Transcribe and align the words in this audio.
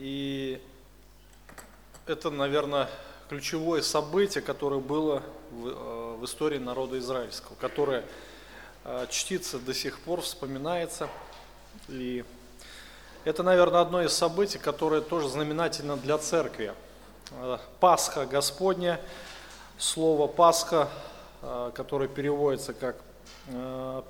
И 0.00 0.58
это, 2.06 2.30
наверное, 2.30 2.88
ключевое 3.28 3.82
событие, 3.82 4.42
которое 4.42 4.80
было 4.80 5.22
в, 5.50 5.66
э, 5.66 6.16
в 6.18 6.24
истории 6.24 6.56
народа 6.56 6.98
израильского, 6.98 7.54
которое 7.56 8.06
э, 8.84 9.06
чтится 9.10 9.58
до 9.58 9.74
сих 9.74 10.00
пор, 10.00 10.22
вспоминается. 10.22 11.10
И 11.88 12.24
это, 13.26 13.42
наверное, 13.42 13.82
одно 13.82 14.02
из 14.02 14.14
событий, 14.14 14.56
которое 14.56 15.02
тоже 15.02 15.28
знаменательно 15.28 15.98
для 15.98 16.16
церкви. 16.16 16.72
Э, 17.32 17.58
Пасха 17.78 18.24
Господня, 18.24 18.98
слово 19.76 20.28
Пасха, 20.28 20.88
которое 21.74 22.08
переводится 22.08 22.72
как 22.72 22.96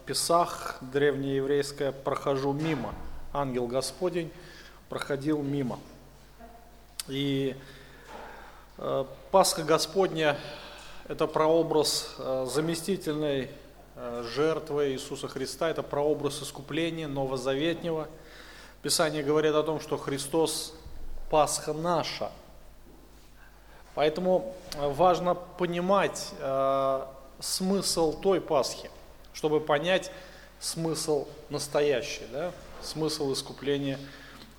Песах, 0.07 0.79
древнееврейское 0.81 1.91
«прохожу 1.91 2.53
мимо», 2.53 2.95
ангел 3.33 3.67
Господень 3.67 4.33
проходил 4.91 5.41
мимо. 5.41 5.79
И 7.09 7.57
э, 8.77 9.05
Пасха 9.31 9.63
Господня– 9.63 10.37
это 11.09 11.27
прообраз 11.29 12.17
э, 12.19 12.47
заместительной 12.51 13.51
э, 13.95 14.25
жертвы 14.35 14.91
Иисуса 14.91 15.29
Христа, 15.29 15.71
это 15.71 15.85
прообраз 15.85 16.43
искупления 16.43 17.07
новозаветнего. 17.07 18.09
Писание 18.83 19.23
говорит 19.23 19.55
о 19.55 19.63
том, 19.63 19.81
что 19.81 19.97
Христос– 19.97 20.75
Пасха 21.31 21.73
наша. 21.73 22.33
Поэтому 23.95 24.57
важно 24.77 25.37
понимать 25.37 26.33
смысл 27.39 28.19
той 28.21 28.41
Пасхи, 28.41 28.91
чтобы 29.33 29.61
понять 29.61 30.11
смысл 30.59 31.29
настоящий, 31.51 32.27
да? 32.33 32.51
смысл 32.83 33.33
искупления 33.33 33.99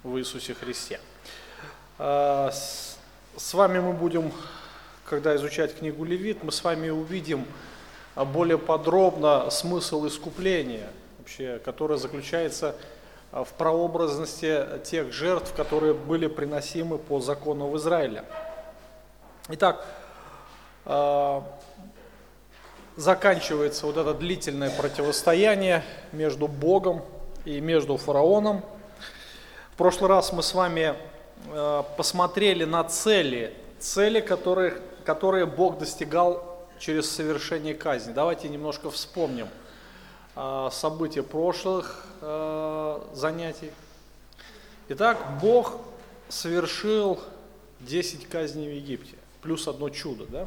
в 0.03 0.17
Иисусе 0.17 0.53
Христе. 0.53 0.99
А, 1.99 2.51
с 2.51 3.53
вами 3.53 3.79
мы 3.79 3.93
будем, 3.93 4.31
когда 5.05 5.35
изучать 5.35 5.77
книгу 5.77 6.03
Левит, 6.03 6.43
мы 6.43 6.51
с 6.51 6.63
вами 6.63 6.89
увидим 6.89 7.45
а, 8.15 8.25
более 8.25 8.57
подробно 8.57 9.49
смысл 9.51 10.07
искупления, 10.07 10.89
вообще, 11.19 11.59
которое 11.63 11.97
заключается 11.97 12.75
а, 13.31 13.43
в 13.43 13.49
прообразности 13.49 14.65
тех 14.83 15.13
жертв, 15.13 15.53
которые 15.53 15.93
были 15.93 16.25
приносимы 16.25 16.97
по 16.97 17.19
закону 17.19 17.67
в 17.67 17.77
Израиле. 17.77 18.23
Итак, 19.49 19.85
заканчивается 22.95 23.85
вот 23.85 23.97
это 23.97 24.13
длительное 24.13 24.69
противостояние 24.69 25.83
между 26.11 26.47
Богом 26.47 27.03
и 27.45 27.59
между 27.59 27.97
фараоном. 27.97 28.63
Прошлый 29.81 30.09
раз 30.11 30.31
мы 30.31 30.43
с 30.43 30.53
вами 30.53 30.93
э, 31.47 31.83
посмотрели 31.97 32.65
на 32.65 32.83
цели, 32.83 33.51
цели, 33.79 34.19
которые, 34.19 34.79
которые 35.05 35.47
Бог 35.47 35.79
достигал 35.79 36.67
через 36.77 37.09
совершение 37.09 37.73
казни. 37.73 38.13
Давайте 38.13 38.47
немножко 38.47 38.91
вспомним 38.91 39.47
э, 40.35 40.69
события 40.71 41.23
прошлых 41.23 42.05
э, 42.21 43.01
занятий. 43.15 43.71
Итак, 44.89 45.17
Бог 45.41 45.79
совершил 46.29 47.19
10 47.79 48.29
казней 48.29 48.69
в 48.69 48.75
Египте, 48.75 49.15
плюс 49.41 49.67
одно 49.67 49.89
чудо. 49.89 50.27
Да? 50.27 50.45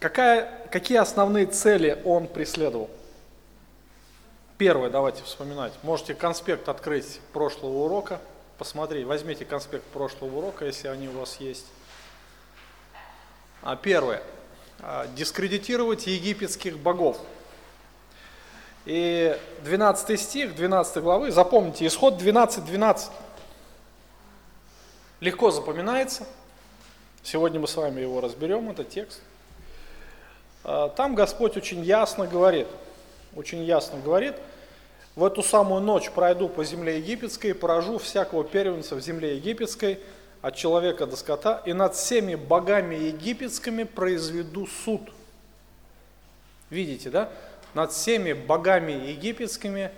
Какая, 0.00 0.68
какие 0.70 0.98
основные 0.98 1.46
цели 1.46 2.02
Он 2.04 2.26
преследовал? 2.26 2.90
Первое, 4.56 4.88
давайте 4.88 5.24
вспоминать. 5.24 5.72
Можете 5.82 6.14
конспект 6.14 6.68
открыть 6.68 7.18
прошлого 7.32 7.86
урока, 7.86 8.20
посмотреть, 8.56 9.04
возьмите 9.04 9.44
конспект 9.44 9.82
прошлого 9.86 10.36
урока, 10.38 10.64
если 10.64 10.86
они 10.86 11.08
у 11.08 11.18
вас 11.18 11.40
есть. 11.40 11.66
А 13.62 13.74
первое, 13.74 14.22
а, 14.78 15.08
дискредитировать 15.08 16.06
египетских 16.06 16.78
богов. 16.78 17.18
И 18.84 19.36
12 19.64 20.20
стих 20.20 20.54
12 20.54 21.02
главы, 21.02 21.32
запомните, 21.32 21.84
исход 21.88 22.14
12.12. 22.14 22.64
12. 22.64 23.10
Легко 25.18 25.50
запоминается. 25.50 26.28
Сегодня 27.24 27.58
мы 27.58 27.66
с 27.66 27.74
вами 27.74 28.02
его 28.02 28.20
разберем, 28.20 28.70
этот 28.70 28.88
текст. 28.88 29.20
А, 30.62 30.90
там 30.90 31.16
Господь 31.16 31.56
очень 31.56 31.82
ясно 31.82 32.28
говорит– 32.28 32.68
очень 33.36 33.62
ясно 33.64 33.98
говорит, 34.00 34.34
в 35.16 35.24
эту 35.24 35.42
самую 35.42 35.80
ночь 35.80 36.10
пройду 36.10 36.48
по 36.48 36.64
земле 36.64 36.98
египетской 36.98 37.54
поражу 37.54 37.98
всякого 37.98 38.44
первенца 38.44 38.96
в 38.96 39.00
земле 39.00 39.36
египетской, 39.36 40.00
от 40.42 40.56
человека 40.56 41.06
до 41.06 41.16
скота, 41.16 41.62
и 41.64 41.72
над 41.72 41.94
всеми 41.94 42.34
богами 42.34 42.94
египетскими 42.94 43.84
произведу 43.84 44.66
суд. 44.66 45.00
Видите, 46.68 47.08
да? 47.08 47.30
Над 47.72 47.92
всеми 47.92 48.34
богами 48.34 48.92
египетскими 48.92 49.90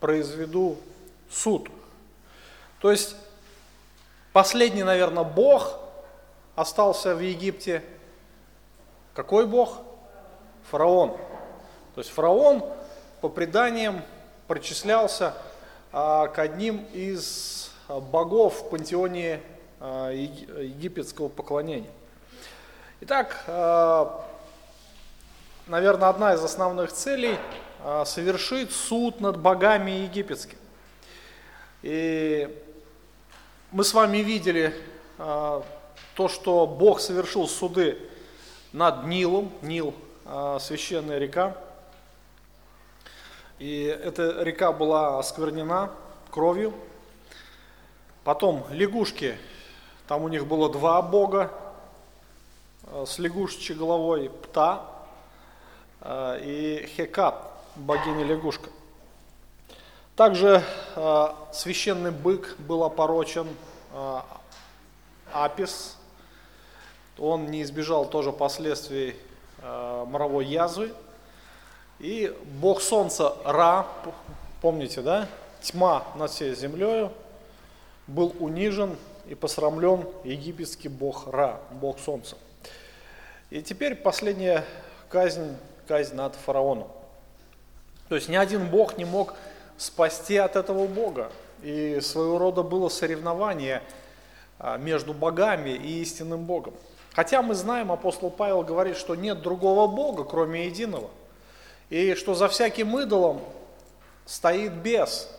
произведу 0.00 0.78
суд. 1.30 1.68
То 2.80 2.90
есть 2.90 3.14
последний, 4.32 4.82
наверное, 4.82 5.22
бог 5.22 5.78
остался 6.56 7.14
в 7.14 7.20
Египте. 7.20 7.82
Какой 9.14 9.46
бог? 9.46 9.78
Фараон. 10.70 11.16
То 11.94 12.00
есть 12.00 12.10
фараон 12.10 12.64
по 13.20 13.28
преданиям 13.28 14.02
причислялся 14.48 15.34
а, 15.92 16.26
к 16.28 16.38
одним 16.38 16.84
из 16.92 17.70
богов 17.88 18.62
в 18.62 18.70
пантеоне 18.70 19.40
а, 19.80 20.10
египетского 20.10 21.28
поклонения. 21.28 21.90
Итак, 23.00 23.44
а, 23.46 24.24
наверное, 25.66 26.08
одна 26.08 26.34
из 26.34 26.42
основных 26.42 26.92
целей 26.92 27.38
а, 27.82 28.04
совершить 28.04 28.72
суд 28.72 29.20
над 29.20 29.38
богами 29.38 29.90
египетскими. 29.90 30.58
И 31.82 32.48
мы 33.70 33.84
с 33.84 33.92
вами 33.92 34.18
видели 34.18 34.74
а, 35.18 35.62
то, 36.14 36.28
что 36.28 36.66
Бог 36.66 37.00
совершил 37.00 37.46
суды 37.46 37.98
над 38.72 39.04
Нилом, 39.04 39.52
Нил, 39.62 39.94
а, 40.24 40.58
священная 40.58 41.18
река, 41.18 41.56
и 43.58 43.84
эта 43.84 44.42
река 44.42 44.72
была 44.72 45.18
осквернена 45.18 45.90
кровью. 46.30 46.72
Потом 48.24 48.64
лягушки, 48.70 49.36
там 50.08 50.22
у 50.22 50.28
них 50.28 50.46
было 50.46 50.70
два 50.70 51.00
бога 51.02 51.52
э, 52.86 53.04
с 53.06 53.18
лягушечьей 53.18 53.78
головой, 53.78 54.30
Пта 54.42 54.84
э, 56.00 56.40
и 56.42 56.86
Хекат, 56.96 57.36
богиня 57.76 58.24
лягушка. 58.24 58.70
Также 60.16 60.64
э, 60.96 61.26
священный 61.52 62.10
бык 62.10 62.56
был 62.58 62.84
опорочен, 62.84 63.48
Апис, 65.32 65.96
он 67.16 67.46
не 67.46 67.62
избежал 67.62 68.06
тоже 68.06 68.32
последствий 68.32 69.16
моровой 69.62 70.46
язвы, 70.46 70.92
и 72.04 72.36
бог 72.60 72.82
солнца 72.82 73.34
Ра, 73.46 73.86
помните, 74.60 75.00
да? 75.00 75.26
Тьма 75.62 76.04
над 76.16 76.30
всей 76.30 76.54
землей, 76.54 77.08
был 78.06 78.36
унижен 78.40 78.98
и 79.26 79.34
посрамлен 79.34 80.06
египетский 80.22 80.88
бог 80.88 81.26
Ра, 81.28 81.60
бог 81.70 81.98
солнца. 81.98 82.36
И 83.48 83.62
теперь 83.62 83.94
последняя 83.94 84.66
казнь, 85.08 85.56
казнь 85.88 86.14
над 86.14 86.34
фараоном. 86.34 86.88
То 88.10 88.16
есть 88.16 88.28
ни 88.28 88.36
один 88.36 88.68
бог 88.68 88.98
не 88.98 89.06
мог 89.06 89.34
спасти 89.78 90.36
от 90.36 90.56
этого 90.56 90.86
бога. 90.86 91.32
И 91.62 92.00
своего 92.02 92.36
рода 92.36 92.62
было 92.62 92.90
соревнование 92.90 93.80
а, 94.58 94.76
между 94.76 95.14
богами 95.14 95.70
и 95.70 96.02
истинным 96.02 96.44
богом. 96.44 96.74
Хотя 97.14 97.40
мы 97.40 97.54
знаем, 97.54 97.90
апостол 97.90 98.30
Павел 98.30 98.60
говорит, 98.60 98.98
что 98.98 99.14
нет 99.14 99.40
другого 99.40 99.86
бога, 99.86 100.24
кроме 100.24 100.66
единого– 100.66 101.08
и 101.90 102.14
что 102.14 102.34
за 102.34 102.48
всяким 102.48 102.98
идолом 102.98 103.40
стоит 104.26 104.72
бес. 104.72 105.30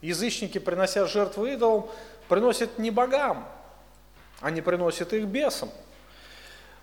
Язычники, 0.00 0.58
принося 0.58 1.06
жертвы 1.06 1.54
идолам, 1.54 1.88
приносят 2.28 2.78
не 2.78 2.90
богам, 2.90 3.46
они 4.40 4.62
приносят 4.62 5.12
их 5.12 5.26
бесам. 5.26 5.70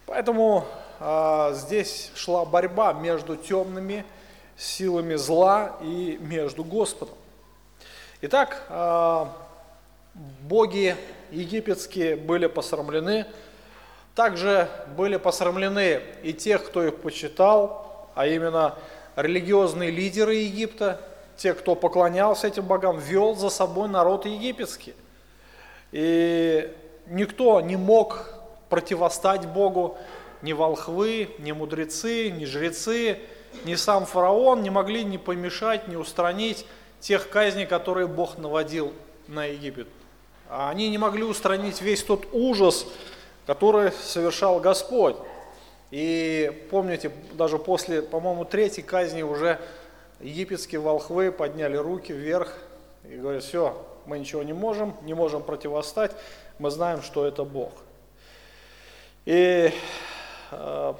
Поэтому 0.05 0.65
а, 0.99 1.53
здесь 1.53 2.11
шла 2.15 2.45
борьба 2.45 2.93
между 2.93 3.35
темными 3.35 4.05
силами 4.55 5.15
зла 5.15 5.77
и 5.81 6.17
между 6.19 6.63
Господом. 6.63 7.15
Итак, 8.21 8.65
а, 8.69 9.35
боги 10.13 10.95
египетские 11.31 12.15
были 12.15 12.47
посрамлены, 12.47 13.25
также 14.15 14.69
были 14.95 15.17
посрамлены 15.17 16.01
и 16.23 16.33
тех, 16.33 16.65
кто 16.65 16.83
их 16.83 16.97
почитал, 16.97 18.09
а 18.15 18.25
именно 18.25 18.75
религиозные 19.17 19.91
лидеры 19.91 20.35
Египта, 20.35 21.01
те, 21.35 21.53
кто 21.53 21.75
поклонялся 21.75 22.47
этим 22.47 22.65
богам, 22.65 22.99
вел 22.99 23.35
за 23.35 23.49
собой 23.49 23.89
народ 23.89 24.25
египетский. 24.25 24.93
И 25.91 26.73
никто 27.07 27.59
не 27.61 27.75
мог 27.75 28.33
противостать 28.69 29.45
Богу, 29.47 29.97
ни 30.41 30.53
волхвы, 30.53 31.29
ни 31.39 31.51
мудрецы, 31.51 32.29
ни 32.29 32.45
жрецы, 32.45 33.19
ни 33.65 33.75
сам 33.75 34.05
фараон 34.05 34.61
не 34.61 34.69
могли 34.69 35.03
ни 35.03 35.17
помешать, 35.17 35.87
ни 35.87 35.95
устранить 35.95 36.65
тех 36.99 37.29
казней, 37.29 37.65
которые 37.65 38.07
Бог 38.07 38.37
наводил 38.37 38.93
на 39.27 39.45
Египет. 39.45 39.87
А 40.49 40.69
они 40.69 40.89
не 40.89 40.97
могли 40.97 41.23
устранить 41.23 41.81
весь 41.81 42.03
тот 42.03 42.27
ужас, 42.31 42.85
который 43.45 43.91
совершал 43.91 44.59
Господь. 44.59 45.15
И 45.91 46.67
помните, 46.69 47.11
даже 47.33 47.57
после, 47.57 48.01
по-моему, 48.01 48.43
третьей 48.45 48.83
казни 48.83 49.21
уже 49.21 49.59
египетские 50.19 50.81
волхвы 50.81 51.31
подняли 51.31 51.77
руки 51.77 52.11
вверх 52.11 52.53
и 53.09 53.15
говорят, 53.15 53.43
все, 53.43 53.85
мы 54.05 54.19
ничего 54.19 54.43
не 54.43 54.53
можем, 54.53 54.95
не 55.03 55.13
можем 55.13 55.43
противостать, 55.43 56.11
мы 56.59 56.71
знаем, 56.71 57.01
что 57.01 57.25
это 57.25 57.43
Бог. 57.43 57.71
И 59.25 59.71
э, 60.51 60.93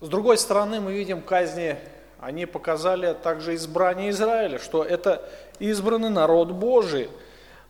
с 0.00 0.08
другой 0.08 0.38
стороны, 0.38 0.80
мы 0.80 0.92
видим 0.92 1.22
казни, 1.22 1.76
они 2.20 2.46
показали 2.46 3.14
также 3.14 3.54
избрание 3.54 4.10
Израиля, 4.10 4.58
что 4.58 4.82
это 4.82 5.28
избранный 5.58 6.10
народ 6.10 6.50
Божий, 6.50 7.08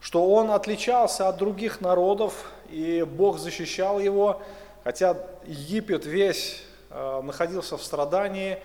что 0.00 0.28
он 0.30 0.50
отличался 0.50 1.28
от 1.28 1.36
других 1.36 1.80
народов, 1.80 2.50
и 2.70 3.02
Бог 3.02 3.38
защищал 3.38 3.98
его, 4.00 4.42
хотя 4.84 5.16
Египет 5.46 6.04
весь 6.04 6.62
э, 6.90 7.20
находился 7.22 7.76
в 7.76 7.82
страдании, 7.82 8.58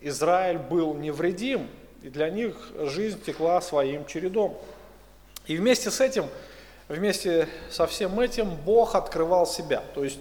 Израиль 0.00 0.58
был 0.58 0.94
невредим, 0.94 1.70
и 2.02 2.10
для 2.10 2.28
них 2.28 2.56
жизнь 2.80 3.22
текла 3.22 3.60
своим 3.62 4.04
чередом. 4.04 4.58
И 5.46 5.56
вместе 5.56 5.90
с 5.90 6.00
этим, 6.00 6.26
вместе 6.88 7.48
со 7.70 7.86
всем 7.86 8.20
этим 8.20 8.50
Бог 8.54 8.94
открывал 8.94 9.46
себя. 9.46 9.82
То 9.94 10.04
есть 10.04 10.18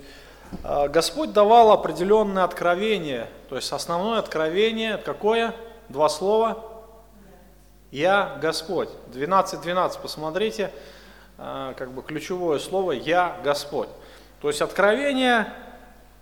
э, 0.63 0.87
Господь 0.87 1.33
давал 1.33 1.71
определенное 1.71 2.43
откровение. 2.43 3.27
То 3.49 3.55
есть 3.55 3.71
основное 3.73 4.19
откровение 4.19 4.97
какое? 4.97 5.53
Два 5.89 6.07
слова. 6.09 6.63
Я 7.91 8.37
Господь. 8.41 8.89
12.12, 9.13 9.99
посмотрите, 10.01 10.71
э, 11.37 11.73
как 11.75 11.91
бы 11.91 12.03
ключевое 12.03 12.59
слово 12.59 12.93
«Я 12.93 13.39
Господь». 13.43 13.89
То 14.43 14.49
есть 14.49 14.61
откровение 14.61 15.47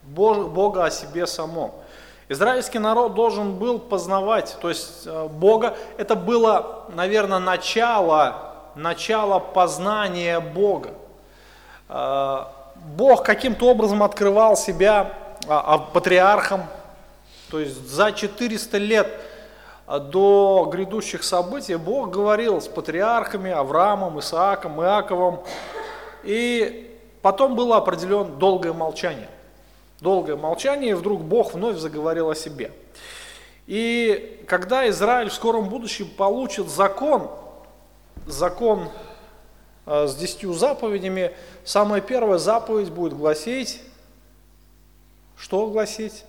Бога 0.03 0.85
о 0.85 0.91
себе 0.91 1.25
самом. 1.25 1.71
Израильский 2.29 2.77
народ 2.77 3.15
должен 3.15 3.57
был 3.57 3.79
познавать, 3.79 4.57
то 4.61 4.69
есть 4.69 5.07
э, 5.07 5.27
Бога, 5.27 5.75
это 5.97 6.15
было, 6.15 6.85
наверное, 6.93 7.39
начало, 7.39 8.53
начало 8.75 9.39
познания 9.39 10.39
Бога. 10.39 10.91
Э, 11.89 12.43
Бог 12.75 13.25
каким-то 13.25 13.71
образом 13.71 14.03
открывал 14.03 14.55
себя 14.55 15.13
а, 15.47 15.73
а, 15.73 15.77
патриархам, 15.79 16.67
то 17.49 17.59
есть 17.59 17.89
за 17.89 18.11
400 18.11 18.77
лет 18.77 19.19
до 19.87 20.69
грядущих 20.71 21.23
событий 21.23 21.75
Бог 21.75 22.11
говорил 22.11 22.61
с 22.61 22.67
патриархами 22.67 23.49
Авраамом, 23.49 24.19
Исааком, 24.19 24.79
Иаковом, 24.79 25.43
и 26.23 26.90
потом 27.21 27.55
было 27.55 27.77
определено 27.77 28.23
долгое 28.23 28.73
молчание– 28.73 29.29
долгое 30.01 30.35
молчание, 30.35 30.91
и 30.91 30.93
вдруг 30.95 31.21
Бог 31.21 31.53
вновь 31.53 31.77
заговорил 31.77 32.29
о 32.29 32.35
себе. 32.35 32.71
И 33.67 34.43
когда 34.47 34.89
Израиль 34.89 35.29
в 35.29 35.33
скором 35.33 35.69
будущем 35.69 36.09
получит 36.09 36.67
закон, 36.67 37.29
закон 38.25 38.89
э, 39.85 40.07
с 40.07 40.15
десятью 40.15 40.53
заповедями, 40.53 41.31
самая 41.63 42.01
первая 42.01 42.39
заповедь 42.39 42.89
будет 42.89 43.13
гласить, 43.13 43.81
что 45.37 45.67
гласить? 45.67 46.25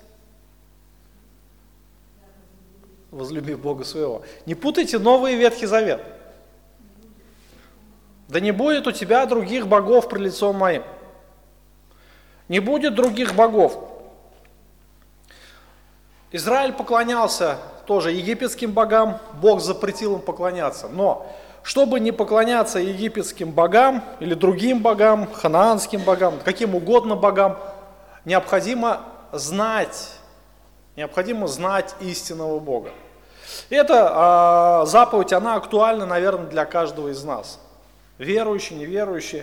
Возлюби 3.10 3.54
Бога 3.54 3.84
своего. 3.84 4.22
Не 4.46 4.54
путайте 4.54 4.98
Новый 4.98 5.34
и 5.34 5.36
Ветхий 5.36 5.66
Завет. 5.66 6.02
Да 8.32 8.40
не 8.40 8.50
будет 8.50 8.86
у 8.86 8.92
тебя 8.92 9.26
других 9.26 9.66
богов 9.66 10.08
при 10.08 10.18
лицом 10.18 10.56
моим. 10.56 10.84
Не 12.48 12.60
будет 12.60 12.94
других 12.94 13.34
богов. 13.34 13.78
Израиль 16.30 16.72
поклонялся 16.72 17.58
тоже 17.86 18.10
египетским 18.10 18.72
богам, 18.72 19.18
Бог 19.34 19.60
запретил 19.60 20.14
им 20.14 20.22
поклоняться. 20.22 20.88
Но 20.88 21.30
чтобы 21.62 22.00
не 22.00 22.10
поклоняться 22.10 22.78
египетским 22.78 23.50
богам 23.50 24.02
или 24.18 24.32
другим 24.32 24.80
богам, 24.80 25.30
ханаанским 25.30 26.00
богам, 26.00 26.38
каким 26.42 26.74
угодно 26.74 27.16
богам, 27.16 27.58
необходимо 28.24 29.02
знать, 29.32 30.08
необходимо 30.96 31.48
знать 31.48 31.94
истинного 32.00 32.60
Бога. 32.60 32.92
И 33.68 33.74
эта 33.74 34.84
э, 34.84 34.86
заповедь, 34.86 35.34
она 35.34 35.56
актуальна, 35.56 36.06
наверное, 36.06 36.46
для 36.46 36.64
каждого 36.64 37.08
из 37.08 37.22
нас. 37.24 37.61
Верующий, 38.22 38.76
неверующий, 38.76 39.42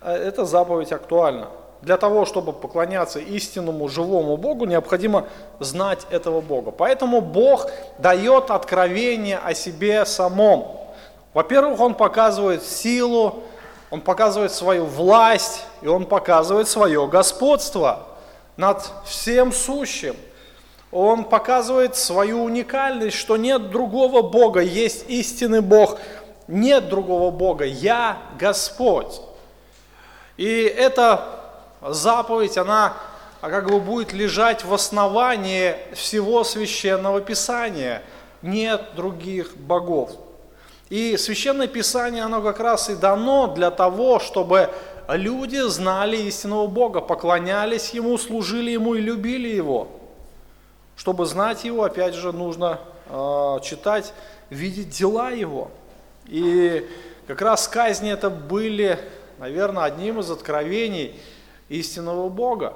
э, 0.00 0.12
эта 0.12 0.46
заповедь 0.46 0.92
актуальна 0.92 1.48
для 1.82 1.98
того, 1.98 2.24
чтобы 2.24 2.54
поклоняться 2.54 3.18
истинному 3.20 3.88
живому 3.88 4.36
Богу, 4.38 4.64
необходимо 4.64 5.26
знать 5.60 6.06
этого 6.10 6.40
Бога. 6.40 6.70
Поэтому 6.70 7.20
Бог 7.20 7.70
дает 7.98 8.50
откровение 8.50 9.38
о 9.38 9.52
себе 9.52 10.06
самом. 10.06 10.78
Во-первых, 11.34 11.78
Он 11.80 11.94
показывает 11.94 12.64
силу, 12.64 13.42
Он 13.90 14.00
показывает 14.00 14.52
свою 14.52 14.86
власть, 14.86 15.64
и 15.82 15.86
Он 15.86 16.06
показывает 16.06 16.66
свое 16.66 17.06
господство 17.06 18.06
над 18.56 18.90
всем 19.04 19.52
сущим. 19.52 20.16
Он 20.90 21.24
показывает 21.24 21.96
свою 21.96 22.42
уникальность, 22.42 23.16
что 23.16 23.36
нет 23.36 23.70
другого 23.70 24.22
Бога, 24.22 24.60
есть 24.60 25.04
истинный 25.08 25.60
Бог, 25.60 25.98
нет 26.48 26.88
другого 26.88 27.30
Бога, 27.30 27.64
я 27.64 28.18
Господь. 28.38 29.20
И 30.36 30.62
это 30.62 31.40
заповедь, 31.82 32.56
она 32.58 32.94
как 33.40 33.70
бы 33.70 33.80
будет 33.80 34.12
лежать 34.12 34.64
в 34.64 34.74
основании 34.74 35.76
всего 35.94 36.42
священного 36.44 37.20
писания. 37.20 38.02
Нет 38.42 38.94
других 38.96 39.56
богов. 39.56 40.12
И 40.90 41.16
священное 41.16 41.66
писание, 41.66 42.24
оно 42.24 42.40
как 42.40 42.60
раз 42.60 42.88
и 42.88 42.96
дано 42.96 43.48
для 43.48 43.70
того, 43.70 44.18
чтобы 44.18 44.70
люди 45.08 45.60
знали 45.68 46.16
истинного 46.16 46.66
Бога, 46.66 47.00
поклонялись 47.00 47.90
Ему, 47.90 48.16
служили 48.16 48.70
Ему 48.70 48.94
и 48.94 49.00
любили 49.00 49.48
Его. 49.48 49.88
Чтобы 50.96 51.26
знать 51.26 51.64
Его, 51.64 51.84
опять 51.84 52.14
же, 52.14 52.32
нужно 52.32 52.80
э, 53.08 53.58
читать, 53.62 54.12
видеть 54.50 54.88
дела 54.88 55.30
Его. 55.30 55.70
И 56.28 56.88
как 57.26 57.42
раз 57.42 57.66
казни 57.66 58.12
это 58.12 58.30
были, 58.30 58.98
наверное, 59.38 59.84
одним 59.84 60.20
из 60.20 60.30
откровений– 60.30 61.18
истинного 61.68 62.28
Бога. 62.28 62.74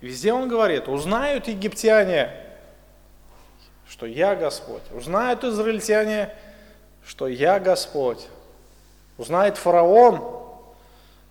Везде 0.00 0.32
он 0.32 0.48
говорит, 0.48 0.88
узнают 0.88 1.48
египтяне, 1.48 2.30
что 3.88 4.06
я 4.06 4.36
Господь. 4.36 4.82
Узнают 4.92 5.44
израильтяне, 5.44 6.34
что 7.04 7.26
я 7.26 7.58
Господь. 7.58 8.26
Узнает 9.16 9.56
фараон, 9.56 10.22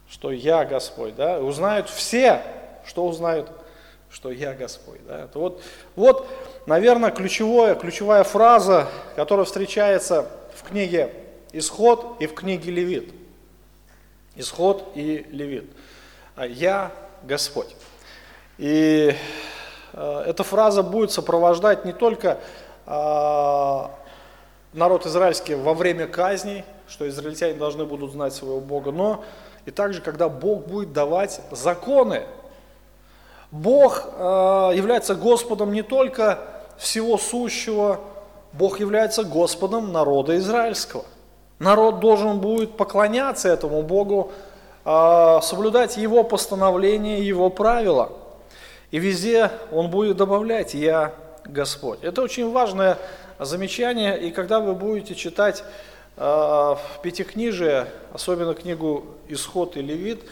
что 0.09 0.31
я 0.31 0.65
Господь. 0.65 1.15
Да? 1.15 1.39
Узнают 1.39 1.89
все, 1.89 2.41
что 2.85 3.05
узнают, 3.05 3.49
что 4.09 4.31
я 4.31 4.53
Господь. 4.53 5.05
Да? 5.07 5.25
Это 5.25 5.39
вот, 5.39 5.61
вот, 5.95 6.27
наверное, 6.65 7.11
ключевое, 7.11 7.75
ключевая 7.75 8.23
фраза, 8.23 8.87
которая 9.15 9.45
встречается 9.45 10.29
в 10.55 10.63
книге 10.63 11.13
Исход 11.57 12.17
и 12.19 12.27
в 12.27 12.33
книге 12.33 12.71
Левит. 12.71 13.13
Исход 14.35 14.91
и 14.95 15.25
Левит. 15.31 15.65
А 16.35 16.45
«Я 16.45 16.91
Господь». 17.23 17.75
И 18.57 19.15
э, 19.93 20.23
эта 20.27 20.43
фраза 20.43 20.83
будет 20.83 21.11
сопровождать 21.11 21.85
не 21.85 21.93
только 21.93 22.39
а, 22.85 23.91
народ 24.73 25.05
израильский 25.05 25.55
во 25.55 25.73
время 25.73 26.07
казней, 26.07 26.63
что 26.87 27.07
израильтяне 27.07 27.55
должны 27.55 27.85
будут 27.85 28.11
знать 28.11 28.33
своего 28.33 28.59
Бога, 28.59 28.91
но 28.91 29.25
и 29.65 29.71
также, 29.71 30.01
когда 30.01 30.29
Бог 30.29 30.67
будет 30.67 30.93
давать 30.93 31.41
законы. 31.51 32.23
Бог 33.51 34.05
э, 34.05 34.21
является 34.75 35.15
Господом 35.15 35.73
не 35.73 35.81
только 35.81 36.39
всего 36.77 37.17
сущего, 37.17 37.99
Бог 38.53 38.79
является 38.79 39.23
Господом 39.23 39.91
народа 39.91 40.37
израильского. 40.37 41.05
Народ 41.59 41.99
должен 41.99 42.39
будет 42.39 42.77
поклоняться 42.77 43.49
этому 43.49 43.81
Богу 43.81 44.31
а, 44.85 45.41
соблюдать 45.41 45.97
Его 45.97 46.23
постановления, 46.23 47.21
Его 47.21 47.49
правила. 47.49 48.11
И 48.91 48.99
везде 48.99 49.51
Он 49.71 49.89
будет 49.89 50.17
добавлять 50.17 50.73
«Я 50.73 51.13
Господь». 51.43 51.99
Это 52.03 52.21
очень 52.21 52.51
важное 52.51 52.97
замечание, 53.39 54.19
и 54.19 54.31
когда 54.31 54.59
вы 54.59 54.75
будете 54.75 55.13
читать 55.15 55.63
в 56.15 56.79
Пятикнижие, 57.03 57.85
особенно 58.11 58.55
книгу 58.55 59.05
«Исход» 59.27 59.77
и 59.77 59.81
«Левит», 59.81 60.23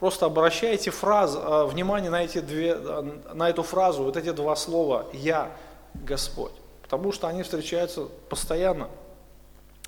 просто 0.00 0.26
обращайте 0.26 0.90
фраз, 0.90 1.36
внимание 1.70 2.10
на, 2.10 2.24
эти 2.24 2.40
две, 2.40 2.74
на 2.74 3.48
эту 3.48 3.62
фразу, 3.62 4.02
вот 4.02 4.16
эти 4.16 4.32
два 4.32 4.56
слова 4.56 5.06
«Я 5.12 5.52
Господь», 5.94 6.50
потому 6.82 7.12
что 7.12 7.28
они 7.28 7.44
встречаются 7.44 8.06
постоянно. 8.28 8.88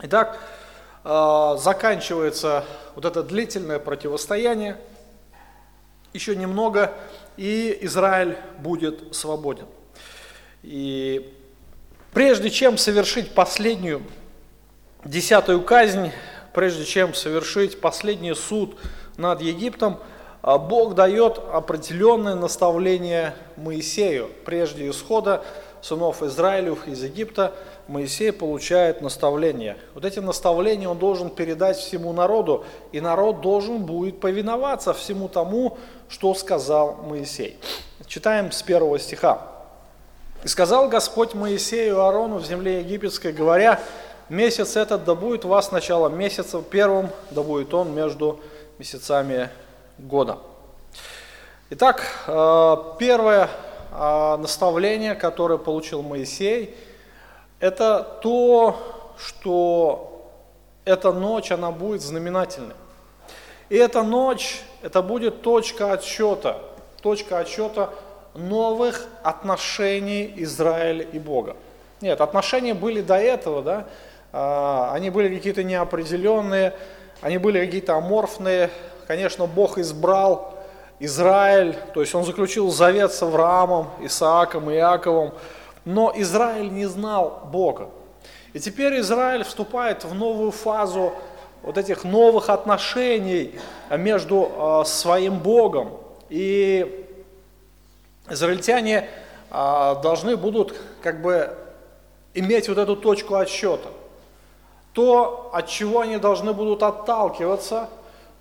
Итак, 0.02 0.38
заканчивается 1.02 2.64
вот 2.94 3.04
это 3.04 3.22
длительное 3.22 3.78
противостояние, 3.78 4.78
еще 6.12 6.36
немного, 6.36 6.92
и 7.36 7.78
Израиль 7.82 8.36
будет 8.58 9.14
свободен. 9.14 9.66
И 10.62 11.34
прежде 12.12 12.50
чем 12.50 12.76
совершить 12.76 13.34
последнюю 13.34 14.02
десятую 15.04 15.62
казнь, 15.62 16.10
прежде 16.52 16.84
чем 16.84 17.14
совершить 17.14 17.80
последний 17.80 18.34
суд 18.34 18.76
над 19.16 19.40
Египтом, 19.40 20.00
а, 20.42 20.58
Бог 20.58 20.94
дает 20.94 21.38
определенное 21.38 22.34
наставление 22.34 23.34
Моисею. 23.56 24.30
Прежде 24.44 24.88
исхода 24.88 25.44
сынов 25.82 26.22
Израилев 26.22 26.86
из 26.88 27.02
Египта 27.02 27.54
Моисей 27.90 28.30
получает 28.30 29.02
наставление. 29.02 29.76
Вот 29.94 30.04
эти 30.04 30.20
наставления 30.20 30.88
он 30.88 30.96
должен 30.96 31.28
передать 31.28 31.76
всему 31.76 32.12
народу, 32.12 32.64
и 32.92 33.00
народ 33.00 33.40
должен 33.40 33.78
будет 33.78 34.20
повиноваться 34.20 34.94
всему 34.94 35.28
тому, 35.28 35.76
что 36.08 36.32
сказал 36.34 36.94
Моисей. 37.02 37.58
Читаем 38.06 38.52
с 38.52 38.62
первого 38.62 38.96
стиха. 39.00 39.42
«И 40.44 40.48
сказал 40.48 40.88
Господь 40.88 41.34
Моисею 41.34 42.00
Аарону 42.00 42.38
в 42.38 42.46
земле 42.46 42.78
египетской, 42.78 43.32
говоря, 43.32 43.80
месяц 44.28 44.76
этот 44.76 45.02
да 45.02 45.16
будет 45.16 45.44
вас 45.44 45.72
начало 45.72 46.08
месяца 46.08 46.62
первым, 46.62 47.10
да 47.32 47.42
будет 47.42 47.74
он 47.74 47.92
между 47.92 48.38
месяцами 48.78 49.50
года. 49.98 50.38
Итак, 51.70 52.04
э, 52.28 52.76
первое 53.00 53.48
э, 53.90 54.36
наставление, 54.36 55.16
которое 55.16 55.58
получил 55.58 56.02
Моисей, 56.02 56.76
это 57.60 58.18
то, 58.22 59.14
что 59.18 60.26
эта 60.84 61.12
ночь, 61.12 61.52
она 61.52 61.70
будет 61.70 62.02
знаменательной. 62.02 62.74
И 63.68 63.76
эта 63.76 64.02
ночь, 64.02 64.62
это 64.82 65.02
будет 65.02 65.42
точка 65.42 65.92
отсчета, 65.92 66.58
точка 67.02 67.38
отсчета 67.38 67.90
новых 68.34 69.06
отношений 69.22 70.32
Израиля 70.38 71.04
и 71.04 71.18
Бога. 71.18 71.56
Нет, 72.00 72.20
отношения 72.20 72.74
были 72.74 73.02
до 73.02 73.16
этого, 73.16 73.62
да, 73.62 73.86
а, 74.32 74.92
они 74.94 75.10
были 75.10 75.34
какие-то 75.34 75.62
неопределенные, 75.62 76.74
они 77.20 77.38
были 77.38 77.64
какие-то 77.64 77.96
аморфные. 77.96 78.70
Конечно, 79.06 79.46
Бог 79.46 79.76
избрал 79.76 80.54
Израиль, 80.98 81.76
то 81.94 82.00
есть 82.00 82.14
он 82.14 82.24
заключил 82.24 82.70
завет 82.70 83.12
с 83.12 83.22
Авраамом, 83.22 83.90
Исааком 84.02 84.70
Иаковом, 84.70 85.34
но 85.84 86.12
Израиль 86.16 86.70
не 86.72 86.86
знал 86.86 87.48
Бога. 87.52 87.90
И 88.52 88.58
теперь 88.60 89.00
Израиль 89.00 89.44
вступает 89.44 90.04
в 90.04 90.14
новую 90.14 90.50
фазу 90.50 91.12
вот 91.62 91.78
этих 91.78 92.04
новых 92.04 92.50
отношений 92.50 93.58
между 93.90 94.50
а, 94.56 94.84
своим 94.84 95.38
Богом. 95.38 95.92
И 96.28 97.06
израильтяне 98.28 99.08
а, 99.50 99.96
должны 99.96 100.36
будут 100.36 100.74
как 101.02 101.22
бы 101.22 101.56
иметь 102.34 102.68
вот 102.68 102.78
эту 102.78 102.96
точку 102.96 103.36
отсчета 103.36 103.88
то, 104.92 105.50
от 105.52 105.68
чего 105.68 106.00
они 106.00 106.18
должны 106.18 106.52
будут 106.52 106.82
отталкиваться, 106.82 107.88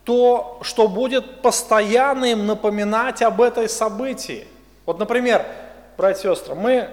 то, 0.03 0.60
что 0.62 0.88
будет 0.88 1.41
постоянно 1.41 2.25
им 2.25 2.48
напоминать 2.48 3.22
об 3.22 3.41
этой 3.41 3.69
событии. 3.69 4.48
Вот, 4.86 4.98
например, 4.98 5.46
братья 5.98 6.31
и 6.31 6.36
сестры, 6.36 6.55
мы 6.55 6.89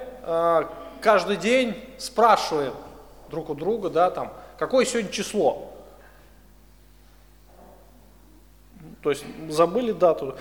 каждый 1.01 1.37
день 1.37 1.75
спрашиваем 1.99 2.75
друг 3.31 3.51
у 3.51 3.55
друга, 3.55 3.91
да, 3.91 4.11
там, 4.11 4.33
какое 4.59 4.85
сегодня 4.85 5.11
число. 5.11 5.71
То 9.03 9.11
есть 9.11 9.25
забыли 9.49 9.93
дату. 9.93 10.37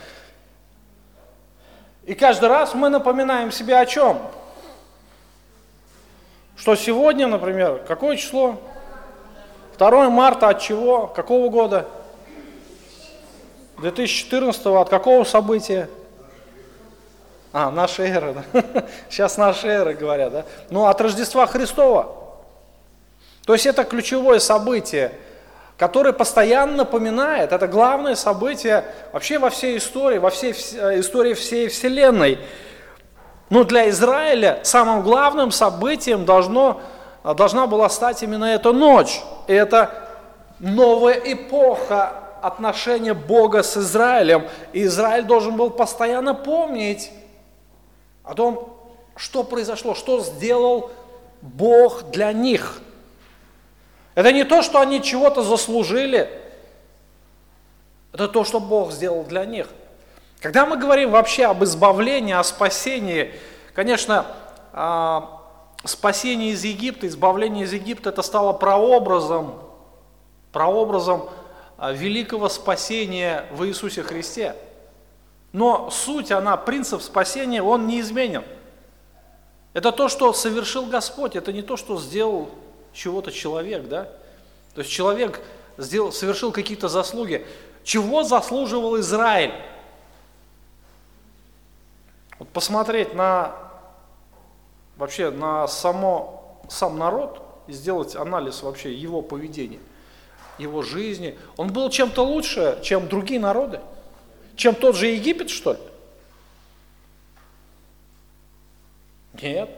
И 2.04 2.16
каждый 2.16 2.50
раз 2.50 2.74
мы 2.74 2.90
напоминаем 2.90 3.52
себе 3.52 3.78
о 3.78 3.86
чем? 3.86 4.20
Что 6.56 6.76
сегодня, 6.76 7.28
например, 7.28 7.84
какое 7.88 8.16
число? 8.16 8.60
2 9.78 10.10
марта 10.10 10.50
от 10.50 10.62
чего? 10.62 11.08
Какого 11.08 11.50
года? 11.50 11.88
2014 13.78 14.66
от 14.68 14.90
какого 14.90 15.24
события? 15.26 15.90
А, 17.58 17.72
наша 17.72 18.04
эра? 18.04 18.44
Сейчас 19.10 19.38
наша 19.38 19.70
эра 19.70 19.94
говорят, 19.94 20.34
да? 20.34 20.46
Ну, 20.70 20.88
от 20.88 21.00
Рождества 21.00 21.48
Христова. 21.48 22.14
То 23.46 23.54
есть 23.54 23.66
это 23.66 23.86
ключевое 23.86 24.40
событие, 24.40 25.14
которое 25.78 26.12
постоянно 26.12 26.76
напоминает, 26.76 27.54
это 27.54 27.70
главное 27.70 28.16
событие 28.16 28.84
вообще 29.14 29.40
во 29.40 29.50
всей 29.50 29.78
истории, 29.78 30.18
во 30.18 30.32
всей 30.32 30.52
э, 30.52 31.00
истории 31.00 31.34
всей 31.34 31.70
Вселенной. 31.70 32.40
Но 33.50 33.64
для 33.64 33.88
Израиля 33.90 34.60
самым 34.64 35.02
главным 35.02 35.52
событием 35.52 36.26
должно 36.26 36.82
а 37.24 37.36
должна 37.36 37.68
была 37.68 37.88
стать 37.88 38.22
именно 38.22 38.44
эта 38.44 38.74
ночь. 38.74 39.22
И 39.48 39.54
это 39.54 39.92
новая 40.60 41.22
эпоха 41.24 42.12
отношения 42.42 43.14
Бога 43.14 43.64
с 43.64 43.78
Израилем. 43.78 44.44
И 44.74 44.84
Израиль 44.84 45.24
должен 45.24 45.56
был 45.56 45.70
постоянно 45.70 46.34
помнить 46.34 47.12
о 48.26 48.34
том, 48.34 48.78
что 49.16 49.44
произошло, 49.44 49.96
что 49.96 50.20
сделал 50.22 50.92
Бог 51.42 52.10
для 52.12 52.34
них. 52.34 52.82
Это 54.16 54.32
не 54.32 54.44
то, 54.44 54.62
что 54.62 54.80
они 54.80 55.02
чего-то 55.02 55.44
заслужили, 55.44 56.30
это 58.14 58.28
то, 58.28 58.44
что 58.44 58.60
Бог 58.60 58.92
сделал 58.92 59.24
для 59.24 59.46
них. 59.46 59.68
Когда 60.40 60.66
мы 60.66 60.78
говорим 60.78 61.12
вообще 61.12 61.46
об 61.46 61.64
избавлении, 61.64 62.34
о 62.34 62.44
спасении, 62.44 63.34
конечно, 63.74 64.26
а, 64.74 65.42
спасение 65.84 66.52
из 66.52 66.64
Египта, 66.64 67.08
избавление 67.08 67.66
из 67.66 67.74
Египта, 67.74 68.10
это 68.10 68.22
стало 68.22 68.54
прообразом, 68.54 69.60
прообразом 70.52 71.30
а, 71.78 71.92
великого 71.92 72.48
спасения 72.48 73.46
в 73.52 73.66
Иисусе 73.66 74.04
Христе. 74.04 74.56
Но 75.56 75.90
суть, 75.90 76.34
она, 76.34 76.58
принцип 76.58 77.02
спасения, 77.02 77.64
он 77.64 77.88
не 77.88 78.02
изменен. 78.02 78.44
Это 79.72 79.94
то, 79.94 80.10
что 80.10 80.34
совершил 80.34 80.86
Господь, 80.88 81.38
это 81.38 81.54
не 81.54 81.62
то, 81.62 81.78
что 81.78 81.98
сделал 81.98 82.50
чего-то 82.92 83.32
человек, 83.32 83.88
да? 83.88 84.04
То 84.74 84.82
есть 84.82 84.92
человек 84.92 85.42
сделал, 85.78 86.12
совершил 86.12 86.52
какие-то 86.52 86.90
заслуги. 86.90 87.48
Чего 87.86 88.24
заслуживал 88.24 89.00
Израиль? 89.00 89.54
Вот 92.38 92.50
посмотреть 92.50 93.14
на 93.14 93.56
вообще 94.98 95.32
на 95.32 95.70
само, 95.70 96.60
сам 96.68 96.98
народ 96.98 97.42
и 97.68 97.72
сделать 97.72 98.14
анализ 98.18 98.62
вообще 98.62 98.94
его 98.94 99.22
поведения, 99.22 99.80
его 100.58 100.82
жизни. 100.82 101.40
Он 101.56 101.72
был 101.72 101.90
чем-то 101.90 102.26
лучше, 102.26 102.78
чем 102.84 103.08
другие 103.08 103.40
народы? 103.40 103.80
Чем 104.56 104.76
тот 104.76 104.96
же 104.96 105.08
Египет, 105.08 105.50
что 105.50 105.74
ли? 105.74 105.80
Нет. 109.42 109.70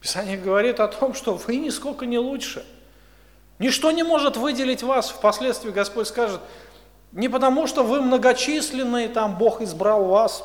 Писание 0.00 0.38
говорит 0.38 0.80
о 0.80 0.88
том, 0.88 1.12
что 1.14 1.34
вы 1.34 1.56
нисколько 1.56 2.06
не 2.06 2.18
лучше. 2.18 2.64
Ничто 3.58 3.90
не 3.90 4.02
может 4.02 4.38
выделить 4.38 4.82
вас. 4.82 5.10
Впоследствии 5.10 5.70
Господь 5.70 6.08
скажет, 6.08 6.40
не 7.12 7.28
потому 7.28 7.66
что 7.66 7.82
вы 7.82 8.00
многочисленные, 8.00 9.08
там 9.08 9.36
Бог 9.36 9.60
избрал 9.60 10.04
вас. 10.06 10.42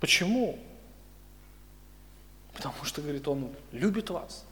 Почему? 0.00 0.58
Потому 2.54 2.84
что, 2.84 3.00
говорит, 3.00 3.28
Он 3.28 3.50
любит 3.70 4.10
вас. 4.10 4.44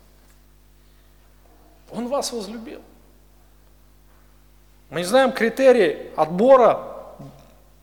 Он 1.91 2.07
вас 2.07 2.33
возлюбил. 2.33 2.83
Мы 4.91 5.01
не 5.01 5.05
знаем 5.05 5.33
критерии 5.33 6.11
отбора 6.17 6.81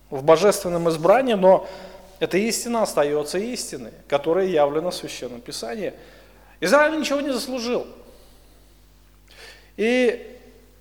в 0.10 0.24
божественном 0.24 0.90
избрании, 0.90 1.34
но 1.34 1.68
эта 2.20 2.38
истина 2.38 2.82
остается 2.82 3.38
истиной, 3.38 3.92
которая 4.08 4.48
явлена 4.48 4.90
в 4.90 4.96
Священном 4.96 5.42
Писании. 5.42 5.94
Израиль 6.62 7.00
ничего 7.00 7.22
не 7.22 7.32
заслужил. 7.32 7.86
И 9.78 10.40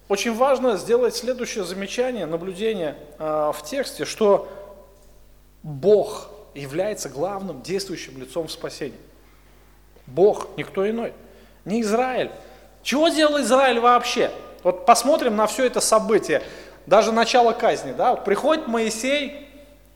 очень 0.09 0.35
важно 0.35 0.76
сделать 0.76 1.14
следующее 1.16 1.64
замечание, 1.64 2.26
наблюдение 2.26 2.97
а, 3.19 3.52
в 3.52 3.62
тексте, 3.64 4.04
что 4.04 4.49
Бог 5.62 6.31
является 6.54 7.09
главным 7.09 7.62
действующим 7.62 8.19
лицом 8.19 8.47
в 8.47 8.52
спасении. 8.52 8.99
Бог, 10.07 10.49
никто 10.57 10.88
иной. 10.88 11.12
Не 11.64 11.83
Израиль. 11.83 12.31
Чего 12.83 13.09
делал 13.09 13.40
Израиль 13.40 13.81
вообще? 13.81 14.31
Вот 14.64 14.87
посмотрим 14.87 15.37
на 15.37 15.47
все 15.47 15.66
это 15.66 15.80
событие, 15.80 16.42
даже 16.87 17.12
начало 17.12 17.52
казни. 17.52 17.92
Да? 17.92 18.12
Вот 18.12 18.25
приходит 18.25 18.66
Моисей 18.66 19.47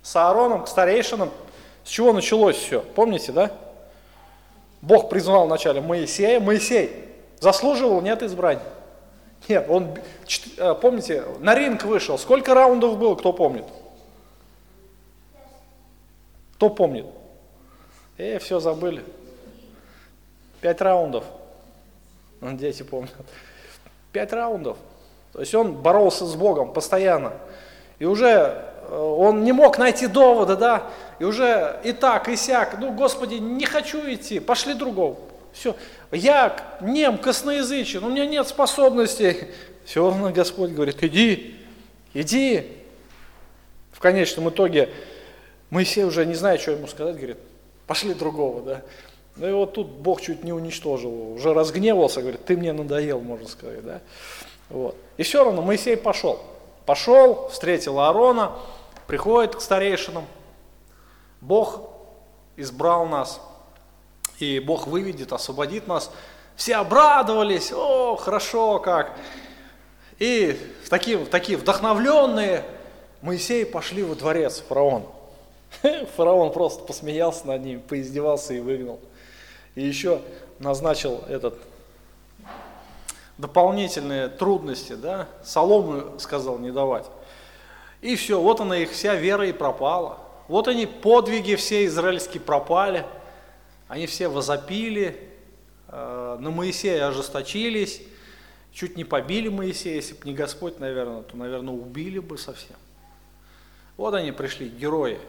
с 0.03 0.15
Аароном 0.15 0.65
к 0.65 0.69
старейшинам. 0.69 1.31
С 1.85 1.89
чего 1.89 2.13
началось 2.13 2.57
все? 2.57 2.81
Помните, 2.81 3.33
да? 3.33 3.51
Бог 4.83 5.09
призвал 5.09 5.47
вначале 5.47 5.81
Моисея. 5.81 6.39
Моисей 6.39 6.93
заслуживал, 7.41 8.03
нет 8.03 8.23
избрания? 8.23 8.63
Нет, 9.49 9.67
он, 9.69 9.97
э, 10.59 10.75
помните, 10.75 11.25
на 11.41 11.55
ринг 11.55 11.85
вышел. 11.85 12.19
Сколько 12.19 12.55
раундов 12.55 12.99
было, 12.99 13.15
кто 13.15 13.33
помнит? 13.33 13.65
Кто 16.57 16.69
помнит? 16.69 17.07
Э, 18.19 18.39
все 18.39 18.61
забыли. 18.61 19.03
Пять 20.61 20.81
раундов. 20.83 21.25
Ну, 22.41 22.53
дети 22.53 22.83
помнят. 22.83 23.15
Пять 24.13 24.33
раундов. 24.33 24.79
То 25.33 25.41
есть 25.41 25.55
он 25.55 25.73
боролся 25.73 26.27
с 26.27 26.35
Богом 26.35 26.73
постоянно. 26.73 27.33
И 27.99 28.05
уже 28.05 28.29
э, 28.89 28.97
он 28.97 29.45
не 29.45 29.53
мог 29.53 29.79
найти 29.79 30.07
довода, 30.07 30.57
да, 30.57 30.85
и 31.19 31.25
уже 31.25 31.81
и 31.85 31.93
так, 31.93 32.29
и 32.29 32.37
сяк, 32.37 32.79
ну, 32.79 32.93
Господи, 32.93 33.35
не 33.35 33.67
хочу 33.67 33.99
идти, 34.13 34.41
пошли 34.41 34.75
другого. 34.75 35.17
Все, 35.53 35.75
я 36.13 36.57
нем, 36.81 37.19
косноязычен, 37.19 38.05
у 38.05 38.11
меня 38.11 38.27
нет 38.27 38.47
способностей. 38.47 39.49
Все 39.85 40.05
равно 40.07 40.31
Господь 40.31 40.71
говорит, 40.71 41.03
иди, 41.03 41.57
иди. 42.15 42.67
В 43.93 44.01
конечном 44.01 44.51
итоге 44.51 44.91
Моисей 45.71 46.05
уже 46.05 46.25
не 46.25 46.35
знает, 46.35 46.61
что 46.61 46.73
ему 46.73 46.87
сказать, 46.87 47.17
говорит, 47.17 47.39
пошли 47.87 48.15
другого, 48.15 48.63
да. 48.63 48.83
Ну 49.39 49.49
и 49.49 49.53
вот 49.53 49.75
тут 49.75 49.87
Бог 49.87 50.21
чуть 50.21 50.43
не 50.43 50.53
уничтожил 50.53 51.13
его, 51.13 51.33
уже 51.33 51.55
разгневался, 51.55 52.21
говорит, 52.21 52.45
ты 52.45 52.57
мне 52.57 52.73
надоел, 52.73 53.21
можно 53.21 53.49
сказать, 53.49 53.85
да. 53.85 54.01
Вот. 54.69 54.97
И 55.17 55.23
все 55.23 55.45
равно 55.45 55.63
Моисей 55.63 55.97
пошел. 55.97 56.41
Пошел, 56.85 57.49
встретил 57.49 58.01
Аарона, 58.01 58.53
приходит 59.07 59.55
к 59.55 59.61
старейшинам. 59.61 60.27
Бог 61.41 61.89
избрал 62.57 63.07
нас, 63.07 63.41
и 64.41 64.59
Бог 64.59 64.89
выведет, 64.89 65.33
освободит 65.33 65.87
нас. 65.87 66.11
Все 66.57 66.77
обрадовались, 66.77 67.73
о, 67.73 68.17
хорошо 68.17 68.81
как. 68.81 69.17
И 70.19 70.59
в 70.85 70.89
такие, 70.89 71.19
такие 71.27 71.57
вдохновленные 71.57 72.65
Моисей 73.23 73.65
пошли 73.65 74.03
во 74.03 74.17
дворец 74.17 74.65
фараона. 74.69 75.07
Фараон 76.17 76.53
просто 76.53 76.85
посмеялся 76.85 77.47
над 77.47 77.65
ним, 77.65 77.81
поиздевался 77.81 78.55
и 78.55 78.61
выгнал. 78.61 78.99
И 79.79 79.81
еще 79.81 80.23
назначил 80.59 81.23
этот 81.29 81.55
дополнительные 83.37 84.27
трудности, 84.27 84.95
да, 84.95 85.29
солому 85.45 86.19
сказал 86.19 86.59
не 86.59 86.73
давать. 86.73 87.07
И 88.01 88.17
все, 88.17 88.41
вот 88.41 88.59
она 88.59 88.77
их 88.77 88.91
вся 88.91 89.15
вера 89.15 89.47
и 89.47 89.53
пропала. 89.53 90.19
Вот 90.49 90.67
они, 90.67 90.87
подвиги 90.87 91.55
все 91.55 91.87
израильские 91.87 92.41
пропали. 92.41 93.07
Они 93.87 94.09
все 94.09 94.27
возопили, 94.27 95.17
э, 95.87 96.37
на 96.41 96.51
Моисея 96.51 97.07
ожесточились, 97.07 98.03
чуть 98.73 98.97
не 98.97 99.05
побили 99.05 99.49
Моисея, 99.49 99.95
если 99.95 100.15
бы 100.15 100.23
не 100.25 100.35
Господь, 100.35 100.81
наверное, 100.81 101.23
то, 101.23 101.37
наверное, 101.37 101.73
убили 101.73 102.19
бы 102.19 102.37
совсем. 102.37 102.77
Вот 103.97 104.13
они 104.15 104.33
пришли, 104.33 104.69
герои, 104.69 105.21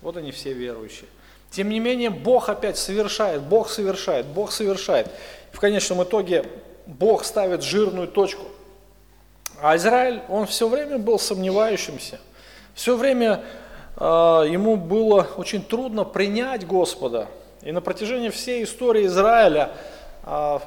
вот 0.00 0.16
они 0.16 0.30
все 0.30 0.52
верующие. 0.52 1.08
Тем 1.56 1.70
не 1.70 1.80
менее, 1.80 2.10
Бог 2.10 2.50
опять 2.50 2.76
совершает, 2.76 3.40
Бог 3.40 3.70
совершает, 3.70 4.26
Бог 4.26 4.52
совершает. 4.52 5.08
В 5.52 5.58
конечном 5.58 6.02
итоге 6.02 6.44
Бог 6.84 7.24
ставит 7.24 7.62
жирную 7.62 8.08
точку. 8.08 8.44
А 9.62 9.74
Израиль, 9.76 10.20
он 10.28 10.44
все 10.44 10.68
время 10.68 10.98
был 10.98 11.18
сомневающимся. 11.18 12.20
Все 12.74 12.94
время 12.94 13.42
э, 13.96 14.04
ему 14.04 14.76
было 14.76 15.28
очень 15.38 15.64
трудно 15.64 16.04
принять 16.04 16.66
Господа. 16.66 17.26
И 17.62 17.72
на 17.72 17.80
протяжении 17.80 18.28
всей 18.28 18.62
истории 18.62 19.06
Израиля 19.06 19.70
э, 20.24 20.58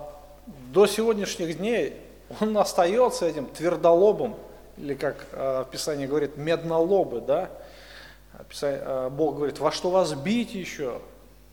до 0.73 0.88
сегодняшних 0.88 1.60
дней 1.60 1.97
он 2.39 2.58
остается 2.58 3.28
этим 3.28 3.45
твердолобым, 3.45 4.34
или 4.75 4.95
как 4.95 5.17
э, 5.34 5.65
Писание 5.69 6.08
говорит, 6.08 6.36
меднолобы, 6.36 7.21
да, 7.21 7.52
Бог 9.11 9.35
говорит, 9.35 9.59
во 9.59 9.71
что 9.71 9.89
вас 9.89 10.13
бить 10.13 10.53
еще? 10.53 11.01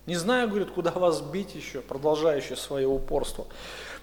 Не 0.07 0.17
знаю, 0.17 0.49
говорит, 0.49 0.71
куда 0.71 0.93
вас 0.93 1.21
бить 1.21 1.55
еще, 1.55 1.81
продолжающий 1.81 2.57
свое 2.57 2.87
упорство. 2.87 3.47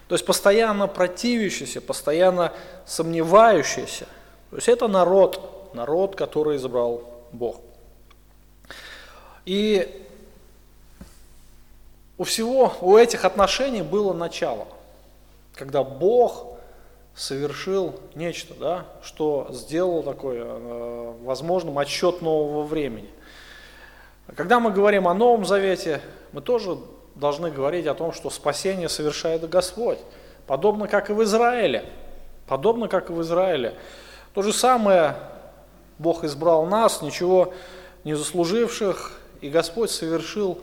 То 0.08 0.14
есть 0.14 0.26
постоянно 0.26 0.86
противящийся, 0.86 1.80
постоянно 1.80 2.52
сомневающийся. 2.84 4.06
То 4.50 4.56
есть 4.56 4.68
это 4.68 4.86
народ, 4.86 5.74
народ, 5.74 6.14
который 6.14 6.58
избрал 6.58 7.02
Бог. 7.32 7.60
И 9.46 10.06
у 12.18 12.24
всего, 12.24 12.72
у 12.80 12.96
этих 12.96 13.24
отношений 13.24 13.82
было 13.82 14.12
начало, 14.12 14.68
когда 15.54 15.82
Бог 15.82 16.53
совершил 17.14 17.94
нечто, 18.14 18.54
да, 18.54 18.86
что 19.02 19.48
сделало 19.50 20.02
такое 20.02 20.42
э, 20.44 21.14
возможным 21.22 21.78
отсчет 21.78 22.22
нового 22.22 22.64
времени. 22.64 23.10
Когда 24.36 24.58
мы 24.58 24.72
говорим 24.72 25.06
о 25.06 25.14
Новом 25.14 25.44
Завете, 25.44 26.00
мы 26.32 26.40
тоже 26.40 26.78
должны 27.14 27.50
говорить 27.50 27.86
о 27.86 27.94
том, 27.94 28.12
что 28.12 28.30
спасение 28.30 28.88
совершает 28.88 29.48
Господь, 29.48 29.98
подобно 30.46 30.88
как 30.88 31.10
и 31.10 31.12
в 31.12 31.22
Израиле. 31.22 31.84
Подобно 32.46 32.88
как 32.88 33.10
и 33.10 33.12
в 33.12 33.22
Израиле. 33.22 33.74
То 34.34 34.42
же 34.42 34.52
самое 34.52 35.16
Бог 35.98 36.24
избрал 36.24 36.66
нас, 36.66 37.00
ничего 37.02 37.54
не 38.02 38.14
заслуживших, 38.14 39.12
и 39.40 39.48
Господь 39.48 39.90
совершил 39.90 40.60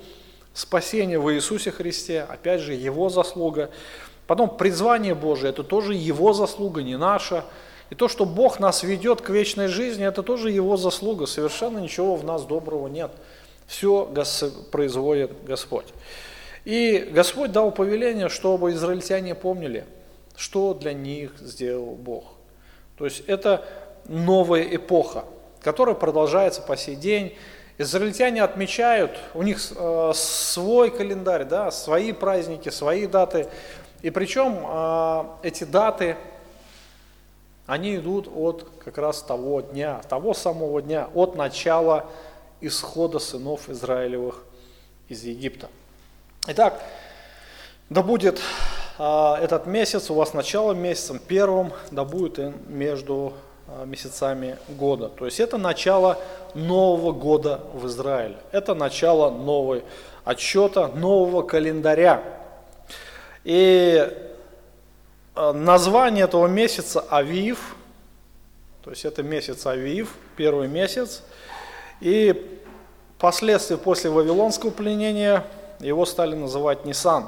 спасение 0.53 1.19
в 1.19 1.33
Иисусе 1.33 1.71
Христе, 1.71 2.21
опять 2.21 2.61
же, 2.61 2.73
Его 2.73 3.09
заслуга. 3.09 3.71
Потом 4.31 4.49
призвание 4.49 5.13
Божие, 5.13 5.49
это 5.49 5.61
тоже 5.61 5.93
Его 5.93 6.31
заслуга, 6.31 6.81
не 6.81 6.97
наша. 6.97 7.43
И 7.89 7.95
то, 7.95 8.07
что 8.07 8.23
Бог 8.23 8.61
нас 8.61 8.81
ведет 8.81 9.19
к 9.19 9.29
вечной 9.29 9.67
жизни, 9.67 10.07
это 10.07 10.23
тоже 10.23 10.51
Его 10.51 10.77
заслуга. 10.77 11.25
Совершенно 11.25 11.79
ничего 11.79 12.15
в 12.15 12.23
нас 12.23 12.45
доброго 12.45 12.87
нет. 12.87 13.11
Все 13.67 14.09
производит 14.71 15.43
Господь. 15.43 15.87
И 16.63 17.09
Господь 17.11 17.51
дал 17.51 17.71
повеление, 17.73 18.29
чтобы 18.29 18.71
израильтяне 18.71 19.35
помнили, 19.35 19.83
что 20.37 20.73
для 20.73 20.93
них 20.93 21.33
сделал 21.37 21.95
Бог. 21.95 22.23
То 22.97 23.03
есть 23.03 23.25
это 23.27 23.65
новая 24.05 24.63
эпоха, 24.63 25.25
которая 25.59 25.95
продолжается 25.95 26.61
по 26.61 26.77
сей 26.77 26.95
день. 26.95 27.35
Израильтяне 27.77 28.43
отмечают, 28.43 29.11
у 29.33 29.41
них 29.41 29.59
э, 29.75 30.11
свой 30.15 30.89
календарь, 30.89 31.45
да, 31.45 31.71
свои 31.71 32.13
праздники, 32.13 32.69
свои 32.69 33.07
даты. 33.07 33.47
И 34.01 34.09
причем 34.09 34.63
а, 34.65 35.37
эти 35.43 35.63
даты, 35.63 36.17
они 37.67 37.95
идут 37.95 38.27
от 38.33 38.67
как 38.83 38.97
раз 38.97 39.21
того 39.21 39.61
дня, 39.61 40.01
того 40.09 40.33
самого 40.33 40.81
дня, 40.81 41.09
от 41.13 41.35
начала 41.35 42.05
исхода 42.59 43.19
сынов 43.19 43.69
Израилевых 43.69 44.43
из 45.07 45.23
Египта. 45.23 45.69
Итак, 46.47 46.81
да 47.89 48.01
будет 48.01 48.41
а, 48.97 49.37
этот 49.39 49.67
месяц 49.67 50.09
у 50.09 50.15
вас 50.15 50.33
началом 50.33 50.79
месяцем 50.79 51.19
первым, 51.19 51.71
да 51.91 52.03
будет 52.03 52.39
и 52.39 52.51
между 52.67 53.33
а, 53.67 53.85
месяцами 53.85 54.57
года. 54.69 55.09
То 55.09 55.25
есть 55.25 55.39
это 55.39 55.57
начало 55.57 56.17
нового 56.53 57.11
года 57.11 57.61
в 57.73 57.85
Израиле. 57.87 58.37
Это 58.51 58.73
начало 58.73 59.29
новой 59.29 59.83
отчета, 60.23 60.87
нового 60.87 61.41
календаря. 61.43 62.40
И 63.43 64.07
э, 65.35 65.51
название 65.51 66.25
этого 66.25 66.47
месяца 66.47 67.01
Авив, 67.09 67.75
то 68.83 68.91
есть 68.91 69.05
это 69.05 69.23
месяц 69.23 69.65
Авив, 69.65 70.13
первый 70.35 70.67
месяц, 70.67 71.23
и 71.99 72.59
впоследствии 73.17 73.75
после 73.75 74.09
Вавилонского 74.09 74.69
пленения 74.69 75.45
его 75.79 76.05
стали 76.05 76.35
называть 76.35 76.85
Нисан. 76.85 77.27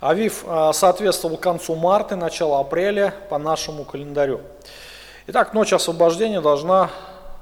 Авив 0.00 0.44
э, 0.46 0.72
соответствовал 0.74 1.38
концу 1.38 1.74
марта, 1.74 2.14
начало 2.14 2.60
апреля 2.60 3.14
по 3.30 3.38
нашему 3.38 3.84
календарю. 3.84 4.42
Итак, 5.28 5.54
ночь 5.54 5.72
освобождения 5.72 6.42
должна 6.42 6.90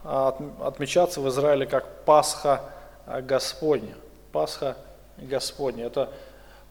э, 0.05 0.33
отмечаться 0.63 1.21
в 1.21 1.29
Израиле 1.29 1.67
как 1.67 2.05
Пасха 2.05 2.61
Господня. 3.07 3.95
Пасха 4.31 4.77
Господня. 4.77 4.90
Это 5.21 6.13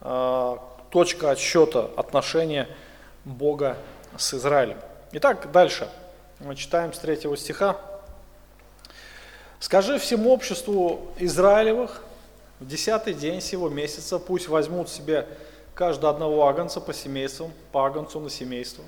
э, 0.01 0.57
точка 0.89 1.31
отсчета 1.31 1.89
отношения 1.95 2.67
Бога 3.25 3.77
с 4.17 4.33
Израилем. 4.33 4.77
Итак, 5.11 5.51
дальше. 5.51 5.89
Мы 6.39 6.55
читаем 6.55 6.93
с 6.93 6.99
третьего 6.99 7.35
стиха. 7.35 7.77
«Скажи 9.59 9.99
всему 9.99 10.31
обществу 10.31 11.11
Израилевых, 11.17 12.01
в 12.59 12.67
десятый 12.67 13.13
день 13.13 13.41
сего 13.41 13.69
месяца 13.69 14.19
пусть 14.19 14.47
возьмут 14.47 14.89
себе 14.89 15.27
каждого 15.73 16.13
одного 16.13 16.47
агнца 16.47 16.81
по 16.81 16.93
семействам, 16.93 17.51
по 17.71 17.85
агнцу 17.85 18.19
на 18.19 18.29
семейство. 18.29 18.83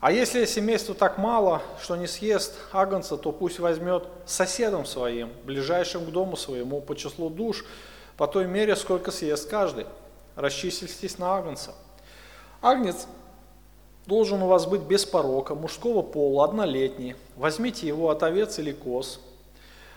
А 0.00 0.12
если 0.12 0.46
семейство 0.46 0.94
так 0.94 1.18
мало, 1.18 1.60
что 1.82 1.94
не 1.96 2.06
съест 2.06 2.54
агнца, 2.72 3.18
то 3.18 3.32
пусть 3.32 3.58
возьмет 3.58 4.04
соседом 4.24 4.86
своим, 4.86 5.30
ближайшим 5.44 6.06
к 6.06 6.10
дому 6.10 6.38
своему, 6.38 6.80
по 6.80 6.96
числу 6.96 7.28
душ, 7.28 7.66
по 8.20 8.26
той 8.26 8.46
мере, 8.46 8.76
сколько 8.76 9.12
съест 9.12 9.48
каждый. 9.48 9.86
Расчислитесь 10.36 11.16
на 11.16 11.38
агнца. 11.38 11.72
Агнец 12.60 13.06
должен 14.04 14.42
у 14.42 14.46
вас 14.46 14.66
быть 14.66 14.82
без 14.82 15.06
порока, 15.06 15.54
мужского 15.54 16.02
пола, 16.02 16.44
однолетний. 16.44 17.16
Возьмите 17.36 17.86
его 17.86 18.10
от 18.10 18.22
овец 18.22 18.58
или 18.58 18.72
коз. 18.72 19.20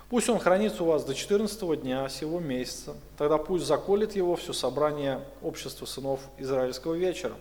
Пусть 0.10 0.30
он 0.30 0.40
хранится 0.40 0.84
у 0.84 0.86
вас 0.86 1.04
до 1.04 1.14
14 1.14 1.82
дня 1.82 2.08
сего 2.08 2.40
месяца. 2.40 2.96
Тогда 3.18 3.38
пусть 3.38 3.66
заколет 3.66 4.16
его 4.16 4.38
все 4.38 4.54
собрание 4.54 5.20
общества 5.42 5.86
сынов 5.86 6.22
Израильского 6.38 6.94
вечера. 6.94 7.34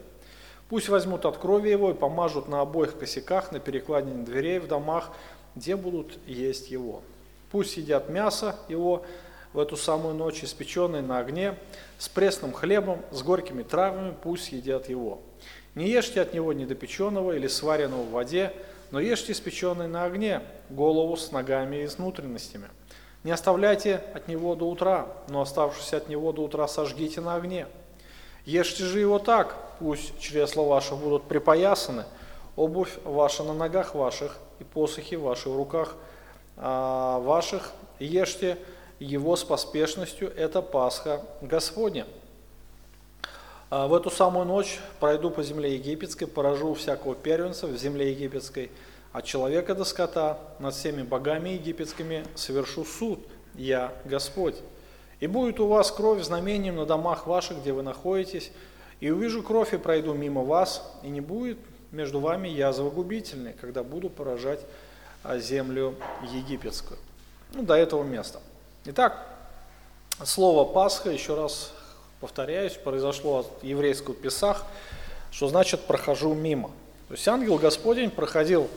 Пусть 0.68 0.88
возьмут 0.88 1.24
от 1.26 1.38
крови 1.38 1.68
его 1.68 1.92
и 1.92 1.94
помажут 1.94 2.48
на 2.48 2.60
обоих 2.60 2.98
косяках, 2.98 3.52
на 3.52 3.60
перекладине 3.60 4.24
дверей 4.24 4.58
в 4.58 4.66
домах, 4.66 5.10
где 5.54 5.76
будут 5.76 6.18
есть 6.26 6.72
его. 6.72 7.02
Пусть 7.52 7.76
едят 7.76 8.08
мясо 8.08 8.56
его 8.68 9.04
в 9.52 9.58
эту 9.58 9.76
самую 9.76 10.14
ночь, 10.14 10.44
испеченное 10.44 11.02
на 11.02 11.18
огне, 11.18 11.56
с 11.98 12.08
пресным 12.08 12.52
хлебом, 12.52 13.02
с 13.10 13.22
горькими 13.22 13.62
травами, 13.62 14.14
пусть 14.22 14.52
едят 14.52 14.88
его. 14.88 15.20
Не 15.74 15.88
ешьте 15.88 16.20
от 16.20 16.34
него 16.34 16.52
недопеченного 16.52 17.32
или 17.32 17.46
сваренного 17.46 18.02
в 18.02 18.10
воде, 18.10 18.52
но 18.90 19.00
ешьте 19.00 19.32
испеченный 19.32 19.88
на 19.88 20.04
огне, 20.04 20.42
голову 20.68 21.16
с 21.16 21.32
ногами 21.32 21.82
и 21.82 21.88
с 21.88 21.98
внутренностями. 21.98 22.68
Не 23.24 23.30
оставляйте 23.30 24.02
от 24.14 24.28
него 24.28 24.54
до 24.54 24.68
утра, 24.68 25.06
но 25.28 25.40
оставшись 25.40 25.92
от 25.92 26.08
него 26.08 26.32
до 26.32 26.42
утра 26.42 26.66
сожгите 26.68 27.20
на 27.20 27.36
огне. 27.36 27.66
Ешьте 28.44 28.84
же 28.84 28.98
его 28.98 29.18
так, 29.18 29.56
пусть 29.78 30.18
чресла 30.18 30.64
ваши 30.64 30.94
будут 30.94 31.24
припоясаны, 31.24 32.04
обувь 32.56 32.98
ваша 33.04 33.44
на 33.44 33.54
ногах 33.54 33.94
ваших 33.94 34.38
и 34.58 34.64
посохи 34.64 35.14
ваши 35.14 35.48
в 35.48 35.56
руках 35.56 35.94
а, 36.56 37.20
ваших. 37.20 37.70
Ешьте 38.00 38.58
его 39.02 39.36
с 39.36 39.44
поспешностью, 39.44 40.32
это 40.36 40.62
Пасха 40.62 41.22
Господня. 41.40 42.06
А, 43.70 43.88
в 43.88 43.94
эту 43.94 44.10
самую 44.10 44.46
ночь 44.46 44.78
пройду 45.00 45.30
по 45.30 45.42
земле 45.42 45.74
египетской, 45.74 46.26
поражу 46.26 46.74
всякого 46.74 47.14
первенца 47.14 47.66
в 47.66 47.76
земле 47.76 48.10
египетской, 48.12 48.70
от 49.12 49.24
человека 49.24 49.74
до 49.74 49.84
скота, 49.84 50.38
над 50.58 50.74
всеми 50.74 51.02
богами 51.02 51.50
египетскими 51.50 52.24
совершу 52.34 52.84
суд, 52.84 53.20
я 53.54 53.92
Господь. 54.04 54.56
И 55.20 55.26
будет 55.26 55.60
у 55.60 55.66
вас 55.66 55.90
кровь 55.90 56.22
знамением 56.22 56.76
на 56.76 56.86
домах 56.86 57.26
ваших, 57.26 57.58
где 57.58 57.72
вы 57.72 57.82
находитесь, 57.82 58.52
и 59.00 59.10
увижу 59.10 59.42
кровь 59.42 59.74
и 59.74 59.78
пройду 59.78 60.14
мимо 60.14 60.42
вас, 60.42 60.90
и 61.02 61.08
не 61.08 61.20
будет 61.20 61.58
между 61.90 62.20
вами 62.20 62.48
язвы 62.48 62.90
губительной, 62.90 63.52
когда 63.52 63.82
буду 63.82 64.08
поражать 64.08 64.60
а, 65.22 65.38
землю 65.38 65.94
египетскую. 66.32 66.98
Ну, 67.52 67.62
до 67.62 67.74
этого 67.74 68.02
места. 68.02 68.40
Итак, 68.84 69.24
слово 70.24 70.64
Пасха, 70.64 71.08
еще 71.10 71.36
раз 71.36 71.72
повторяюсь, 72.20 72.72
произошло 72.72 73.38
от 73.38 73.62
еврейского 73.62 74.12
Песах, 74.12 74.66
что 75.30 75.46
значит 75.46 75.82
«прохожу 75.82 76.34
мимо». 76.34 76.72
То 77.06 77.14
есть 77.14 77.28
ангел 77.28 77.58
Господень 77.58 78.10
проходил 78.10 78.68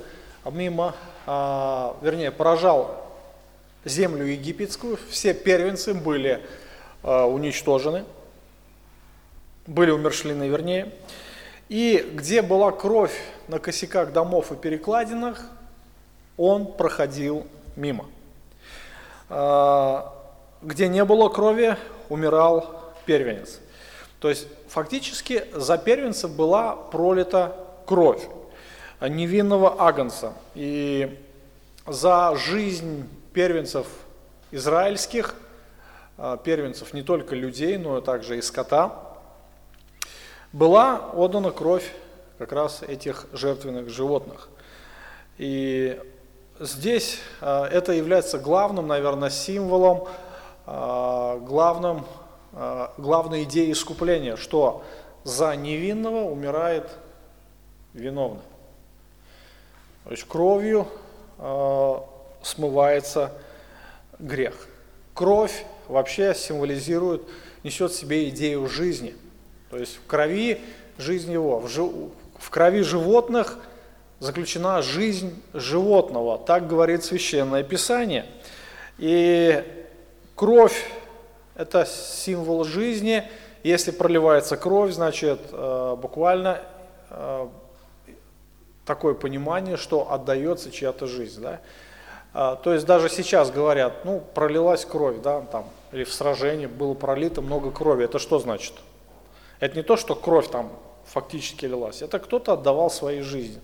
мимо, 0.45 0.93
а, 1.25 1.97
вернее, 2.03 2.29
поражал 2.29 3.03
землю 3.83 4.25
египетскую, 4.25 4.99
все 5.09 5.33
первенцы 5.33 5.95
были 5.95 6.45
э, 7.01 7.23
уничтожены, 7.23 8.05
были 9.65 9.89
умершлены, 9.89 10.47
вернее. 10.47 10.91
И 11.67 12.11
где 12.13 12.43
была 12.43 12.71
кровь 12.71 13.19
на 13.47 13.57
косяках 13.57 14.13
домов 14.13 14.51
и 14.51 14.55
перекладинах, 14.55 15.43
он 16.37 16.73
проходил 16.73 17.47
мимо. 17.75 18.05
Э, 19.29 20.01
где 20.61 20.87
не 20.87 21.03
было 21.05 21.29
крови, 21.29 21.77
умирал 22.09 22.93
первенец. 23.05 23.59
То 24.19 24.29
есть 24.29 24.47
фактически 24.67 25.45
за 25.53 25.77
первенца 25.77 26.27
была 26.27 26.75
пролита 26.75 27.55
кровь 27.85 28.27
невинного 29.01 29.81
агнца. 29.81 30.33
И 30.55 31.19
за 31.85 32.35
жизнь 32.35 33.07
первенцев 33.33 33.87
израильских, 34.51 35.35
а, 36.17 36.37
первенцев 36.37 36.93
не 36.93 37.03
только 37.03 37.35
людей, 37.35 37.77
но 37.77 38.01
также 38.01 38.37
и 38.37 38.41
скота, 38.41 39.19
была 40.53 41.11
отдана 41.13 41.51
кровь 41.51 41.91
как 42.37 42.51
раз 42.51 42.81
этих 42.81 43.27
жертвенных 43.33 43.89
животных. 43.89 44.49
И 45.37 45.99
здесь 46.59 47.19
а, 47.41 47.67
это 47.67 47.91
является 47.91 48.37
главным, 48.37 48.87
наверное, 48.87 49.29
символом, 49.29 50.07
а, 50.65 51.37
главным, 51.39 52.05
главной 52.97 53.43
идеей 53.43 53.73
искупления, 53.73 54.37
что 54.37 54.83
за 55.25 55.53
невинного 55.57 56.23
умирает 56.23 56.89
виновный. 57.93 58.43
То 60.05 60.11
есть 60.11 60.23
кровью 60.23 60.87
смывается 62.41 63.33
грех. 64.19 64.67
Кровь 65.13 65.65
вообще 65.89 66.33
символизирует, 66.33 67.23
несет 67.63 67.91
в 67.91 67.95
себе 67.95 68.29
идею 68.29 68.67
жизни. 68.67 69.15
То 69.69 69.77
есть 69.77 69.97
в 69.97 70.05
крови 70.07 70.61
жизнь 70.97 71.33
его, 71.33 71.59
в 71.59 72.49
крови 72.49 72.83
животных 72.83 73.59
заключена 74.19 74.81
жизнь 74.81 75.41
животного, 75.53 76.37
так 76.37 76.67
говорит 76.67 77.03
Священное 77.03 77.63
Писание. 77.63 78.25
И 78.97 79.63
кровь– 80.35 80.89
это 81.55 81.85
символ 81.85 82.63
жизни. 82.63 83.23
Если 83.63 83.91
проливается 83.91 84.57
кровь, 84.57 84.91
значит 84.91 85.39
э, 85.51 85.95
буквально 85.99 86.61
э, 87.09 87.47
такое 88.85 89.15
понимание, 89.15 89.77
что 89.77 90.11
отдается 90.11 90.71
чья-то 90.71 91.07
жизнь. 91.07 91.41
Да? 91.41 91.59
А, 92.33 92.55
то 92.55 92.73
есть 92.73 92.85
даже 92.85 93.09
сейчас 93.09 93.49
говорят, 93.49 94.05
ну, 94.05 94.21
пролилась 94.33 94.85
кровь, 94.85 95.17
да, 95.21 95.41
там, 95.41 95.65
или 95.91 96.03
в 96.03 96.13
сражении 96.13 96.65
было 96.65 96.93
пролито 96.93 97.41
много 97.41 97.71
крови. 97.71 98.05
Это 98.05 98.19
что 98.19 98.39
значит? 98.39 98.73
Это 99.59 99.77
не 99.77 99.83
то, 99.83 99.97
что 99.97 100.15
кровь 100.15 100.49
там 100.49 100.71
фактически 101.05 101.65
лилась, 101.65 102.01
это 102.01 102.19
кто-то 102.19 102.53
отдавал 102.53 102.89
свои 102.89 103.21
жизни. 103.21 103.61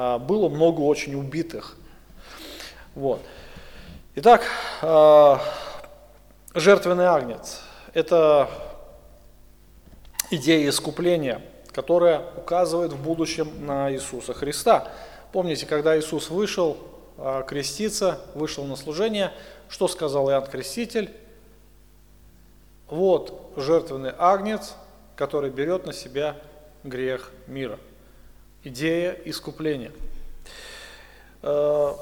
А, 0.00 0.20
было 0.20 0.48
много 0.48 0.82
очень 0.82 1.16
убитых. 1.16 1.76
Вот. 2.94 3.20
Итак, 4.14 4.44
а, 4.80 5.40
жертвенный 6.54 7.06
агнец– 7.06 7.62
это 7.94 8.48
идея 10.30 10.68
искупления, 10.68 11.42
которая 11.72 12.22
указывает 12.36 12.92
в 12.92 13.02
будущем 13.02 13.66
на 13.66 13.92
Иисуса 13.92 14.34
Христа. 14.34 14.86
Помните, 15.32 15.66
когда 15.66 15.98
Иисус 15.98 16.30
вышел 16.30 16.76
а, 17.16 17.42
креститься, 17.42 18.20
вышел 18.36 18.64
на 18.66 18.76
служение, 18.76 19.32
что 19.68 19.88
сказал 19.88 20.30
Иоанн 20.30 20.46
Креститель? 20.46 21.10
Вот 22.86 23.52
жертвенный 23.56 24.12
агнец, 24.16 24.74
который 25.16 25.50
берет 25.50 25.86
на 25.86 25.92
себя 25.92 26.36
грех 26.84 27.32
мира. 27.48 27.80
Идея 28.68 29.12
искупления. 29.24 29.92
А, 31.40 31.96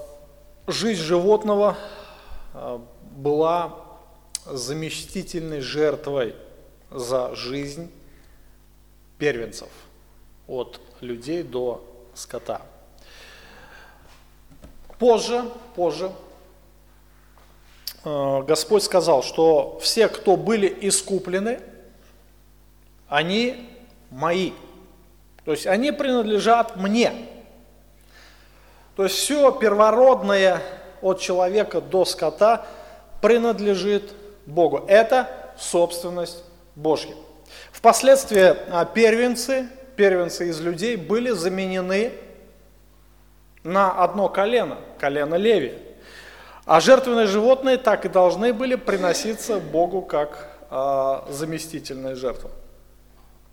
жизнь 0.66 1.00
животного 1.00 1.76
а, 2.54 2.84
была 3.12 3.84
заместительной 4.46 5.60
жертвой 5.60 6.34
за 6.90 7.36
жизнь 7.36 7.88
первенцев, 9.16 9.68
от 10.48 10.80
людей 11.00 11.44
до 11.44 11.84
скота. 12.14 12.62
Позже, 14.98 15.44
позже 15.76 16.10
э, 18.04 18.42
Господь 18.42 18.82
сказал, 18.82 19.22
что 19.22 19.78
все, 19.80 20.08
кто 20.08 20.36
были 20.36 20.76
искуплены, 20.80 21.60
они 23.06 23.70
мои. 24.10 24.50
То 25.46 25.52
есть 25.52 25.66
они 25.66 25.92
принадлежат 25.92 26.76
мне. 26.76 27.12
То 28.96 29.04
есть 29.04 29.14
все 29.14 29.52
первородное 29.52 30.60
от 31.00 31.20
человека 31.20 31.80
до 31.80 32.04
скота 32.04 32.66
принадлежит 33.22 34.12
Богу. 34.44 34.84
Это 34.88 35.28
собственность 35.56 36.42
Божья. 36.74 37.14
Впоследствии 37.70 38.56
а, 38.72 38.84
первенцы, 38.84 39.68
первенцы 39.94 40.48
из 40.48 40.60
людей 40.60 40.96
были 40.96 41.30
заменены 41.30 42.12
на 43.62 43.92
одно 44.02 44.28
колено, 44.28 44.78
колено 44.98 45.36
Леви. 45.36 45.74
А 46.64 46.80
жертвенные 46.80 47.28
животные 47.28 47.76
так 47.76 48.04
и 48.04 48.08
должны 48.08 48.52
были 48.52 48.74
приноситься 48.74 49.60
Богу 49.60 50.02
как 50.02 50.48
э, 50.68 51.20
заместительная 51.30 52.16
жертва. 52.16 52.50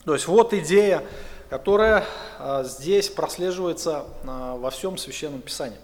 То 0.05 0.13
есть 0.13 0.27
вот 0.27 0.53
идея, 0.53 1.03
которая 1.53 2.03
а, 2.39 2.63
здесь 2.63 3.09
прослеживается 3.09 4.05
а, 4.25 4.55
во 4.55 4.71
всем 4.71 4.97
Священном 4.97 5.39
Писании. 5.39 5.77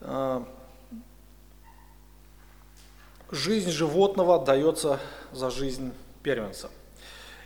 А, 0.00 0.44
жизнь 3.32 3.72
животного 3.72 4.38
дается 4.44 5.00
за 5.32 5.50
жизнь 5.50 5.92
первенца. 6.22 6.70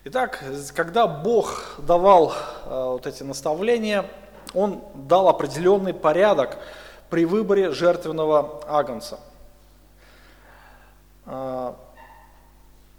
Итак, 0.04 0.44
когда 0.74 1.06
Бог 1.06 1.76
давал 1.78 2.34
вот 2.66 3.06
эти 3.06 3.22
наставления, 3.22 4.04
Он 4.52 4.84
дал 4.94 5.30
определенный 5.30 5.94
порядок 5.94 6.58
при 7.08 7.24
выборе 7.24 7.72
жертвенного 7.72 8.62
агнца. 8.68 9.18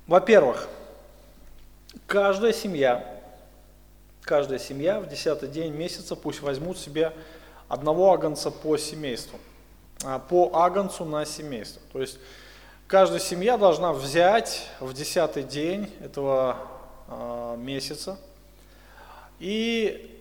Во-первых, 0.08 0.68
каждая 2.08 2.54
семья, 2.54 3.17
каждая 4.28 4.60
семья 4.60 5.00
в 5.00 5.08
десятый 5.08 5.48
день 5.48 5.72
месяца 5.72 6.18
пусть 6.18 6.42
возьмут 6.42 6.78
себе 6.78 7.14
одного 7.70 8.12
агнца 8.12 8.52
по 8.52 8.76
семейству, 8.76 9.40
а, 10.04 10.20
по 10.20 10.52
агнцу 10.54 11.06
на 11.06 11.26
семейство. 11.26 11.82
То 11.94 12.02
есть 12.02 12.20
каждая 12.88 13.22
семья 13.22 13.58
должна 13.58 13.94
взять 13.94 14.68
в 14.82 14.94
десятый 14.94 15.44
день 15.44 15.90
этого 16.02 16.58
а, 17.08 17.56
месяца, 17.56 18.20
и 19.40 20.14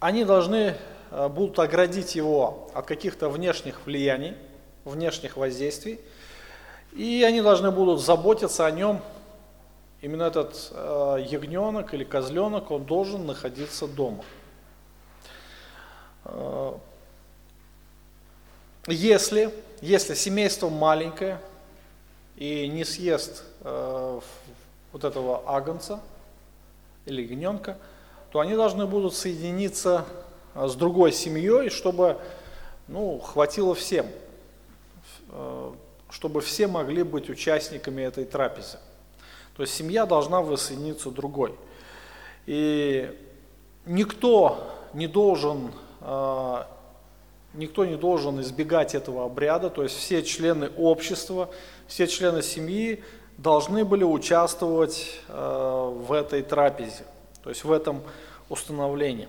они 0.00 0.24
должны 0.24 0.76
а, 1.10 1.30
будут 1.30 1.58
оградить 1.60 2.14
его 2.14 2.70
от 2.74 2.84
каких-то 2.84 3.30
внешних 3.30 3.86
влияний, 3.86 4.36
внешних 4.84 5.38
воздействий, 5.38 5.98
и 6.92 7.24
они 7.26 7.40
должны 7.40 7.70
будут 7.70 8.02
заботиться 8.02 8.66
о 8.66 8.70
нем. 8.70 9.00
Именно 10.00 10.24
этот 10.24 10.70
э, 10.72 11.26
ягненок 11.28 11.92
или 11.92 12.04
козленок, 12.04 12.70
он 12.70 12.84
должен 12.84 13.26
находиться 13.26 13.86
дома. 13.86 14.24
Э, 16.24 16.72
если, 18.86 19.54
если 19.82 20.14
семейство 20.14 20.70
маленькое 20.70 21.38
и 22.36 22.66
не 22.68 22.84
съест 22.84 23.44
э, 23.60 24.20
вот 24.92 25.04
этого 25.04 25.42
агнца 25.46 26.00
или 27.04 27.22
ягненка, 27.22 27.76
то 28.32 28.40
они 28.40 28.54
должны 28.54 28.86
будут 28.86 29.14
соединиться 29.14 30.06
э, 30.54 30.66
с 30.66 30.74
другой 30.76 31.12
семьей, 31.12 31.68
чтобы 31.68 32.18
ну, 32.88 33.18
хватило 33.18 33.74
всем. 33.74 34.06
Э, 35.28 35.72
чтобы 36.10 36.40
все 36.40 36.66
могли 36.66 37.02
быть 37.02 37.30
участниками 37.30 38.02
этой 38.02 38.24
трапезы. 38.24 38.78
То 39.56 39.62
есть 39.62 39.74
семья 39.74 40.06
должна 40.06 40.40
воссоединиться 40.40 41.10
другой. 41.10 41.54
И 42.46 43.14
никто 43.86 44.58
не 44.94 45.06
должен, 45.06 45.72
а, 46.00 46.66
никто 47.54 47.84
не 47.84 47.96
должен 47.96 48.40
избегать 48.40 48.94
этого 48.94 49.24
обряда, 49.24 49.70
то 49.70 49.82
есть 49.82 49.96
все 49.96 50.22
члены 50.22 50.70
общества, 50.76 51.50
все 51.86 52.06
члены 52.06 52.42
семьи 52.42 53.02
должны 53.38 53.84
были 53.84 54.04
участвовать 54.04 55.20
а, 55.28 55.90
в 55.90 56.12
этой 56.12 56.42
трапезе, 56.42 57.04
то 57.42 57.50
есть 57.50 57.64
в 57.64 57.72
этом 57.72 58.02
установлении. 58.48 59.28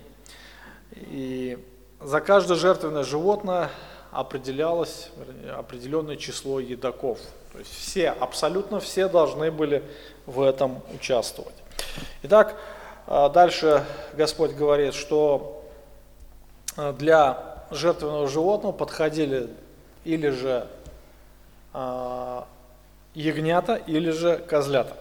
И 0.95 1.57
за 1.99 2.19
каждое 2.19 2.55
жертвенное 2.57 3.03
животное 3.03 3.69
определялось 4.11 5.09
определенное 5.55 6.17
число 6.17 6.59
едоков. 6.59 7.19
То 7.51 7.59
есть 7.59 7.71
все, 7.73 8.09
абсолютно 8.09 8.79
все 8.79 9.07
должны 9.07 9.51
были 9.51 9.83
в 10.25 10.41
этом 10.41 10.81
участвовать. 10.93 11.55
Итак, 12.23 12.55
а, 13.07 13.29
дальше 13.29 13.85
Господь 14.13 14.51
говорит, 14.51 14.93
что 14.93 15.63
а, 16.77 16.93
для 16.93 17.65
жертвенного 17.71 18.27
животного 18.27 18.71
подходили 18.71 19.49
или 20.03 20.29
же 20.29 20.67
а, 21.73 22.47
ягнята, 23.13 23.75
или 23.75 24.11
же 24.11 24.37
козлята. 24.37 24.95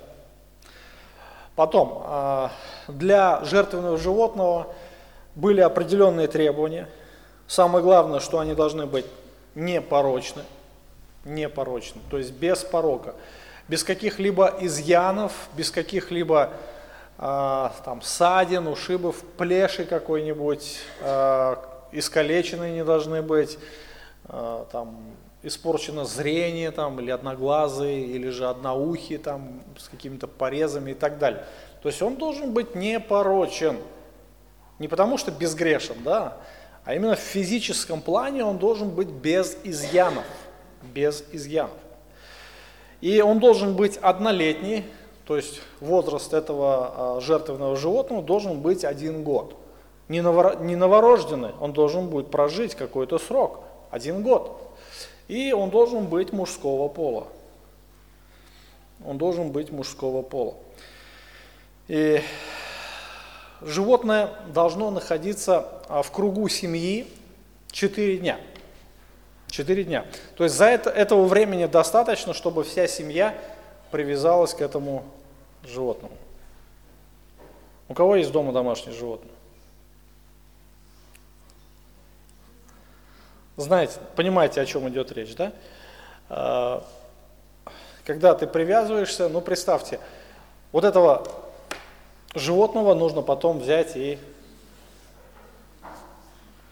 Потом, 1.57 2.51
для 2.89 3.45
жертвенного 3.45 3.99
животного 3.99 4.69
были 5.35 5.61
определенные 5.61 6.27
требования– 6.27 6.89
Самое 7.51 7.83
главное, 7.83 8.21
что 8.21 8.39
они 8.39 8.55
должны 8.55 8.87
быть 8.87 9.07
непорочны, 9.57 10.45
непорочны, 11.25 12.01
то 12.11 12.19
есть 12.19 12.33
без 12.33 12.65
порока, 12.65 13.15
без 13.69 13.85
каких-либо 13.85 14.57
изъянов, 14.61 15.33
без 15.57 15.71
каких-либо 15.71 16.53
э, 17.19 17.69
там 17.85 18.03
ссадин, 18.03 18.67
ушибов, 18.67 19.23
плеши 19.37 19.85
какой-нибудь, 19.85 20.79
э, 21.01 21.57
искалеченные 21.93 22.73
не 22.73 22.85
должны 22.85 23.23
быть, 23.23 23.59
э, 24.29 24.65
там 24.73 24.99
испорчено 25.43 26.05
зрение 26.05 26.71
там, 26.71 27.01
или 27.01 27.11
одноглазые, 27.11 28.07
или 28.07 28.29
же 28.29 28.49
одноухие 28.49 29.19
там, 29.19 29.63
с 29.79 29.89
какими-то 29.89 30.27
порезами 30.27 30.93
и 30.93 30.95
так 30.95 31.19
далее. 31.19 31.45
То 31.83 31.89
есть 31.89 32.03
он 32.03 32.17
должен 32.17 32.53
быть 32.53 32.75
непорочен. 32.75 33.79
Не 34.79 34.89
потому 34.89 35.19
что 35.19 35.31
безгрешен, 35.31 35.97
да, 36.05 36.39
а 36.85 36.95
именно 36.95 37.15
в 37.15 37.21
физическом 37.21 38.01
плане 38.01 38.45
он 38.45 38.59
должен 38.59 38.91
быть 38.91 39.09
без 39.09 39.57
изъянов. 39.63 40.25
Без 40.83 41.25
изъянов. 41.33 41.77
И 43.01 43.21
он 43.21 43.39
должен 43.39 43.75
быть 43.77 43.97
однолетний, 43.97 44.85
то 45.27 45.37
есть 45.37 45.61
возраст 45.81 46.33
этого 46.33 47.17
а, 47.17 47.21
жертвенного 47.21 47.77
животного 47.77 48.23
должен 48.23 48.61
быть 48.61 48.85
один 48.85 49.23
год. 49.23 49.57
Не, 50.09 50.21
новорожденный, 50.23 51.53
он 51.61 51.73
должен 51.73 52.09
будет 52.09 52.31
прожить 52.31 52.75
какой-то 52.75 53.19
срок, 53.19 53.61
один 53.91 54.23
год. 54.23 54.61
И 55.29 55.53
он 55.53 55.71
должен 55.71 56.07
быть 56.07 56.33
мужского 56.33 56.89
пола. 56.89 57.29
Он 59.07 59.19
должен 59.19 59.53
быть 59.53 59.71
мужского 59.71 60.23
пола. 60.23 60.55
И 61.87 62.21
животное 63.63 64.31
должно 64.53 64.91
находиться 64.91 65.69
а, 65.89 66.03
в 66.03 66.11
кругу 66.11 66.49
семьи 66.49 67.07
4 67.71 68.19
дня. 68.19 68.41
4 69.51 69.85
дня. 69.85 70.07
То 70.37 70.45
есть 70.45 70.57
за 70.57 70.67
это, 70.67 70.91
этого 70.91 71.25
времени 71.27 71.67
достаточно, 71.67 72.35
чтобы 72.35 72.65
вся 72.65 72.87
семья 72.87 73.35
привязалась 73.91 74.55
к 74.55 74.61
этому 74.61 75.05
животному. 75.65 76.17
У 77.89 77.95
кого 77.95 78.17
есть 78.17 78.31
дома 78.31 78.53
домашнее 78.53 78.97
животное? 78.97 79.33
Знаете, 83.57 83.99
понимаете, 84.17 84.61
о 84.61 84.67
чем 84.67 84.89
идет 84.89 85.13
речь, 85.13 85.35
да? 85.35 85.53
А, 86.29 86.87
когда 88.05 88.35
ты 88.35 88.47
привязываешься, 88.47 89.29
ну 89.29 89.41
представьте, 89.41 90.01
вот 90.73 90.85
этого 90.85 91.27
животного 92.35 92.95
нужно 92.95 93.23
потом 93.23 93.59
взять 93.59 93.97
и 93.97 94.19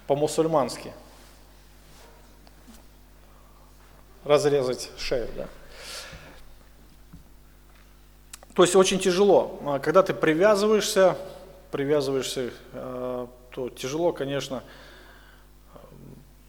по-мусульмански 0.06 0.92
разрезать 4.28 4.90
шею. 4.98 5.28
Да? 5.36 5.48
То 8.54 8.62
есть 8.62 8.76
очень 8.76 9.00
тяжело. 9.00 9.58
А 9.64 9.78
когда 9.78 10.02
ты 10.02 10.12
привязываешься, 10.12 11.16
привязываешься, 11.70 12.50
э, 12.72 13.26
то 13.50 13.68
тяжело, 13.70 14.12
конечно, 14.12 14.62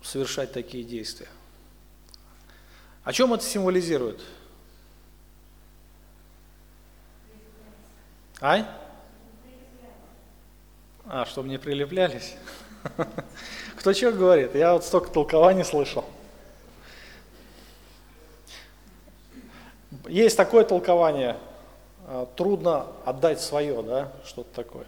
совершать 0.03 0.51
такие 0.51 0.83
действия. 0.83 1.29
О 3.03 3.13
чем 3.13 3.33
это 3.33 3.43
символизирует? 3.43 4.21
Ай? 8.41 8.65
А, 11.05 11.25
чтобы 11.25 11.49
не 11.49 11.57
прилеплялись? 11.57 12.35
Кто 13.77 13.93
что 13.93 14.11
говорит? 14.11 14.55
Я 14.55 14.73
вот 14.73 14.83
столько 14.83 15.09
толкований 15.11 15.63
слышал. 15.63 16.05
Есть 20.09 20.37
такое 20.37 20.63
толкование, 20.63 21.37
а, 22.07 22.27
трудно 22.35 22.87
отдать 23.05 23.39
свое, 23.39 23.83
да, 23.83 24.11
что-то 24.25 24.49
такое. 24.55 24.87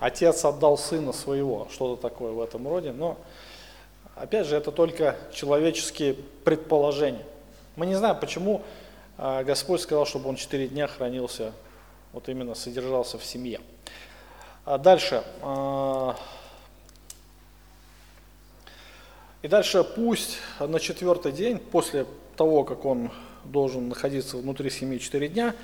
Отец 0.00 0.42
отдал 0.42 0.78
сына 0.78 1.12
своего, 1.12 1.68
что-то 1.70 2.00
такое 2.00 2.32
в 2.32 2.40
этом 2.40 2.66
роде, 2.66 2.92
но 2.92 3.18
опять 4.16 4.46
же 4.46 4.56
это 4.56 4.72
только 4.72 5.16
человеческие 5.34 6.14
предположения. 6.14 7.26
Мы 7.76 7.84
не 7.84 7.94
знаем, 7.94 8.18
почему 8.18 8.62
а, 9.18 9.44
Господь 9.44 9.82
сказал, 9.82 10.06
чтобы 10.06 10.30
он 10.30 10.36
четыре 10.36 10.66
дня 10.66 10.86
хранился, 10.86 11.52
вот 12.14 12.30
именно 12.30 12.54
содержался 12.54 13.18
в 13.18 13.24
семье. 13.24 13.60
А 14.64 14.78
дальше. 14.78 15.22
А, 15.42 16.16
и 19.42 19.48
дальше 19.48 19.84
пусть 19.84 20.38
на 20.58 20.80
четвертый 20.80 21.32
день, 21.32 21.58
после 21.58 22.06
того, 22.34 22.64
как 22.64 22.86
он 22.86 23.10
должен 23.44 23.88
находиться 23.88 24.36
внутри 24.36 24.70
семьи 24.70 24.98
4 24.98 25.28
дня, 25.28 25.54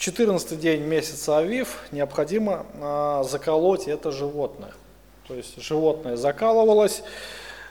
в 0.00 0.02
14 0.02 0.58
день 0.58 0.80
месяца 0.80 1.36
Авив 1.36 1.82
необходимо 1.92 2.64
а, 2.80 3.22
заколоть 3.22 3.86
это 3.86 4.10
животное. 4.10 4.72
То 5.28 5.34
есть 5.34 5.62
животное 5.62 6.16
закалывалось, 6.16 7.02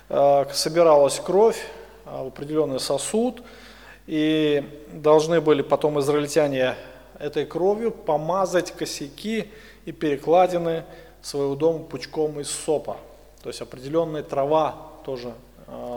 а, 0.09 0.47
собиралась 0.53 1.19
кровь 1.19 1.59
а, 2.05 2.23
в 2.23 2.27
определенный 2.27 2.79
сосуд, 2.79 3.41
и 4.05 4.63
должны 4.93 5.41
были 5.41 5.63
потом 5.63 5.99
израильтяне 6.01 6.75
этой 7.17 7.47
кровью 7.47 7.89
помазать 7.89 8.73
косяки 8.73 9.49
и 9.85 9.91
перекладины 9.91 10.83
своего 11.23 11.55
дома 11.55 11.79
пучком 11.79 12.39
из 12.39 12.51
сопа. 12.51 12.97
То 13.41 13.49
есть 13.49 13.61
определенная 13.61 14.21
трава 14.21 14.75
тоже 15.03 15.33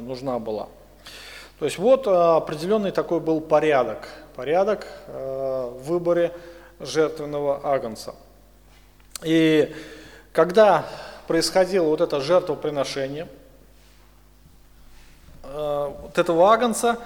нужна 0.00 0.38
была. 0.38 0.68
То 1.58 1.64
есть 1.66 1.78
вот 1.78 2.06
определенный 2.06 2.90
такой 2.90 3.20
был 3.20 3.40
порядок– 3.40 4.08
порядок 4.34 4.86
э, 5.06 5.70
в 5.74 5.84
выборе 5.84 6.32
жертвенного 6.80 7.60
агнца. 7.64 8.14
И 9.22 9.74
когда 10.32 10.86
происходило 11.26 11.86
вот 11.86 12.00
это 12.00 12.20
жертвоприношение, 12.20 13.28
э, 15.44 15.92
вот 16.02 16.18
этого 16.18 16.52
агнца, 16.52 16.98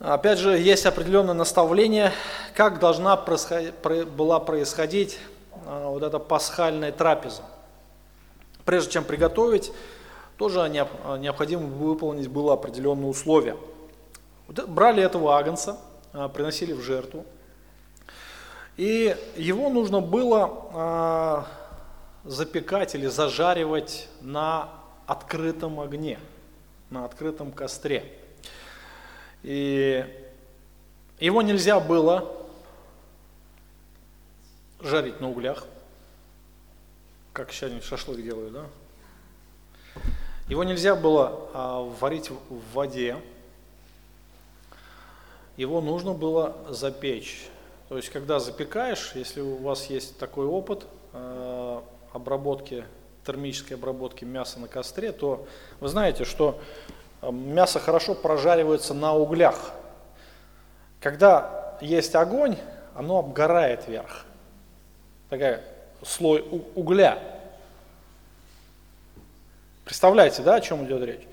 опять 0.00 0.38
же, 0.38 0.56
есть 0.56 0.86
определенное 0.86 1.34
наставление, 1.34 2.12
как 2.54 2.78
должна 2.78 3.16
была 3.16 4.40
происходить 4.40 5.18
вот 5.66 6.02
эта 6.02 6.18
пасхальная 6.18 6.92
трапеза. 6.92 7.42
Прежде 8.64 8.92
чем 8.92 9.04
приготовить, 9.04 9.72
тоже 10.36 10.68
необходимо 10.68 11.66
выполнить 11.66 12.28
было 12.28 12.54
определенные 12.54 13.08
условия– 13.08 13.56
брали 14.48 15.02
этого 15.02 15.36
агнца, 15.36 15.78
а, 16.12 16.28
приносили 16.28 16.72
в 16.72 16.82
жертву, 16.82 17.24
и 18.76 19.16
его 19.36 19.68
нужно 19.70 20.00
было 20.00 20.70
а, 20.72 21.46
запекать 22.24 22.94
или 22.94 23.06
зажаривать 23.06 24.08
на 24.20 24.68
открытом 25.06 25.80
огне, 25.80 26.18
на 26.90 27.04
открытом 27.04 27.52
костре. 27.52 28.12
И 29.42 30.04
его 31.20 31.42
нельзя 31.42 31.78
было 31.78 32.32
жарить 34.80 35.20
на 35.20 35.30
углях, 35.30 35.66
как 37.32 37.52
сейчас 37.52 37.82
шашлык 37.84 38.22
делают, 38.22 38.52
да? 38.52 38.64
Его 40.48 40.62
нельзя 40.62 40.94
было 40.94 41.48
а, 41.54 41.80
варить 42.00 42.30
в 42.30 42.74
воде, 42.74 43.16
его 45.56 45.80
нужно 45.80 46.12
было 46.12 46.56
запечь. 46.68 47.48
То 47.88 47.96
есть, 47.96 48.10
когда 48.10 48.40
запекаешь, 48.40 49.12
если 49.14 49.40
у 49.40 49.56
вас 49.62 49.86
есть 49.86 50.18
такой 50.18 50.46
опыт 50.46 50.84
э, 51.12 51.80
обработки, 52.12 52.84
термической 53.24 53.76
обработки 53.76 54.24
мяса 54.24 54.58
на 54.58 54.68
костре, 54.68 55.12
то 55.12 55.46
вы 55.80 55.88
знаете, 55.88 56.24
что 56.24 56.58
э, 57.22 57.30
мясо 57.30 57.78
хорошо 57.78 58.14
прожаривается 58.14 58.94
на 58.94 59.14
углях. 59.14 59.72
Когда 61.00 61.78
есть 61.80 62.14
огонь, 62.14 62.56
оно 62.94 63.18
обгорает 63.18 63.86
вверх. 63.86 64.24
Такая 65.28 65.62
слой 66.02 66.44
угля. 66.74 67.33
Представляете, 69.84 70.42
да, 70.42 70.56
о 70.56 70.60
чем 70.60 70.84
идет 70.84 71.02
речь? 71.02 71.26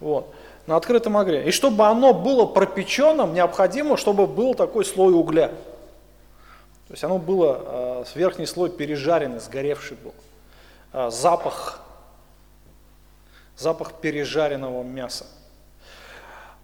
Вот 0.00 0.34
на 0.68 0.76
открытом 0.76 1.16
огне. 1.16 1.44
И 1.44 1.50
чтобы 1.50 1.86
оно 1.86 2.12
было 2.12 2.44
пропеченным, 2.44 3.32
необходимо, 3.32 3.96
чтобы 3.96 4.26
был 4.26 4.54
такой 4.54 4.84
слой 4.84 5.14
угля. 5.14 5.48
То 5.48 6.92
есть 6.92 7.02
оно 7.02 7.18
было, 7.18 8.04
э, 8.04 8.04
верхний 8.14 8.44
слой 8.44 8.68
пережаренный, 8.68 9.40
сгоревший 9.40 9.96
был. 9.96 10.12
Э, 10.92 11.10
запах, 11.10 11.80
запах 13.56 13.94
пережаренного 13.94 14.82
мяса. 14.82 15.24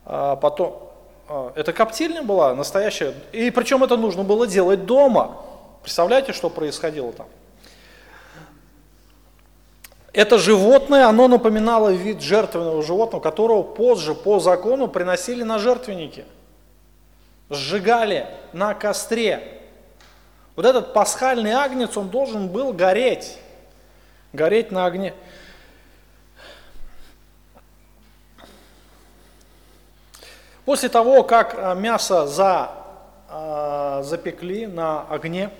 А 0.04 0.36
потом, 0.36 0.92
э, 1.30 1.52
это 1.56 1.72
коптильня 1.72 2.22
была 2.22 2.54
настоящая, 2.54 3.14
и 3.32 3.50
причем 3.50 3.82
это 3.84 3.96
нужно 3.96 4.22
было 4.22 4.46
делать 4.46 4.84
дома. 4.84 5.38
Представляете, 5.82 6.34
что 6.34 6.50
происходило 6.50 7.10
там? 7.12 7.26
Это 10.14 10.38
животное, 10.38 11.08
оно 11.08 11.26
напоминало 11.26 11.88
вид 11.88 12.22
жертвенного 12.22 12.84
животного, 12.84 13.20
которого 13.20 13.64
позже 13.64 14.14
по 14.14 14.38
закону 14.38 14.86
приносили 14.86 15.42
на 15.42 15.58
жертвенники. 15.58 16.24
Сжигали 17.50 18.28
на 18.52 18.74
костре. 18.74 19.60
Вот 20.54 20.66
этот 20.66 20.92
пасхальный 20.92 21.50
агнец, 21.50 21.96
он 21.96 22.10
должен 22.10 22.46
был 22.46 22.72
гореть. 22.72 23.38
Гореть 24.32 24.70
на 24.70 24.86
огне. 24.86 25.14
После 30.64 30.88
того, 30.88 31.24
как 31.24 31.54
э, 31.58 31.74
мясо 31.74 32.28
за, 32.28 32.70
э, 33.28 34.02
запекли 34.04 34.68
на 34.68 35.02
огне, 35.02 35.50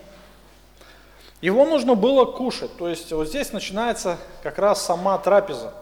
его 1.45 1.67
нужно 1.67 1.95
было 1.95 2.25
кушать, 2.25 2.75
то 2.79 2.89
есть 2.89 3.13
вот 3.13 3.29
здесь 3.29 3.53
начинается 3.53 4.17
как 4.43 4.59
раз 4.59 4.81
сама 4.83 5.19
трапеза. 5.19 5.75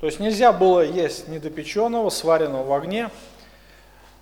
То 0.00 0.06
есть 0.06 0.18
нельзя 0.18 0.50
было 0.50 0.80
есть 0.80 1.28
недопеченного, 1.28 2.08
сваренного 2.08 2.64
в 2.64 2.72
огне, 2.72 3.10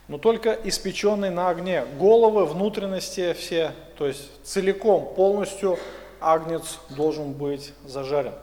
но 0.08 0.18
только 0.18 0.54
испеченный 0.64 1.30
на 1.30 1.50
огне. 1.50 1.86
Головы, 2.00 2.46
внутренности 2.46 3.32
все, 3.34 3.74
то 3.96 4.08
есть 4.08 4.44
целиком, 4.44 5.14
полностью 5.14 5.78
агнец 6.20 6.80
должен 6.88 7.32
быть 7.32 7.72
зажарен. 7.86 8.34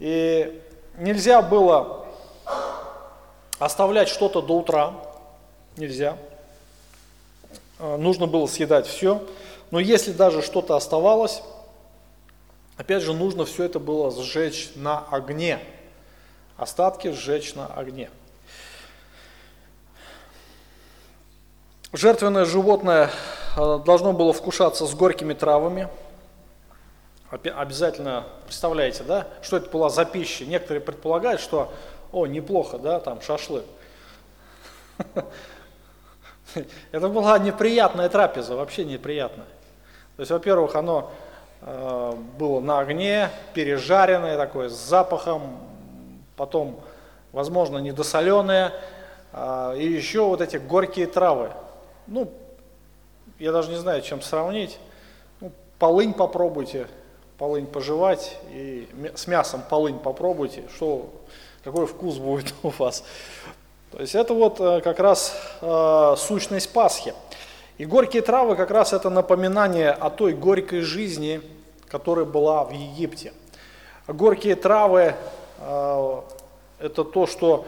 И 0.00 0.60
нельзя 0.96 1.42
было 1.42 2.06
оставлять 3.60 4.08
что-то 4.08 4.42
до 4.42 4.54
утра, 4.54 4.94
нельзя. 5.76 6.18
А, 7.78 7.96
нужно 7.96 8.26
было 8.26 8.46
съедать 8.46 8.86
все. 8.86 9.24
Но 9.70 9.78
если 9.78 10.12
даже 10.12 10.42
что-то 10.42 10.76
оставалось, 10.76 11.42
опять 12.76 13.02
же, 13.02 13.12
нужно 13.12 13.44
все 13.44 13.64
это 13.64 13.78
было 13.78 14.10
сжечь 14.10 14.70
на 14.74 14.98
огне. 15.10 15.60
Остатки 16.56 17.12
сжечь 17.12 17.54
на 17.54 17.66
огне. 17.66 18.10
Жертвенное 21.92 22.44
животное 22.44 23.10
а, 23.56 23.78
должно 23.78 24.12
было 24.12 24.32
вкушаться 24.32 24.86
с 24.86 24.94
горькими 24.94 25.34
травами. 25.34 25.88
Обязательно, 27.30 28.24
представляете, 28.46 29.04
да, 29.04 29.28
что 29.42 29.58
это 29.58 29.68
была 29.68 29.90
за 29.90 30.06
пища. 30.06 30.46
Некоторые 30.46 30.80
предполагают, 30.80 31.42
что, 31.42 31.70
о, 32.10 32.26
неплохо, 32.26 32.78
да, 32.78 33.00
там 33.00 33.20
шашлык. 33.20 33.64
Это 36.92 37.08
была 37.08 37.38
неприятная 37.38 38.08
трапеза, 38.08 38.56
вообще 38.56 38.84
неприятная. 38.84 39.46
То 40.16 40.22
есть, 40.22 40.30
во-первых, 40.30 40.74
оно 40.74 41.10
э, 41.60 42.12
было 42.38 42.60
на 42.60 42.80
огне, 42.80 43.30
пережаренное 43.54 44.36
такое, 44.36 44.68
с 44.68 44.72
запахом, 44.72 45.58
потом, 46.36 46.80
возможно, 47.32 47.78
недосоленое, 47.78 48.72
э, 49.32 49.74
и 49.78 49.86
еще 49.86 50.24
вот 50.24 50.40
эти 50.40 50.56
горькие 50.56 51.06
травы. 51.06 51.50
Ну, 52.06 52.32
я 53.38 53.52
даже 53.52 53.70
не 53.70 53.76
знаю, 53.76 54.02
чем 54.02 54.22
сравнить. 54.22 54.78
Ну, 55.40 55.52
полынь 55.78 56.12
попробуйте, 56.12 56.88
полынь 57.36 57.66
пожевать, 57.66 58.36
и 58.50 58.88
с 59.14 59.26
мясом 59.26 59.62
полынь 59.68 59.98
попробуйте, 59.98 60.64
что, 60.74 61.12
какой 61.62 61.86
вкус 61.86 62.16
будет 62.16 62.52
у 62.62 62.70
вас. 62.70 63.04
То 63.90 64.00
есть 64.00 64.14
это 64.14 64.34
вот 64.34 64.60
э, 64.60 64.80
как 64.82 65.00
раз 65.00 65.34
э, 65.62 66.14
сущность 66.18 66.72
Пасхи. 66.72 67.14
И 67.78 67.86
горькие 67.86 68.20
травы 68.22 68.54
как 68.54 68.70
раз 68.70 68.92
это 68.92 69.08
напоминание 69.08 69.90
о 69.90 70.10
той 70.10 70.34
горькой 70.34 70.82
жизни, 70.82 71.40
которая 71.88 72.26
была 72.26 72.64
в 72.64 72.72
Египте. 72.72 73.32
Горькие 74.06 74.56
травы 74.56 75.14
э, 75.60 76.20
это 76.80 77.04
то, 77.04 77.26
что 77.26 77.66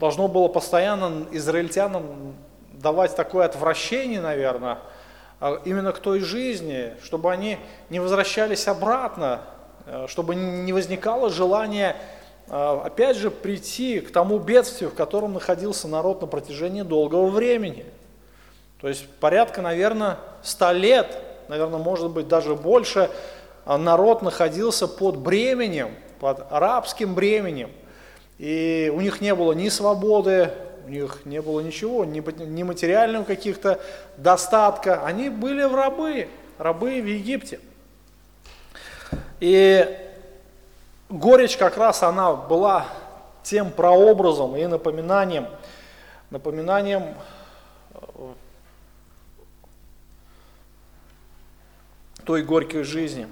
должно 0.00 0.26
было 0.26 0.48
постоянно 0.48 1.26
израильтянам 1.32 2.34
давать 2.72 3.14
такое 3.14 3.44
отвращение, 3.44 4.20
наверное, 4.20 4.78
именно 5.64 5.92
к 5.92 5.98
той 5.98 6.20
жизни, 6.20 6.94
чтобы 7.02 7.30
они 7.32 7.58
не 7.90 7.98
возвращались 7.98 8.68
обратно, 8.68 9.40
чтобы 10.06 10.34
не 10.36 10.72
возникало 10.72 11.30
желания 11.30 11.96
а, 11.96 12.17
опять 12.50 13.16
же, 13.16 13.30
прийти 13.30 14.00
к 14.00 14.10
тому 14.10 14.38
бедствию, 14.38 14.90
в 14.90 14.94
котором 14.94 15.34
находился 15.34 15.88
народ 15.88 16.20
на 16.20 16.26
протяжении 16.26 16.82
долгого 16.82 17.28
времени. 17.28 17.84
То 18.80 18.88
есть 18.88 19.06
порядка, 19.20 19.60
наверное, 19.60 20.18
ста 20.42 20.72
лет, 20.72 21.18
наверное, 21.48 21.78
может 21.78 22.10
быть 22.10 22.28
даже 22.28 22.54
больше, 22.54 23.10
а, 23.64 23.76
народ 23.76 24.22
находился 24.22 24.86
под 24.86 25.18
бременем, 25.18 25.90
под 26.20 26.50
арабским 26.50 27.14
бременем. 27.14 27.70
И 28.38 28.90
у 28.94 29.00
них 29.00 29.20
не 29.20 29.34
было 29.34 29.52
ни 29.52 29.68
свободы, 29.68 30.50
у 30.86 30.90
них 30.90 31.20
не 31.24 31.42
было 31.42 31.60
ничего, 31.60 32.04
ни, 32.04 32.22
ни 32.44 32.62
материального 32.62 33.24
каких-то 33.24 33.80
достатка. 34.16 35.04
Они 35.04 35.28
были 35.28 35.64
в 35.64 35.74
рабы, 35.74 36.28
рабы 36.56 37.02
в 37.02 37.06
Египте. 37.06 37.60
И 39.40 40.07
горечь 41.08 41.56
как 41.56 41.76
раз 41.76 42.02
она 42.02 42.34
была 42.34 42.86
тем 43.42 43.70
прообразом 43.70 44.56
и 44.56 44.66
напоминанием, 44.66 45.48
напоминанием 46.30 47.14
э, 47.94 48.32
той 52.24 52.42
горькой 52.42 52.82
жизни. 52.82 53.26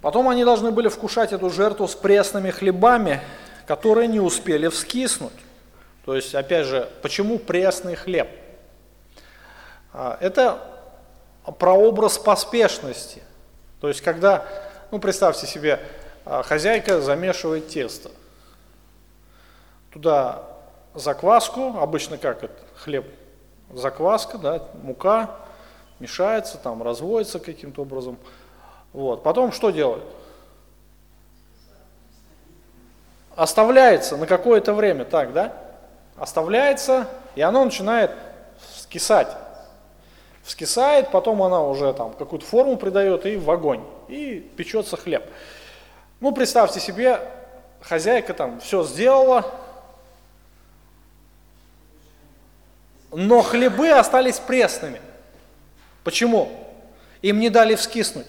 Потом 0.00 0.28
они 0.30 0.44
должны 0.44 0.70
были 0.70 0.88
вкушать 0.88 1.32
эту 1.32 1.50
жертву 1.50 1.86
с 1.86 1.94
пресными 1.94 2.50
хлебами, 2.50 3.20
которые 3.66 4.08
не 4.08 4.18
успели 4.18 4.68
вскиснуть. 4.68 5.32
То 6.06 6.16
есть, 6.16 6.34
опять 6.34 6.66
же, 6.66 6.88
почему 7.02 7.38
пресный 7.38 7.96
хлеб? 7.96 8.28
А, 9.92 10.16
это 10.20 10.58
прообраз 11.58 12.16
поспешности. 12.16 13.22
То 13.82 13.88
есть, 13.88 14.00
когда, 14.00 14.46
ну, 14.90 14.98
представьте 14.98 15.46
себе, 15.46 15.80
хозяйка 16.24 17.00
замешивает 17.00 17.68
тесто. 17.68 18.10
Туда 19.92 20.42
закваску, 20.94 21.78
обычно 21.78 22.18
как 22.18 22.44
это, 22.44 22.62
хлеб, 22.76 23.06
закваска, 23.72 24.38
да, 24.38 24.62
мука, 24.82 25.30
мешается, 25.98 26.58
там 26.58 26.82
разводится 26.82 27.38
каким-то 27.38 27.82
образом. 27.82 28.18
Вот. 28.92 29.22
Потом 29.22 29.52
что 29.52 29.70
делают? 29.70 30.04
Оставляется 33.36 34.16
на 34.16 34.26
какое-то 34.26 34.74
время, 34.74 35.04
так, 35.04 35.32
да? 35.32 35.54
Оставляется, 36.16 37.08
и 37.36 37.40
оно 37.40 37.64
начинает 37.64 38.10
скисать. 38.76 39.28
Вскисает, 40.42 41.10
потом 41.10 41.42
она 41.42 41.62
уже 41.62 41.92
там 41.94 42.12
какую-то 42.12 42.44
форму 42.44 42.76
придает 42.76 43.24
и 43.26 43.36
в 43.36 43.50
огонь. 43.50 43.84
И 44.08 44.40
печется 44.56 44.96
хлеб. 44.96 45.24
Ну, 46.20 46.32
представьте 46.32 46.80
себе, 46.80 47.18
хозяйка 47.80 48.34
там 48.34 48.60
все 48.60 48.84
сделала, 48.84 49.46
но 53.10 53.40
хлебы 53.40 53.88
остались 53.90 54.38
пресными. 54.38 55.00
Почему? 56.04 56.50
Им 57.22 57.40
не 57.40 57.48
дали 57.48 57.74
вскиснуть. 57.74 58.28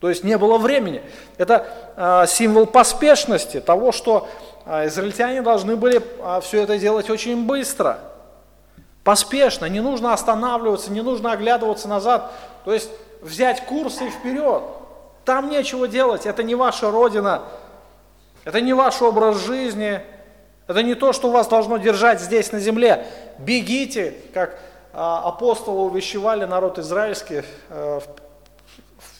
То 0.00 0.10
есть 0.10 0.24
не 0.24 0.36
было 0.36 0.58
времени. 0.58 1.02
Это 1.38 1.66
э, 1.96 2.26
символ 2.28 2.66
поспешности, 2.66 3.60
того, 3.60 3.92
что 3.92 4.28
э, 4.66 4.88
израильтяне 4.88 5.40
должны 5.40 5.76
были 5.76 6.02
э, 6.02 6.40
все 6.42 6.62
это 6.62 6.76
делать 6.78 7.08
очень 7.08 7.46
быстро. 7.46 7.98
Поспешно, 9.04 9.66
не 9.66 9.80
нужно 9.80 10.12
останавливаться, 10.12 10.92
не 10.92 11.00
нужно 11.00 11.32
оглядываться 11.32 11.88
назад. 11.88 12.30
То 12.66 12.74
есть 12.74 12.90
взять 13.22 13.64
курс 13.64 14.02
и 14.02 14.10
вперед. 14.10 14.62
Там 15.26 15.50
нечего 15.50 15.88
делать, 15.88 16.24
это 16.24 16.44
не 16.44 16.54
ваша 16.54 16.88
родина, 16.90 17.42
это 18.44 18.60
не 18.60 18.72
ваш 18.72 19.02
образ 19.02 19.44
жизни, 19.44 20.00
это 20.68 20.84
не 20.84 20.94
то, 20.94 21.12
что 21.12 21.32
вас 21.32 21.48
должно 21.48 21.78
держать 21.78 22.20
здесь 22.20 22.52
на 22.52 22.60
земле. 22.60 23.04
Бегите, 23.38 24.14
как 24.32 24.56
апостолы 24.92 25.82
увещевали 25.82 26.44
народ 26.44 26.78
израильский 26.78 27.42
в 27.68 28.02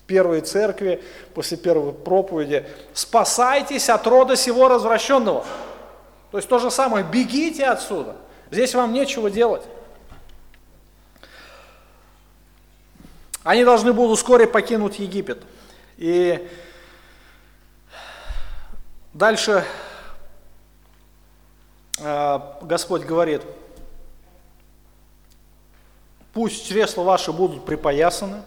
первой 0.07 0.43
церкви, 0.43 1.03
после 1.35 1.57
первой 1.57 1.93
проповеди, 1.93 2.65
спасайтесь 2.95 3.91
от 3.91 4.07
рода 4.07 4.37
сего 4.37 4.69
развращенного. 4.69 5.45
То 6.31 6.39
есть 6.39 6.49
то 6.49 6.61
же 6.61 6.71
самое, 6.71 7.05
бегите 7.05 7.65
отсюда, 7.65 8.15
здесь 8.53 8.77
вам 8.77 8.93
нечего 8.93 9.29
делать. 9.29 9.65
Они 13.43 13.65
должны 13.65 13.93
будут 13.93 14.19
вскоре 14.19 14.47
покинуть 14.47 15.01
Египет. 15.01 15.43
И 15.97 16.47
дальше 19.15 19.65
э, 21.99 22.41
Господь 22.63 23.03
говорит, 23.03 23.43
пусть 26.35 26.69
чресла 26.69 27.03
ваши 27.03 27.33
будут 27.33 27.65
припоясаны, 27.65 28.43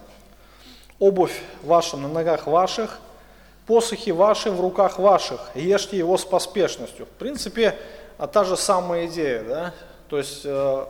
обувь 0.99 1.41
ваша 1.63 1.97
на 1.97 2.07
ногах 2.07 2.45
ваших, 2.45 2.99
посохи 3.65 4.11
ваши 4.11 4.51
в 4.51 4.61
руках 4.61 4.99
ваших, 4.99 5.49
ешьте 5.55 5.97
его 5.97 6.17
с 6.17 6.25
поспешностью. 6.25 7.07
В 7.07 7.09
принципе, 7.09 7.75
а 8.19 8.27
та 8.27 8.43
же 8.43 8.57
самая 8.57 9.07
идея, 9.07 9.43
да? 9.43 9.73
То 10.07 10.17
есть 10.19 10.41
э, 10.43 10.85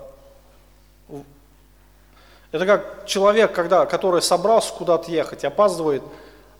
это 2.52 2.66
как 2.66 3.06
человек, 3.06 3.54
когда, 3.54 3.86
который 3.86 4.22
собрался 4.22 4.74
куда-то 4.74 5.10
ехать, 5.10 5.46
опаздывает 5.46 6.04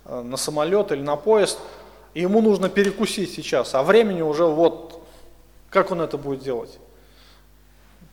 на 0.10 0.38
самолет 0.38 0.92
или 0.92 1.02
на 1.02 1.16
поезд, 1.16 1.60
и 2.14 2.22
ему 2.22 2.42
нужно 2.42 2.70
перекусить 2.70 3.34
сейчас, 3.34 3.76
а 3.76 3.84
времени 3.84 4.22
уже 4.22 4.46
вот, 4.46 5.02
как 5.70 5.92
он 5.92 6.02
это 6.02 6.18
будет 6.18 6.42
делать? 6.42 6.80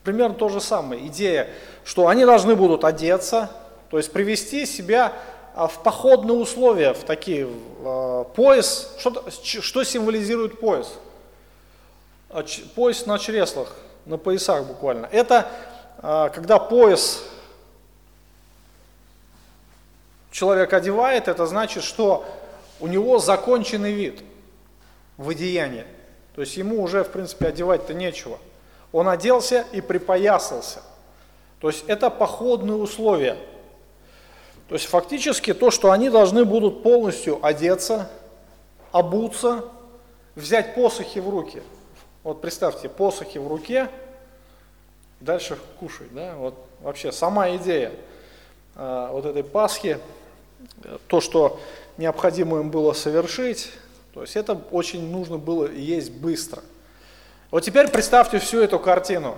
Примерно 0.04 0.34
то 0.34 0.48
же 0.48 0.60
самое. 0.60 1.06
Идея, 1.08 1.48
что 1.84 2.06
они 2.06 2.24
должны 2.24 2.54
будут 2.54 2.84
одеться, 2.84 3.50
то 3.90 3.96
есть 3.96 4.12
привести 4.12 4.66
себя 4.66 5.12
а, 5.54 5.68
в 5.68 5.82
походные 5.82 6.36
условия, 6.36 6.92
в 6.92 7.04
такие, 7.04 7.48
а, 7.82 8.24
пояс, 8.24 8.94
что, 8.98 9.24
что 9.30 9.84
символизирует 9.84 10.60
пояс? 10.60 10.92
А, 12.28 12.44
пояс 12.74 13.06
на 13.06 13.18
чреслах, 13.18 13.74
на 14.04 14.18
поясах 14.18 14.64
буквально. 14.64 15.08
Это 15.10 15.48
когда 16.02 16.58
пояс 16.58 17.24
человек 20.36 20.72
одевает, 20.72 21.28
это 21.28 21.46
значит, 21.46 21.82
что 21.82 22.24
у 22.80 22.86
него 22.86 23.18
законченный 23.18 23.92
вид 23.92 24.20
в 25.16 25.30
одеянии. 25.30 25.84
То 26.34 26.42
есть 26.42 26.56
ему 26.56 26.82
уже, 26.82 27.04
в 27.04 27.08
принципе, 27.08 27.48
одевать-то 27.48 27.94
нечего. 27.94 28.38
Он 28.92 29.08
оделся 29.08 29.64
и 29.72 29.80
припоясался. 29.80 30.82
То 31.60 31.68
есть 31.68 31.84
это 31.86 32.10
походные 32.10 32.76
условия– 32.76 33.36
то 34.68 34.74
есть 34.74 34.86
фактически 34.86 35.54
то, 35.54 35.70
что 35.70 35.92
они 35.92 36.10
должны 36.10 36.44
будут 36.44 36.82
полностью 36.82 37.44
одеться, 37.44 38.10
обуться, 38.90 39.64
взять 40.34 40.74
посохи 40.74 41.20
в 41.20 41.28
руки. 41.28 41.62
Вот 42.24 42.40
представьте, 42.40 42.88
посохи 42.88 43.38
в 43.38 43.46
руке, 43.46 43.88
дальше 45.20 45.56
кушать. 45.78 46.12
Да? 46.12 46.34
Вот 46.34 46.54
вообще 46.80 47.12
сама 47.12 47.54
идея 47.56 47.92
э, 48.74 49.08
вот 49.12 49.24
этой 49.24 49.44
Пасхи, 49.44 50.00
то, 51.08 51.20
что 51.20 51.60
необходимо 51.96 52.58
им 52.60 52.70
было 52.70 52.92
совершить, 52.92 53.72
то 54.14 54.22
есть 54.22 54.36
это 54.36 54.54
очень 54.70 55.10
нужно 55.10 55.38
было 55.38 55.70
есть 55.70 56.10
быстро. 56.10 56.62
Вот 57.50 57.60
теперь 57.64 57.88
представьте 57.88 58.38
всю 58.38 58.60
эту 58.60 58.78
картину. 58.78 59.36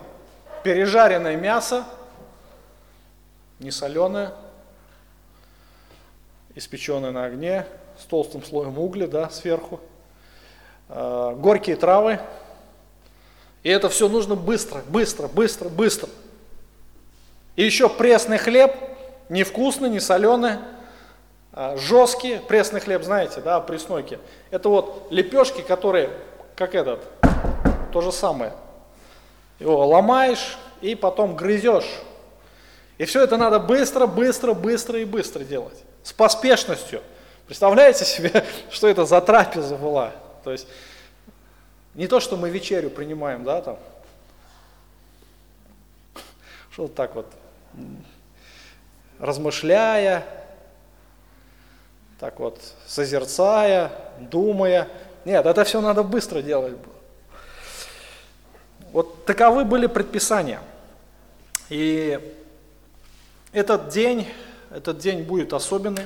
Пережаренное 0.63 1.37
мясо, 1.37 1.85
не 3.59 3.71
соленое, 3.71 4.33
испеченный 6.55 7.13
на 7.13 7.25
огне 7.25 7.67
с 8.01 8.05
толстым 8.05 8.45
слоем 8.45 8.79
угля 8.79 9.07
да, 9.07 9.31
сверху, 9.31 9.81
э, 10.89 11.35
горькие 11.37 11.77
травы. 11.77 12.21
И 13.63 13.69
это 13.69 13.89
все 13.89 14.09
нужно 14.09 14.37
быстро, 14.37 14.83
быстро, 14.89 15.29
быстро, 15.29 15.69
быстро. 15.69 16.09
И 17.57 17.65
еще 17.65 17.89
пресный 17.89 18.39
хлеб, 18.39 18.75
невкусный, 19.29 19.91
не 19.91 20.01
соленый, 20.01 20.59
жесткий, 21.77 22.39
пресный 22.39 22.81
хлеб, 22.81 23.03
знаете, 23.03 23.41
да, 23.41 23.61
преснойки. 23.61 24.21
Это 24.51 24.69
вот 24.69 25.09
лепешки, 25.11 25.61
которые, 25.61 26.11
как 26.55 26.75
этот, 26.75 27.01
то 27.93 28.01
же 28.01 28.13
самое. 28.13 28.53
Его 29.59 29.87
ломаешь 29.87 30.57
и 30.81 30.95
потом 30.95 31.35
грызешь. 31.35 32.01
И 32.97 33.05
все 33.05 33.23
это 33.23 33.37
надо 33.37 33.59
быстро, 33.59 34.07
быстро, 34.07 34.55
быстро 34.55 35.01
и 35.01 35.05
быстро 35.05 35.43
делать 35.43 35.83
с 36.05 36.13
поспешностью. 36.13 37.03
Представляете 37.47 38.05
себе, 38.05 38.45
что 38.71 38.87
это 38.87 39.05
за 39.05 39.21
трапеза 39.21 39.77
была? 39.77 40.13
То 40.45 40.53
есть 40.53 40.69
не 41.95 42.07
то, 42.07 42.21
что 42.21 42.37
мы 42.37 42.51
вечерю 42.51 42.91
принимаем, 42.91 43.43
да, 43.43 43.63
там, 43.63 43.79
что 46.71 46.83
вот 46.83 46.95
так 46.95 47.17
вот, 47.17 47.27
размышляя, 49.19 50.25
так 52.19 52.39
вот, 52.41 52.61
созерцая, 52.87 53.93
думая. 54.19 54.89
Нет, 55.25 55.47
это 55.47 55.65
все 55.65 55.81
надо 55.81 56.03
быстро 56.03 56.43
делать 56.43 56.73
было. 56.73 56.95
Вот 58.93 59.25
таковы 59.25 59.65
были 59.65 59.87
предписания. 59.87 60.61
И 61.69 62.19
этот 63.53 63.89
день 63.89 64.27
этот 64.71 64.99
день 64.99 65.23
будет 65.23 65.53
особенный, 65.55 66.05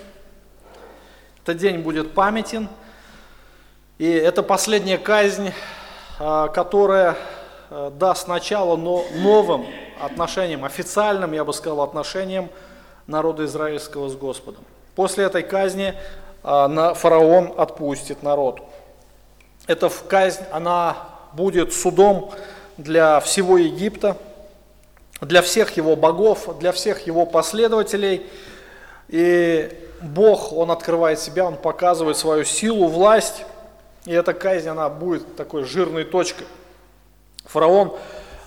этот 1.42 1.56
день 1.56 1.78
будет 1.78 2.14
памятен, 2.14 2.68
и 3.98 4.08
это 4.08 4.42
последняя 4.42 4.98
казнь, 4.98 5.50
а, 6.20 6.46
которая 6.48 7.16
э, 7.70 7.90
даст 7.98 8.28
начало 8.28 8.76
но 8.76 9.04
новым 9.16 9.66
отношениям, 10.00 10.64
официальным, 10.64 11.32
я 11.32 11.44
бы 11.44 11.52
сказал, 11.52 11.80
отношениям 11.82 12.50
народа 13.08 13.44
израильского 13.46 14.08
с 14.08 14.14
Господом. 14.14 14.64
После 14.94 15.24
этой 15.24 15.42
казни 15.42 15.94
э, 16.44 16.92
фараон 16.94 17.54
отпустит 17.56 18.22
народ. 18.22 18.60
Эта 19.66 19.88
казнь, 20.08 20.42
она 20.50 20.96
будет 21.32 21.72
судом 21.72 22.32
для 22.76 23.20
всего 23.20 23.56
Египта, 23.56 24.16
для 25.20 25.40
всех 25.40 25.76
его 25.76 25.96
богов, 25.96 26.58
для 26.58 26.72
всех 26.72 27.06
его 27.06 27.24
последователей. 27.26 28.26
И 29.08 29.70
Бог, 30.00 30.52
Он 30.52 30.70
открывает 30.70 31.20
себя, 31.20 31.46
Он 31.46 31.56
показывает 31.56 32.16
свою 32.16 32.44
силу, 32.44 32.88
власть. 32.88 33.44
И 34.04 34.12
эта 34.12 34.34
казнь, 34.34 34.68
она 34.68 34.88
будет 34.88 35.36
такой 35.36 35.64
жирной 35.64 36.04
точкой. 36.04 36.46
Фараон, 37.44 37.94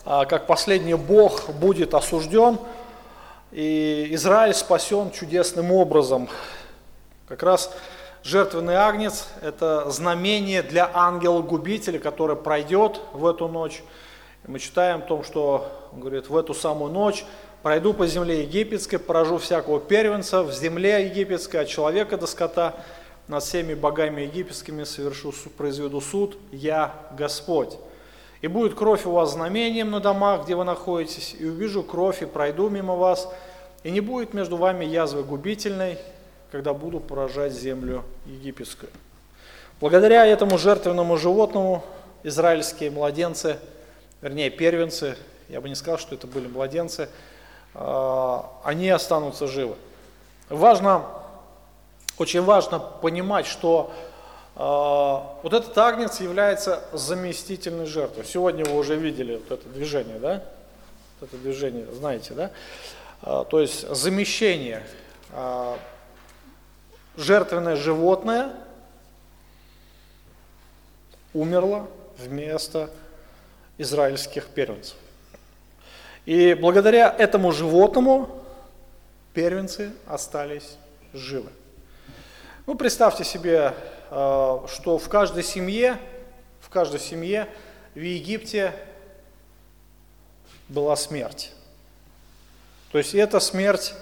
а, 0.05 0.25
как 0.25 0.47
последний 0.47 0.95
Бог, 0.95 1.49
будет 1.49 1.93
осужден, 1.93 2.59
и 3.55 4.09
Израиль 4.11 4.53
спасен 4.53 5.11
чудесным 5.11 5.71
образом. 5.71 6.27
Как 7.25 7.41
раз 7.41 7.71
жертвенный 8.21 8.75
агнец– 8.75 9.29
это 9.41 9.89
знамение 9.89 10.61
для 10.61 10.91
ангела-губителя, 10.93 11.97
который 11.97 12.35
пройдет 12.35 12.99
в 13.13 13.25
эту 13.25 13.47
ночь. 13.47 13.81
И 14.45 14.51
мы 14.51 14.59
читаем 14.59 14.97
о 14.99 15.03
том, 15.03 15.23
что 15.23 15.71
он 15.93 16.01
говорит, 16.01 16.27
в 16.27 16.35
эту 16.35 16.53
самую 16.53 16.91
ночь 16.91 17.23
пройду 17.63 17.93
по 17.93 18.05
земле 18.07 18.41
египетской, 18.41 18.97
поражу 18.97 19.37
всякого 19.37 19.79
первенца 19.79 20.43
в 20.43 20.51
земле 20.51 21.05
египетской, 21.05 21.61
от 21.61 21.69
человека 21.69 22.17
до 22.17 22.27
скота, 22.27 22.73
над 23.29 23.41
всеми 23.41 23.73
богами 23.73 24.23
египетскими 24.23 24.83
совершу, 24.83 25.31
произведу 25.57 26.01
суд, 26.01 26.37
я 26.51 26.93
Господь. 27.17 27.77
И 28.45 28.47
будет 28.47 28.75
кровь 28.75 29.07
у 29.07 29.11
вас 29.11 29.31
знамением 29.31 29.89
на 29.89 29.99
домах, 29.99 30.43
где 30.43 30.53
вы 30.53 30.65
находитесь, 30.65 31.35
и 31.39 31.47
увижу 31.47 31.81
кровь, 31.81 32.21
и 32.21 32.27
пройду 32.27 32.69
мимо 32.69 32.93
вас, 32.93 33.27
и 33.81 33.89
не 33.89 34.01
будет 34.01 34.35
между 34.35 34.55
вами 34.55 34.85
язвы 34.85 35.23
губительной, 35.23 35.97
когда 36.51 36.75
буду 36.75 36.99
поражать 36.99 37.53
землю 37.53 38.03
египетскую. 38.27 38.91
Благодаря 39.81 40.27
этому 40.27 40.59
жертвенному 40.59 41.17
животному 41.17 41.83
израильские 42.21 42.91
младенцы, 42.91 43.57
вернее 44.21 44.51
первенцы, 44.51 45.17
я 45.49 45.59
бы 45.59 45.67
не 45.67 45.73
сказал, 45.73 45.97
что 45.97 46.13
это 46.13 46.27
были 46.27 46.47
младенцы, 46.47 47.09
а, 47.73 48.51
они 48.63 48.91
останутся 48.91 49.47
живы. 49.47 49.73
Важно, 50.49 51.03
очень 52.19 52.43
важно 52.43 52.77
понимать, 52.77 53.47
что 53.47 53.91
вот 54.55 55.53
этот 55.53 55.77
агнец 55.77 56.21
является 56.21 56.81
заместительной 56.93 57.85
жертвой. 57.85 58.23
Сегодня 58.25 58.63
вы 58.63 58.77
уже 58.77 58.95
видели 58.95 59.35
вот 59.35 59.59
это 59.59 59.69
движение, 59.69 60.17
да? 60.17 60.43
Вот 61.19 61.29
это 61.29 61.37
движение, 61.41 61.85
знаете, 61.93 62.33
да? 62.33 62.51
А, 63.21 63.43
то 63.43 63.59
есть 63.59 63.87
замещение. 63.89 64.83
Жертвенное 67.17 67.75
животное 67.75 68.53
умерло 71.33 71.87
вместо 72.17 72.89
израильских 73.77 74.47
первенцев. 74.47 74.95
И 76.25 76.53
благодаря 76.53 77.13
этому 77.17 77.51
животному 77.51 78.43
первенцы 79.33 79.91
остались 80.07 80.77
живы. 81.13 81.49
Ну, 82.65 82.75
представьте 82.75 83.23
себе, 83.23 83.73
э, 84.09 84.59
что 84.67 84.97
в 84.97 85.09
каждой 85.09 85.43
семье, 85.43 85.97
в 86.61 86.69
каждой 86.69 86.99
семье 86.99 87.47
в 87.93 87.99
Египте 87.99 88.73
была 90.67 90.95
смерть. 90.95 91.51
То 92.91 92.97
есть 92.97 93.13
эта 93.13 93.39
смерть 93.39 93.93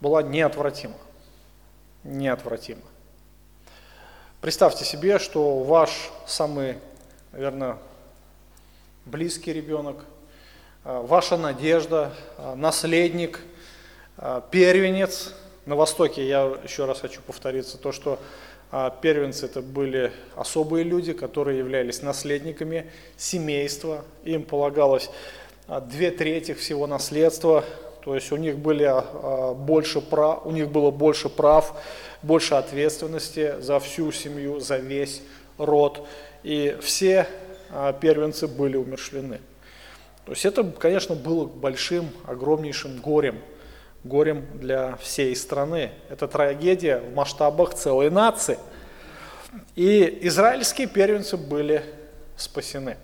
была 0.00 0.22
неотвратима. 0.22 0.96
Неотвратима. 2.04 2.82
Представьте 4.40 4.84
себе, 4.84 5.18
что 5.18 5.60
ваш 5.60 6.10
самый, 6.26 6.78
наверное, 7.32 7.78
близкий 9.04 9.52
ребенок 9.52 10.04
Э, 10.84 11.00
ваша 11.00 11.36
надежда, 11.36 12.12
э, 12.38 12.54
наследник, 12.56 13.40
первенец. 14.50 15.32
На 15.64 15.76
Востоке, 15.76 16.26
я 16.26 16.58
еще 16.64 16.86
раз 16.86 16.98
хочу 16.98 17.20
повториться, 17.20 17.78
то, 17.78 17.92
что 17.92 18.18
первенцы 19.00 19.46
это 19.46 19.62
были 19.62 20.10
особые 20.34 20.82
люди, 20.82 21.12
которые 21.12 21.58
являлись 21.58 22.02
наследниками 22.02 22.90
семейства. 23.16 24.04
Им 24.24 24.42
полагалось 24.42 25.08
две 25.86 26.10
трети 26.10 26.52
всего 26.52 26.88
наследства, 26.88 27.64
то 28.04 28.16
есть 28.16 28.32
у 28.32 28.36
них, 28.36 28.58
были 28.58 28.92
больше 29.54 30.00
прав, 30.00 30.44
у 30.44 30.50
них 30.50 30.68
было 30.68 30.90
больше 30.90 31.28
прав, 31.28 31.80
больше 32.22 32.56
ответственности 32.56 33.60
за 33.60 33.78
всю 33.78 34.10
семью, 34.10 34.58
за 34.58 34.78
весь 34.78 35.22
род. 35.58 36.04
И 36.42 36.76
все 36.82 37.28
первенцы 38.00 38.48
были 38.48 38.76
умершлены. 38.76 39.38
То 40.24 40.32
есть 40.32 40.44
это, 40.44 40.64
конечно, 40.64 41.14
было 41.14 41.44
большим, 41.44 42.10
огромнейшим 42.26 42.96
горем, 42.98 43.38
горем 44.04 44.46
для 44.54 44.96
всей 44.96 45.34
страны. 45.36 45.92
Это 46.08 46.28
трагедия 46.28 46.98
в 46.98 47.14
масштабах 47.14 47.74
целой 47.74 48.10
нации. 48.10 48.58
И 49.76 50.18
израильские 50.22 50.86
первенцы 50.86 51.36
были 51.36 51.84
спасены. 52.36 52.96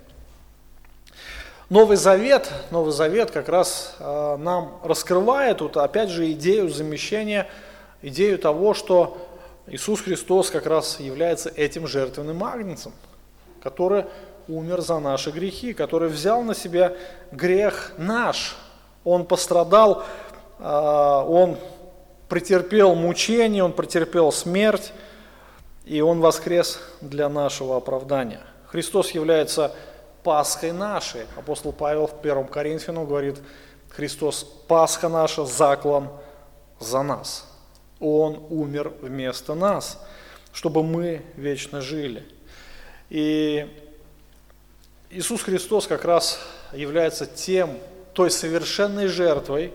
Новый 1.68 1.98
Завет, 1.98 2.50
Новый 2.70 2.92
Завет 2.92 3.30
как 3.30 3.50
раз 3.50 3.94
э, 3.98 4.36
нам 4.38 4.80
раскрывает 4.82 5.58
тут 5.58 5.76
опять 5.76 6.08
же 6.08 6.32
идею 6.32 6.70
замещения, 6.70 7.46
идею 8.00 8.38
того, 8.38 8.72
что 8.72 9.18
Иисус 9.66 10.00
Христос 10.00 10.50
как 10.50 10.64
раз 10.64 10.98
является 10.98 11.50
этим 11.50 11.86
жертвенным 11.86 12.42
агнцем, 12.42 12.92
который 13.62 14.06
умер 14.48 14.80
за 14.80 14.98
наши 14.98 15.30
грехи, 15.30 15.74
который 15.74 16.08
взял 16.08 16.42
на 16.42 16.54
себя 16.54 16.94
грех 17.32 17.92
наш. 17.98 18.56
Он 19.04 19.26
пострадал, 19.26 20.04
он 20.58 21.56
претерпел 22.28 22.94
мучение, 22.94 23.64
он 23.64 23.72
претерпел 23.72 24.32
смерть, 24.32 24.92
и 25.84 26.00
он 26.00 26.20
воскрес 26.20 26.80
для 27.00 27.28
нашего 27.28 27.76
оправдания. 27.76 28.40
Христос 28.66 29.12
является 29.12 29.72
Пасхой 30.22 30.72
нашей. 30.72 31.22
Апостол 31.36 31.72
Павел 31.72 32.06
в 32.06 32.20
1 32.20 32.48
Коринфянам 32.48 33.06
говорит, 33.06 33.36
Христос 33.88 34.44
Пасха 34.66 35.08
наша, 35.08 35.46
заклан 35.46 36.10
за 36.78 37.02
нас. 37.02 37.46
Он 38.00 38.44
умер 38.50 38.92
вместо 39.00 39.54
нас, 39.54 39.98
чтобы 40.52 40.82
мы 40.82 41.22
вечно 41.36 41.80
жили. 41.80 42.26
И 43.08 43.66
Иисус 45.10 45.42
Христос 45.42 45.86
как 45.86 46.04
раз 46.04 46.38
является 46.72 47.24
тем, 47.24 47.78
той 48.12 48.30
совершенной 48.30 49.06
жертвой, 49.06 49.72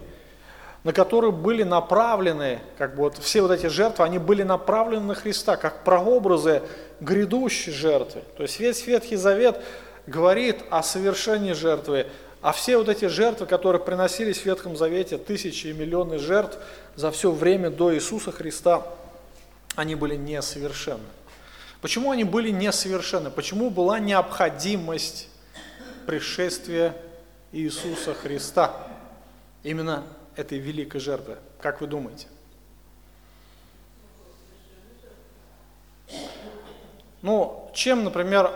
на 0.83 0.91
которую 0.91 1.31
были 1.31 1.63
направлены, 1.63 2.59
как 2.77 2.95
бы 2.95 3.03
вот 3.03 3.17
все 3.17 3.41
вот 3.41 3.51
эти 3.51 3.67
жертвы, 3.67 4.03
они 4.03 4.17
были 4.17 4.43
направлены 4.43 5.05
на 5.05 5.15
Христа, 5.15 5.55
как 5.55 5.83
прообразы 5.83 6.61
грядущей 6.99 7.71
жертвы. 7.71 8.21
То 8.35 8.43
есть 8.43 8.59
весь 8.59 8.85
Ветхий 8.85 9.15
Завет 9.15 9.61
говорит 10.07 10.57
о 10.69 10.83
совершении 10.83 11.53
жертвы, 11.53 12.07
а 12.41 12.51
все 12.51 12.77
вот 12.77 12.89
эти 12.89 13.05
жертвы, 13.05 13.45
которые 13.45 13.81
приносились 13.81 14.39
в 14.39 14.45
Ветхом 14.45 14.75
Завете, 14.75 15.17
тысячи 15.17 15.67
и 15.67 15.73
миллионы 15.73 16.19
жертв 16.19 16.57
за 16.95 17.09
все 17.11 17.31
время 17.31 17.69
до 17.69 17.95
Иисуса 17.95 18.33
Христа, 18.33 18.85
они 19.75 19.95
были 19.95 20.17
несовершенны. 20.17 20.99
Почему 21.79 22.11
они 22.11 22.25
были 22.25 22.49
несовершенны? 22.49 23.31
Почему 23.31 23.69
была 23.69 23.99
необходимость 23.99 25.29
пришествия 26.05 26.95
Иисуса 27.53 28.13
Христа? 28.13 28.73
Именно 29.63 30.03
этой 30.35 30.57
великой 30.57 30.99
жертвы. 30.99 31.37
Как 31.59 31.81
вы 31.81 31.87
думаете? 31.87 32.27
Ну, 37.21 37.71
чем, 37.73 38.03
например, 38.03 38.51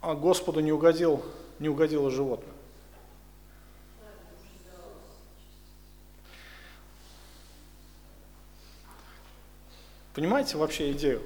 Господу 0.00 0.60
не 0.60 0.72
угодил, 0.72 1.22
не 1.58 1.68
угодило 1.68 2.10
животное? 2.10 2.54
Понимаете 10.14 10.56
вообще 10.56 10.92
идею? 10.92 11.22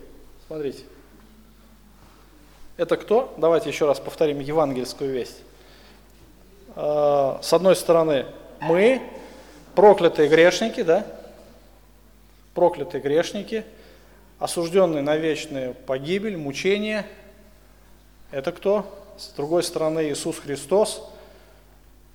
Смотрите. 0.47 0.85
Это 2.77 2.97
кто? 2.97 3.33
Давайте 3.39 3.69
еще 3.71 3.87
раз 3.87 3.99
повторим 4.01 4.41
евангельскую 4.41 5.13
весть. 5.13 5.43
А, 6.77 7.41
с 7.43 7.53
одной 7.53 7.77
стороны, 7.77 8.27
мы, 8.61 9.03
проклятые 9.75 10.29
грешники, 10.29 10.83
да? 10.83 11.07
Проклятые 12.55 13.01
грешники, 13.01 13.65
осужденные 14.39 15.03
на 15.03 15.17
вечную 15.17 15.75
погибель, 15.75 16.37
мучение. 16.37 17.07
Это 18.31 18.53
кто? 18.53 19.01
с 19.17 19.29
другой 19.29 19.63
стороны 19.63 20.11
Иисус 20.11 20.39
Христос, 20.39 21.09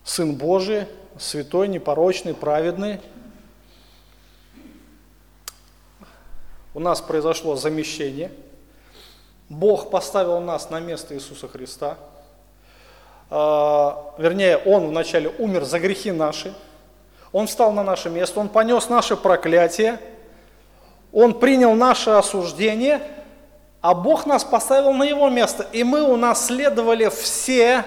Сын 0.04 0.36
Божий, 0.36 0.88
святой, 1.18 1.68
непорочный, 1.68 2.34
праведный. 2.34 3.00
У 6.74 6.80
нас 6.80 7.02
произошло 7.02 7.56
замещение. 7.56 8.32
Бог 9.50 9.90
поставил 9.90 10.40
нас 10.42 10.70
на 10.70 10.80
место 10.80 11.16
Иисуса 11.16 11.48
Христа. 11.48 11.98
А, 13.30 14.14
вернее, 14.18 14.58
Он 14.58 14.88
вначале 14.88 15.30
умер 15.38 15.66
за 15.66 15.80
грехи 15.80 16.12
наши. 16.12 16.54
Он 17.32 17.48
встал 17.48 17.72
на 17.72 17.84
наше 17.84 18.10
место, 18.10 18.40
Он 18.40 18.50
понес 18.50 18.90
наше 18.90 19.16
проклятие, 19.16 20.00
Он 21.12 21.34
принял 21.34 21.74
наше 21.76 22.10
осуждение, 22.12 23.02
а 23.82 23.94
Бог 23.94 24.26
нас 24.26 24.44
поставил 24.44 24.94
на 24.94 25.04
Его 25.04 25.30
место. 25.30 25.68
И 25.72 25.84
мы 25.84 26.02
унаследовали 26.02 27.10
все 27.10 27.86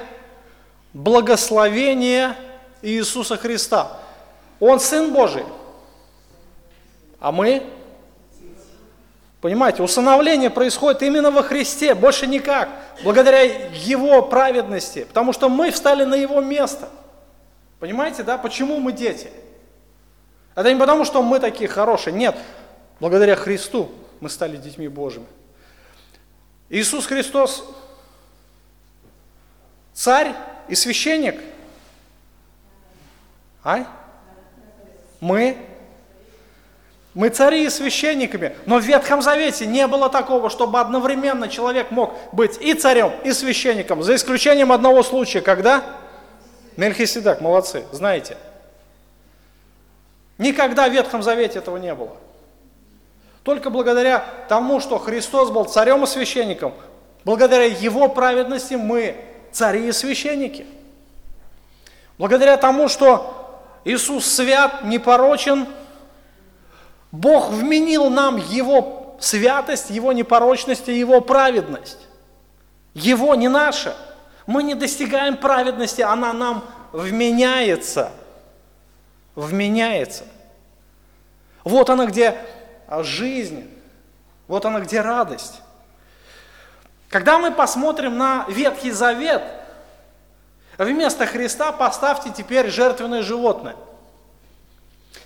благословения 0.93 2.37
Иисуса 2.83 3.37
Христа. 3.37 3.99
Он 4.61 4.79
Сын 4.79 5.13
Божий, 5.13 5.45
а 7.19 7.33
мы 7.33 7.65
Понимаете, 9.43 9.83
усыновление 9.83 10.51
происходит 10.51 11.03
именно 11.03 11.33
во 11.33 11.43
Христе, 11.43 11.97
больше 11.97 12.29
никак, 12.29 12.69
благодаря 13.03 13.41
Его 13.41 14.23
праведности, 14.23 15.03
потому 15.03 15.33
что 15.33 15.49
мы 15.49 15.73
встали 15.73 16.05
на 16.05 16.15
Его 16.15 16.41
место. 16.41 16.89
Понимаете, 17.81 18.23
да, 18.23 18.39
почему 18.39 18.79
мы 18.79 18.93
дети? 18.93 19.33
Это 20.55 20.73
не 20.73 20.79
потому, 20.79 21.05
что 21.05 21.25
мы 21.25 21.41
такие 21.41 21.69
хорошие, 21.69 22.15
нет, 22.15 22.37
благодаря 23.01 23.35
Христу 23.35 23.91
мы 24.21 24.31
стали 24.31 24.57
детьми 24.57 24.87
Божьими. 24.87 25.27
Иисус 26.69 27.07
Христос 27.07 27.65
царь 29.93 30.37
и 30.69 30.77
священник. 30.77 31.41
А? 33.65 33.87
Мы 35.19 35.57
мы 37.15 37.29
цари 37.29 37.65
и 37.65 37.71
священниками, 37.71 38.57
но 38.65 38.79
в 38.79 38.85
Ветхом 38.85 39.21
Завете 39.21 39.67
не 39.67 39.87
было 39.87 40.09
такого, 40.09 40.49
чтобы 40.49 40.81
одновременно 40.81 41.49
человек 41.49 41.91
мог 41.91 42.15
быть 42.33 42.57
и 42.61 42.73
царем, 42.73 43.13
и 43.23 43.33
священником, 43.33 44.03
за 44.03 44.15
исключением 44.15 44.73
одного 44.73 45.03
случая, 45.03 45.43
когда 45.43 45.85
Мельхиседек, 46.77 47.43
молодцы, 47.43 47.85
знаете. 47.93 48.39
Никогда 50.39 50.89
в 50.89 50.93
Ветхом 50.93 51.23
Завете 51.23 51.59
этого 51.59 51.77
не 51.77 51.95
было. 51.95 52.17
Только 53.43 53.69
благодаря 53.71 54.25
тому, 54.49 54.81
что 54.81 54.99
Христос 54.99 55.51
был 55.51 55.65
царем 55.65 56.05
и 56.05 56.07
священником, 56.07 56.73
благодаря 57.25 57.67
Его 57.67 58.09
праведности 58.09 58.75
мы 58.75 59.17
цари 59.51 59.89
и 59.89 59.93
священники. 59.93 60.67
Благодаря 62.17 62.57
тому, 62.57 62.89
что 62.89 63.61
Иисус 63.85 64.25
свят, 64.25 64.85
непорочен, 64.85 65.67
Бог 67.13 67.51
вменил 67.51 68.09
нам 68.09 68.39
Его 68.39 69.17
святость, 69.21 69.91
Его 69.91 70.13
непорочность 70.13 70.89
и 70.89 70.99
Его 70.99 71.21
праведность. 71.21 72.09
Его, 72.95 73.35
не 73.35 73.49
наша. 73.49 73.95
Мы 74.47 74.63
не 74.63 74.75
достигаем 74.75 75.37
праведности, 75.37 76.01
она 76.01 76.33
нам 76.33 76.65
вменяется. 76.93 78.11
Вменяется. 79.35 80.25
Вот 81.65 81.91
она 81.91 82.07
где 82.07 82.37
жизнь, 82.89 83.71
вот 84.49 84.65
она 84.65 84.81
где 84.81 85.01
радость. 85.01 85.61
Когда 87.09 87.39
мы 87.39 87.53
посмотрим 87.53 88.17
на 88.17 88.47
Ветхий 88.49 88.91
Завет, 88.91 89.43
вместо 90.79 91.27
Христа 91.27 91.73
поставьте 91.73 92.31
теперь 92.31 92.71
жертвенное 92.71 93.23
животное– 93.23 93.77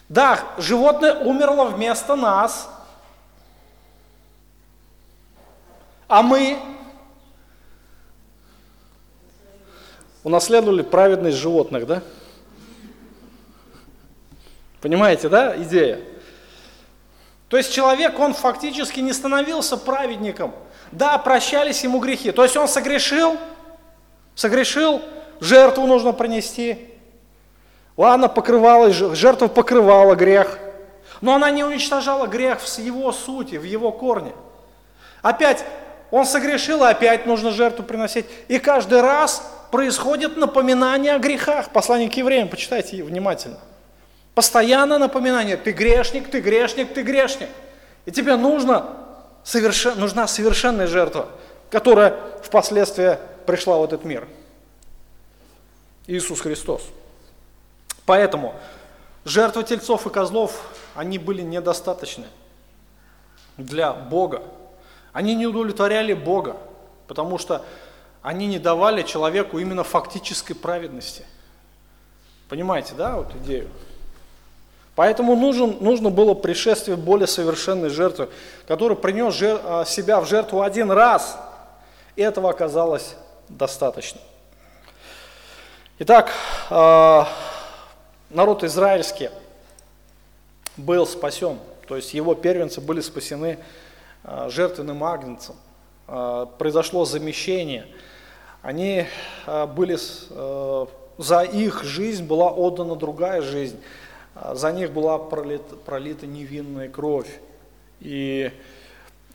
да, 0.09 0.41
животное 0.59 1.15
умерло 1.15 1.65
вместо 1.65 2.15
нас, 2.15 2.69
а 6.09 6.23
мы 6.23 6.59
унаследовали 10.23 10.83
праведность 10.83 11.37
животных, 11.37 11.87
да? 11.87 12.03
Понимаете, 14.81 15.29
да, 15.29 15.57
идея? 15.63 16.01
То 17.49 17.57
есть 17.57 17.73
человек, 17.73 18.19
он 18.19 18.35
фактически 18.35 19.01
не 19.01 19.13
становился 19.13 19.77
праведником. 19.77 20.53
Да, 20.93 21.19
прощались 21.19 21.83
ему 21.85 21.99
грехи. 21.99 22.31
То 22.33 22.43
есть 22.45 22.57
он 22.57 22.69
согрешил, 22.69 23.37
согрешил, 24.35 25.03
жертву 25.41 25.87
нужно 25.87 26.13
принести, 26.13 26.95
Ладно, 27.97 28.28
покрывала, 28.28 28.90
жертва 28.92 29.49
покрывала 29.49 30.14
грех, 30.14 30.59
но 31.20 31.34
она 31.34 31.51
не 31.51 31.64
уничтожала 31.64 32.26
грех 32.26 32.61
в 32.61 32.78
его 32.78 33.11
сути, 33.12 33.57
в 33.57 33.64
его 33.64 33.90
корне. 33.90 34.32
Опять 35.22 35.64
он 36.11 36.26
согрешил, 36.26 36.84
и 36.84 36.88
опять 36.88 37.26
нужно 37.26 37.51
жертву 37.51 37.82
приносить. 37.82 38.26
И 38.49 38.59
каждый 38.59 39.01
раз 39.01 39.42
происходит 39.70 40.36
напоминание 40.36 41.14
о 41.14 41.18
грехах. 41.18 41.70
Послание 41.70 42.09
к 42.09 42.14
евреям, 42.14 42.49
почитайте 42.49 43.03
внимательно. 43.03 43.59
Постоянно 44.34 44.99
напоминание, 44.99 45.57
ты 45.57 45.72
грешник, 45.72 46.30
ты 46.30 46.40
грешник, 46.40 46.92
ты 46.92 47.03
грешник. 47.03 47.49
И 48.05 48.12
тебе 48.12 48.36
нужно, 48.36 48.86
совершен, 49.42 49.99
нужна 49.99 50.28
совершенная 50.28 50.86
жертва, 50.86 51.28
которая 51.70 52.14
впоследствии 52.42 53.18
пришла 53.47 53.78
в 53.78 53.84
этот 53.84 54.05
мир. 54.05 54.28
Иисус 56.07 56.40
Христос. 56.40 56.82
Поэтому 58.07 58.55
жертвы 59.25 59.65
тельцов 59.65 60.07
и 60.07 60.11
козлов, 60.11 60.63
они 60.95 61.19
были 61.19 61.43
недостаточны 61.43 62.27
для 63.57 63.93
Бога. 63.93 64.43
Они 65.13 65.35
не 65.35 65.47
удовлетворяли 65.47 66.15
Бога, 66.15 66.57
потому 67.09 67.39
что 67.39 67.65
они 68.23 68.47
не 68.47 68.59
давали 68.59 69.03
человеку 69.03 69.59
именно 69.59 69.83
фактической 69.83 70.55
праведности. 70.55 71.25
Понимаете, 72.49 72.95
да, 72.97 73.17
вот 73.17 73.35
идею? 73.43 73.69
Поэтому 74.95 75.37
нужен, 75.37 75.77
нужно 75.81 76.11
было 76.11 76.33
пришествие 76.35 76.97
более 76.97 77.27
совершенной 77.27 77.91
жертвы, 77.91 78.31
который 78.67 78.97
принес 78.97 79.35
жер, 79.35 79.61
а, 79.63 79.85
себя 79.85 80.21
в 80.21 80.29
жертву 80.29 80.63
один 80.63 80.91
раз. 80.91 81.39
И 82.15 82.23
этого 82.23 82.49
оказалось 82.49 83.15
достаточно. 83.49 84.21
Итак, 85.99 86.31
а, 86.71 87.29
народ 88.31 88.64
израильский 88.64 89.31
был 90.77 91.07
спасен, 91.07 91.59
то 91.87 91.97
есть 91.97 92.14
его 92.14 92.35
первенцы 92.35 92.81
были 92.81 93.01
спасены 93.01 93.59
а, 94.24 94.49
жертвенным 94.49 95.03
агнцем. 95.05 95.55
А, 96.07 96.47
произошло 96.47 97.05
замещение. 97.05 97.87
Они 98.62 99.07
а, 99.47 99.66
были, 99.66 99.97
за 101.18 101.43
их 101.43 101.85
жизнь 101.85 102.27
была 102.27 102.51
отдана 102.51 102.97
другая 102.97 103.43
жизнь, 103.43 103.81
за 104.53 104.72
них 104.72 104.93
была 104.93 105.18
пролита, 105.18 105.77
пролита 105.77 106.27
невинная 106.27 106.89
кровь. 106.89 107.41
И 108.01 108.53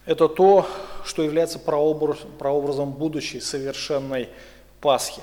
это 0.06 0.28
то, 0.28 0.68
что 1.04 1.24
является 1.24 1.58
прообраз, 1.58 2.20
прообразом 2.38 2.92
будущей 2.92 3.40
совершенной 3.40 4.30
Пасхи. 4.80 5.22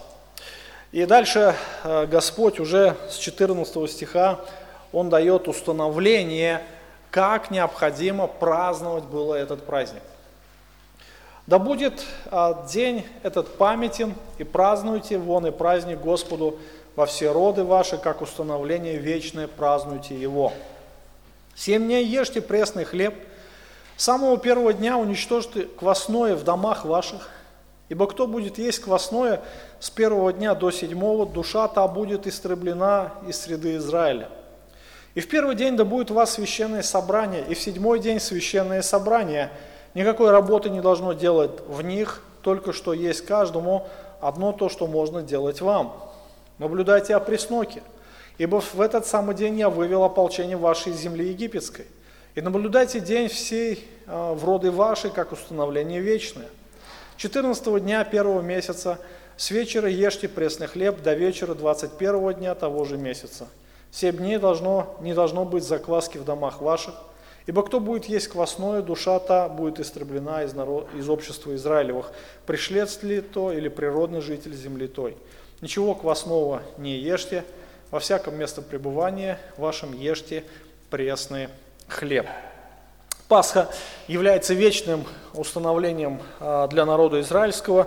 И 0.90 1.04
дальше 1.04 1.54
э, 1.84 2.06
Господь 2.06 2.60
уже 2.60 2.96
с 3.10 3.16
14 3.16 3.90
стиха, 3.90 4.40
Он 4.92 5.10
дает 5.10 5.46
установление, 5.46 6.62
как 7.10 7.50
необходимо 7.50 8.26
праздновать 8.26 9.04
было 9.04 9.34
этот 9.34 9.66
праздник. 9.66 10.02
Да 11.46 11.58
будет 11.58 12.04
а, 12.26 12.66
день 12.66 13.06
этот 13.22 13.56
памятен, 13.56 14.14
и 14.36 14.44
празднуйте 14.44 15.16
вон 15.16 15.46
и 15.46 15.50
праздник 15.50 15.98
Господу 15.98 16.58
во 16.94 17.06
все 17.06 17.32
роды 17.32 17.64
ваши, 17.64 17.96
как 17.96 18.20
установление 18.20 18.98
вечное, 18.98 19.48
празднуйте 19.48 20.14
его. 20.14 20.52
Семь 21.54 21.86
дней 21.86 22.04
ешьте 22.04 22.42
пресный 22.42 22.84
хлеб, 22.84 23.14
с 23.96 24.04
самого 24.04 24.36
первого 24.36 24.74
дня 24.74 24.98
уничтожьте 24.98 25.62
квасное 25.62 26.36
в 26.36 26.44
домах 26.44 26.84
ваших, 26.84 27.30
Ибо 27.88 28.06
кто 28.06 28.26
будет 28.26 28.58
есть 28.58 28.80
квасное 28.80 29.40
с 29.80 29.88
первого 29.88 30.32
дня 30.32 30.54
до 30.54 30.70
седьмого, 30.70 31.24
душа 31.24 31.68
та 31.68 31.88
будет 31.88 32.26
истреблена 32.26 33.14
из 33.26 33.40
среды 33.40 33.76
Израиля. 33.76 34.28
И 35.14 35.20
в 35.20 35.28
первый 35.28 35.54
день 35.54 35.76
да 35.76 35.84
будет 35.84 36.10
у 36.10 36.14
вас 36.14 36.32
священное 36.32 36.82
собрание, 36.82 37.44
и 37.48 37.54
в 37.54 37.60
седьмой 37.60 37.98
день 37.98 38.20
священное 38.20 38.82
собрание. 38.82 39.50
Никакой 39.94 40.30
работы 40.30 40.68
не 40.68 40.80
должно 40.80 41.14
делать 41.14 41.50
в 41.66 41.82
них, 41.82 42.22
только 42.42 42.72
что 42.72 42.92
есть 42.92 43.24
каждому 43.24 43.88
одно 44.20 44.52
то, 44.52 44.68
что 44.68 44.86
можно 44.86 45.22
делать 45.22 45.60
вам. 45.60 45.96
Наблюдайте 46.58 47.16
о 47.16 47.20
пресноке, 47.20 47.82
ибо 48.36 48.60
в 48.60 48.80
этот 48.80 49.06
самый 49.06 49.34
день 49.34 49.58
я 49.58 49.70
вывел 49.70 50.04
ополчение 50.04 50.56
вашей 50.56 50.92
земли 50.92 51.28
египетской. 51.28 51.86
И 52.34 52.40
наблюдайте 52.40 53.00
день 53.00 53.28
всей 53.28 53.88
э, 54.06 54.32
в 54.34 54.44
роды 54.44 54.70
вашей, 54.70 55.10
как 55.10 55.32
установление 55.32 56.00
вечное. 56.00 56.48
14 57.18 57.82
дня 57.82 58.04
первого 58.04 58.40
месяца 58.42 59.00
с 59.36 59.50
вечера 59.50 59.90
ешьте 59.90 60.28
пресный 60.28 60.68
хлеб 60.68 61.02
до 61.02 61.14
вечера 61.14 61.54
21 61.54 62.34
дня 62.34 62.54
того 62.54 62.84
же 62.84 62.96
месяца. 62.96 63.48
Семь 63.90 64.18
дней 64.18 64.38
должно, 64.38 64.96
не 65.00 65.14
должно 65.14 65.44
быть 65.44 65.64
закваски 65.64 66.16
в 66.16 66.24
домах 66.24 66.60
ваших, 66.60 66.94
ибо 67.46 67.64
кто 67.64 67.80
будет 67.80 68.04
есть 68.04 68.28
квасное, 68.28 68.82
душа 68.82 69.18
та 69.18 69.48
будет 69.48 69.80
истреблена 69.80 70.44
из, 70.44 70.54
народ, 70.54 70.86
из 70.94 71.08
общества 71.08 71.56
Израилевых, 71.56 72.12
пришлец 72.46 73.02
ли 73.02 73.20
то 73.20 73.50
или 73.50 73.66
природный 73.66 74.20
житель 74.20 74.54
земли 74.54 74.86
той. 74.86 75.16
Ничего 75.60 75.96
квасного 75.96 76.62
не 76.76 76.98
ешьте, 76.98 77.42
во 77.90 77.98
всяком 77.98 78.38
место 78.38 78.62
пребывания 78.62 79.40
вашем 79.56 79.92
ешьте 79.92 80.44
пресный 80.88 81.48
хлеб. 81.88 82.28
Пасха 83.28 83.68
является 84.06 84.54
вечным 84.54 85.04
установлением 85.34 86.22
а, 86.40 86.66
для 86.68 86.86
народа 86.86 87.20
израильского, 87.20 87.86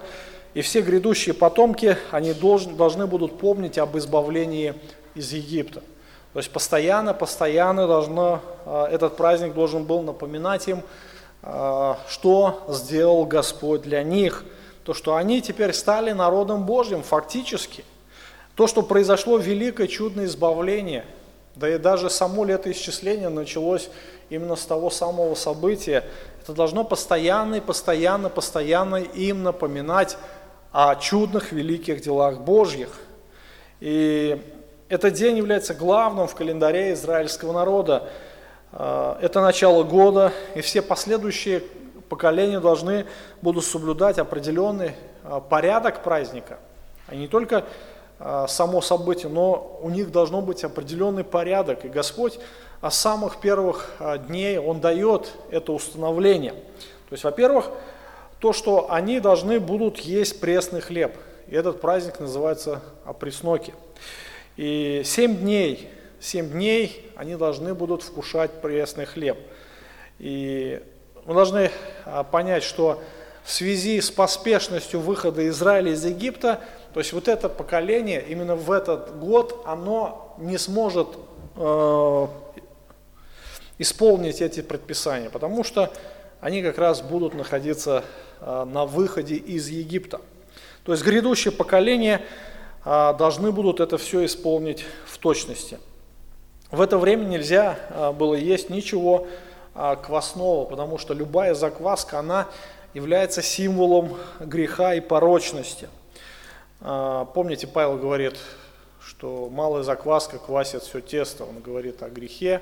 и 0.53 0.61
все 0.61 0.81
грядущие 0.81 1.33
потомки, 1.33 1.97
они 2.11 2.33
должны, 2.33 2.73
должны 2.73 3.07
будут 3.07 3.39
помнить 3.39 3.79
об 3.79 3.97
избавлении 3.97 4.75
из 5.15 5.33
Египта. 5.33 5.81
То 6.33 6.39
есть 6.39 6.51
постоянно, 6.51 7.15
постоянно 7.15 7.87
должно, 7.87 8.41
а, 8.65 8.87
этот 8.87 9.17
праздник 9.17 9.55
должен 9.55 9.83
был 9.83 10.03
напоминать 10.03 10.67
им, 10.67 10.83
а, 11.41 11.97
что 12.07 12.63
сделал 12.69 13.25
Господь 13.25 13.81
для 13.81 14.03
них. 14.03 14.45
То, 14.83 14.93
что 14.93 15.15
они 15.15 15.41
теперь 15.41 15.73
стали 15.73 16.11
народом 16.11 16.67
Божьим 16.67 17.01
фактически. 17.01 17.83
То, 18.55 18.67
что 18.67 18.83
произошло 18.83 19.37
великое 19.37 19.87
чудное 19.87 20.25
избавление, 20.25 21.03
да 21.55 21.69
и 21.69 21.77
даже 21.77 22.09
само 22.09 22.45
летоисчисление 22.45 23.29
началось 23.29 23.89
именно 24.29 24.55
с 24.55 24.65
того 24.65 24.89
самого 24.89 25.35
события, 25.35 26.03
это 26.41 26.53
должно 26.53 26.83
постоянно 26.83 27.55
и 27.55 27.59
постоянно, 27.59 28.29
постоянно 28.29 28.95
им 28.95 29.43
напоминать 29.43 30.17
о 30.71 30.95
чудных, 30.95 31.51
великих 31.51 32.01
делах 32.01 32.39
Божьих. 32.39 32.89
И 33.79 34.41
этот 34.89 35.13
день 35.13 35.37
является 35.37 35.73
главным 35.73 36.27
в 36.27 36.35
календаре 36.35 36.93
израильского 36.93 37.51
народа. 37.51 38.09
А, 38.71 39.17
это 39.21 39.41
начало 39.41 39.83
года, 39.83 40.31
и 40.55 40.61
все 40.61 40.81
последующие 40.81 41.61
поколения 42.09 42.59
должны 42.59 43.05
будут 43.41 43.65
соблюдать 43.65 44.17
определенный 44.17 44.93
а, 45.23 45.39
порядок 45.39 46.03
праздника. 46.03 46.59
А 47.07 47.15
не 47.15 47.27
только 47.27 47.65
само 48.47 48.81
событие, 48.81 49.31
но 49.31 49.79
у 49.81 49.89
них 49.89 50.11
должно 50.11 50.41
быть 50.41 50.63
определенный 50.63 51.23
порядок. 51.23 51.85
И 51.85 51.89
Господь 51.89 52.39
с 52.81 52.95
самых 52.95 53.39
первых 53.39 53.89
дней, 54.27 54.57
Он 54.57 54.79
дает 54.79 55.31
это 55.49 55.71
установление. 55.71 56.51
То 56.51 57.13
есть, 57.13 57.23
во-первых, 57.23 57.69
то, 58.39 58.53
что 58.53 58.91
они 58.91 59.19
должны 59.19 59.59
будут 59.59 59.99
есть 59.99 60.39
пресный 60.39 60.81
хлеб. 60.81 61.15
И 61.47 61.55
этот 61.55 61.79
праздник 61.81 62.19
называется 62.19 62.81
опресноки. 63.05 63.73
И 64.57 65.03
семь 65.05 65.37
дней, 65.37 65.89
семь 66.19 66.49
дней 66.49 67.11
они 67.15 67.35
должны 67.35 67.73
будут 67.73 68.01
вкушать 68.03 68.61
пресный 68.61 69.05
хлеб. 69.05 69.37
И 70.17 70.81
мы 71.25 71.33
должны 71.33 71.69
а, 72.05 72.23
понять, 72.23 72.63
что 72.63 73.01
в 73.43 73.51
связи 73.51 74.01
с 74.01 74.09
поспешностью 74.09 74.99
выхода 74.99 75.47
Израиля 75.49 75.91
из 75.91 76.03
Египта, 76.03 76.61
то 76.93 76.99
есть 76.99 77.13
вот 77.13 77.27
это 77.27 77.47
поколение 77.49 78.23
именно 78.27 78.55
в 78.55 78.71
этот 78.71 79.17
год, 79.19 79.63
оно 79.65 80.35
не 80.37 80.57
сможет 80.57 81.07
э, 81.55 82.27
исполнить 83.77 84.41
эти 84.41 84.61
предписания, 84.61 85.29
потому 85.29 85.63
что 85.63 85.91
они 86.41 86.61
как 86.61 86.77
раз 86.77 87.01
будут 87.01 87.33
находиться 87.33 88.03
а, 88.39 88.65
на 88.65 88.85
выходе 88.85 89.35
из 89.35 89.69
Египта. 89.69 90.19
То 90.83 90.91
есть 90.91 91.05
грядущее 91.05 91.51
поколение 91.51 92.21
а, 92.83 93.13
должны 93.13 93.51
будут 93.51 93.79
это 93.79 93.97
все 93.97 94.25
исполнить 94.25 94.83
в 95.05 95.17
точности. 95.19 95.79
В 96.71 96.81
это 96.81 96.97
время 96.97 97.25
нельзя 97.25 98.13
было 98.17 98.33
есть 98.33 98.69
ничего 98.69 99.27
квасного, 99.73 100.63
потому 100.63 100.97
что 100.97 101.13
любая 101.13 101.53
закваска, 101.53 102.19
она 102.19 102.47
является 102.93 103.41
символом 103.41 104.15
греха 104.39 104.93
и 104.95 105.01
порочности. 105.01 105.89
Помните, 106.81 107.67
Павел 107.67 107.97
говорит, 107.97 108.37
что 108.99 109.49
малая 109.51 109.83
закваска 109.83 110.39
квасит 110.39 110.81
все 110.81 110.99
тесто. 110.99 111.45
Он 111.45 111.59
говорит 111.59 112.01
о 112.01 112.09
грехе, 112.09 112.61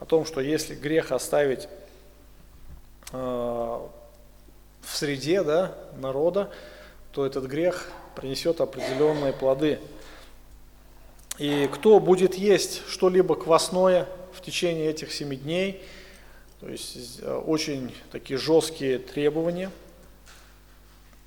о 0.00 0.06
том, 0.06 0.24
что 0.24 0.40
если 0.40 0.74
грех 0.74 1.12
оставить 1.12 1.68
в 3.12 3.90
среде 4.84 5.42
да, 5.42 5.74
народа, 5.98 6.50
то 7.12 7.26
этот 7.26 7.44
грех 7.44 7.90
принесет 8.16 8.60
определенные 8.60 9.32
плоды. 9.32 9.78
И 11.38 11.68
кто 11.72 12.00
будет 12.00 12.34
есть 12.34 12.82
что-либо 12.88 13.34
квасное 13.34 14.08
в 14.32 14.40
течение 14.40 14.90
этих 14.90 15.12
семи 15.12 15.36
дней, 15.36 15.82
то 16.60 16.68
есть 16.68 17.20
э, 17.22 17.32
очень 17.32 17.94
такие 18.10 18.38
жесткие 18.38 18.98
требования, 18.98 19.70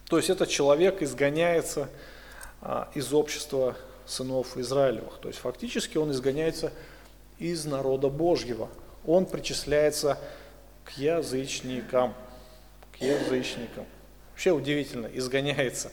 то 0.09 0.17
есть 0.17 0.29
этот 0.29 0.49
человек 0.49 1.01
изгоняется 1.01 1.83
а, 1.83 1.89
из 2.93 3.13
общества 3.13 3.75
сынов 4.05 4.57
Израилевых. 4.57 5.17
То 5.19 5.29
есть 5.29 5.39
фактически 5.39 5.97
он 5.97 6.11
изгоняется 6.11 6.71
из 7.39 7.65
народа 7.65 8.09
Божьего. 8.09 8.69
Он 9.05 9.25
причисляется 9.25 10.17
к 10.85 10.91
язычникам 10.91 12.13
язычникам. 13.01 13.85
Вообще 14.31 14.51
удивительно, 14.51 15.07
изгоняется. 15.07 15.91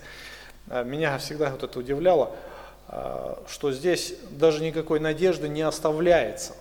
А, 0.68 0.84
меня 0.84 1.18
всегда 1.18 1.50
вот 1.50 1.62
это 1.62 1.78
удивляло, 1.78 2.36
а, 2.86 3.42
что 3.48 3.72
здесь 3.72 4.14
даже 4.30 4.62
никакой 4.62 5.00
надежды 5.00 5.48
не 5.48 5.62
оставляется 5.62 6.54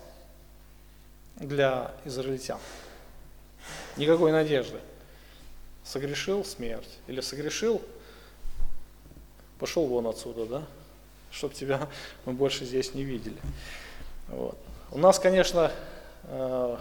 для 1.35 1.91
израильтян. 2.05 2.59
Никакой 3.97 4.31
надежды. 4.31 4.79
Согрешил 5.83 6.43
смерть 6.43 6.99
или 7.07 7.21
согрешил, 7.21 7.81
пошел 9.59 9.85
вон 9.85 10.07
отсюда, 10.07 10.45
да, 10.45 10.63
чтобы 11.31 11.53
тебя 11.53 11.87
мы 12.25 12.33
больше 12.33 12.65
здесь 12.65 12.93
не 12.93 13.03
видели. 13.03 13.37
Вот. 14.27 14.57
У 14.91 14.97
нас, 14.97 15.19
конечно, 15.19 15.71
а, 16.25 16.79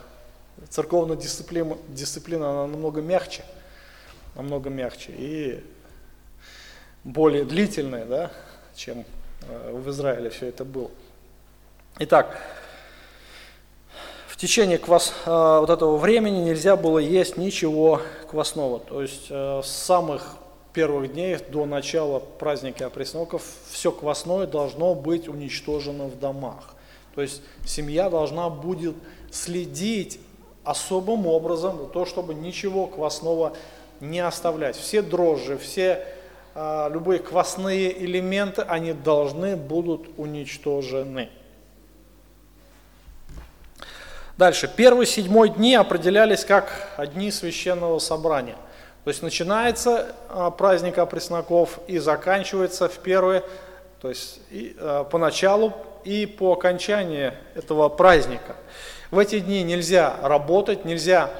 церковная 0.68 1.16
дисциплина, 1.16 1.76
дисциплина 1.88 2.50
она 2.50 2.66
намного 2.66 3.00
мягче, 3.00 3.44
намного 4.34 4.70
мягче 4.70 5.12
и 5.16 5.64
более 7.04 7.44
длительная, 7.44 8.04
да, 8.04 8.30
чем 8.74 9.04
э, 9.42 9.72
в 9.72 9.88
Израиле 9.90 10.28
все 10.30 10.46
это 10.46 10.64
было. 10.64 10.90
Итак, 12.00 12.36
в 14.28 14.36
течение 14.36 14.78
квас, 14.78 15.14
э, 15.24 15.30
вот 15.30 15.70
этого 15.70 15.96
времени 15.96 16.38
нельзя 16.38 16.76
было 16.76 16.98
есть 16.98 17.36
ничего 17.36 18.02
квасного. 18.28 18.80
То 18.80 19.02
есть 19.02 19.28
э, 19.30 19.62
с 19.64 19.68
самых 19.68 20.36
первых 20.76 21.14
дней 21.14 21.38
до 21.48 21.64
начала 21.64 22.18
праздника 22.18 22.84
опресноков 22.86 23.42
все 23.70 23.90
квасное 23.90 24.46
должно 24.46 24.94
быть 24.94 25.26
уничтожено 25.26 26.04
в 26.04 26.18
домах. 26.18 26.74
То 27.14 27.22
есть 27.22 27.40
семья 27.64 28.10
должна 28.10 28.50
будет 28.50 28.94
следить 29.30 30.20
особым 30.64 31.26
образом 31.26 31.78
за 31.78 31.86
то, 31.86 32.04
чтобы 32.04 32.34
ничего 32.34 32.88
квасного 32.88 33.54
не 34.00 34.20
оставлять. 34.20 34.76
Все 34.76 35.00
дрожжи, 35.00 35.56
все 35.56 36.06
а, 36.54 36.90
любые 36.90 37.20
квасные 37.20 38.04
элементы, 38.04 38.60
они 38.60 38.92
должны 38.92 39.56
будут 39.56 40.10
уничтожены. 40.18 41.30
Дальше. 44.36 44.70
Первые 44.76 45.06
седьмой 45.06 45.48
дни 45.48 45.74
определялись 45.74 46.44
как 46.44 47.00
дни 47.14 47.30
священного 47.30 47.98
собрания. 47.98 48.56
То 49.06 49.10
есть 49.10 49.22
начинается 49.22 50.16
а, 50.28 50.50
праздник 50.50 50.98
опресноков 50.98 51.78
и 51.86 51.98
заканчивается 51.98 52.88
в 52.88 52.98
первые, 52.98 53.44
то 54.00 54.08
есть 54.08 54.40
и, 54.50 54.74
а, 54.80 55.04
по 55.04 55.16
началу 55.16 55.74
и 56.02 56.26
по 56.26 56.54
окончании 56.54 57.32
этого 57.54 57.88
праздника. 57.88 58.56
В 59.12 59.20
эти 59.20 59.38
дни 59.38 59.62
нельзя 59.62 60.16
работать, 60.22 60.84
нельзя 60.84 61.30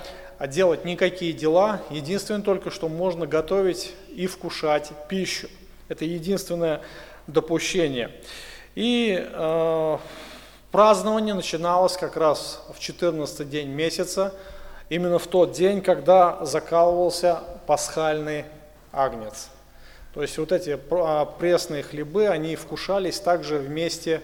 делать 0.47 0.85
никакие 0.85 1.33
дела, 1.33 1.81
единственное 1.91 2.43
только, 2.43 2.71
что 2.71 2.89
можно 2.89 3.27
готовить 3.27 3.95
и 4.11 4.29
вкушать 4.29 4.93
пищу. 5.09 5.49
Это 5.89 6.05
единственное 6.05 6.83
допущение. 7.27 8.12
И 8.77 9.27
э, 9.29 9.99
празднование 10.71 11.35
начиналось 11.35 11.97
как 11.97 12.17
раз 12.17 12.62
в 12.73 12.79
14 12.79 13.51
день 13.51 13.71
месяца, 13.71 14.33
именно 14.89 15.19
в 15.19 15.27
тот 15.27 15.51
день, 15.51 15.83
когда 15.83 16.45
закалывался 16.45 17.41
пасхальный 17.67 18.45
агнец. 18.93 19.49
То 20.14 20.23
есть 20.23 20.39
вот 20.39 20.53
эти 20.53 20.79
а, 20.91 21.25
пресные 21.27 21.83
хлебы, 21.83 22.29
они 22.29 22.57
вкушались 22.57 23.21
также 23.21 23.59
вместе 23.59 24.23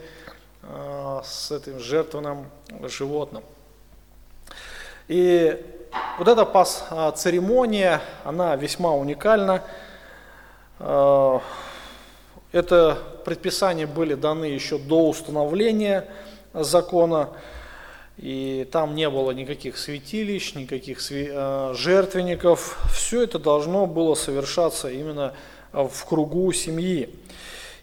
э, 0.63 1.21
с 1.23 1.51
этим 1.51 1.79
жертвенным 1.79 2.47
животным. 2.85 3.45
И 5.09 5.63
вот 6.19 6.29
эта 6.29 6.47
пас, 6.47 6.87
а, 6.91 7.13
церемония, 7.13 8.01
она 8.25 8.57
весьма 8.57 8.93
уникальна. 8.93 9.63
А, 10.79 11.43
это 12.53 12.99
предписания 13.25 13.87
были 13.87 14.15
даны 14.15 14.47
еще 14.47 14.79
до 14.79 15.09
установления 15.09 16.09
закона, 16.55 17.31
и 18.19 18.69
там 18.71 18.95
не 18.95 19.09
было 19.09 19.31
никаких 19.31 19.79
святилищ, 19.79 20.55
никаких 20.55 20.99
а, 21.11 21.73
жертвенников. 21.75 22.79
Все 22.93 23.23
это 23.23 23.39
должно 23.39 23.87
было 23.87 24.15
совершаться 24.15 24.91
именно 24.91 25.35
в 25.73 26.05
кругу 26.05 26.53
семьи. 26.53 27.11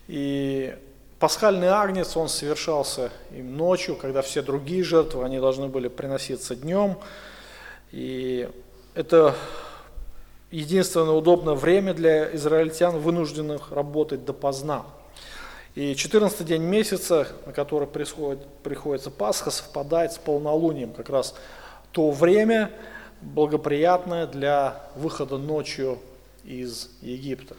И 0.07 0.75
пасхальный 1.19 1.67
агнец, 1.67 2.15
он 2.15 2.29
совершался 2.29 3.11
им 3.31 3.57
ночью, 3.57 3.95
когда 3.95 4.21
все 4.21 4.41
другие 4.41 4.83
жертвы, 4.83 5.25
они 5.25 5.39
должны 5.39 5.67
были 5.67 5.87
приноситься 5.87 6.55
днем. 6.55 6.97
И 7.91 8.47
это 8.93 9.35
единственное 10.51 11.11
удобное 11.11 11.55
время 11.55 11.93
для 11.93 12.33
израильтян, 12.35 12.97
вынужденных 12.97 13.71
работать 13.71 14.25
допоздна. 14.25 14.85
И 15.79 15.95
14 15.95 16.45
день 16.45 16.63
месяца, 16.63 17.25
на 17.45 17.53
который 17.53 17.87
происходит, 17.87 18.45
приходится 18.63 19.09
Пасха, 19.09 19.49
совпадает 19.49 20.11
с 20.11 20.17
полнолунием, 20.17 20.91
как 20.91 21.07
раз 21.07 21.35
то 21.93 22.11
время 22.11 22.69
благоприятное 23.21 24.27
для 24.27 24.83
выхода 24.97 25.37
ночью 25.37 25.97
из 26.43 26.89
Египта. 27.01 27.55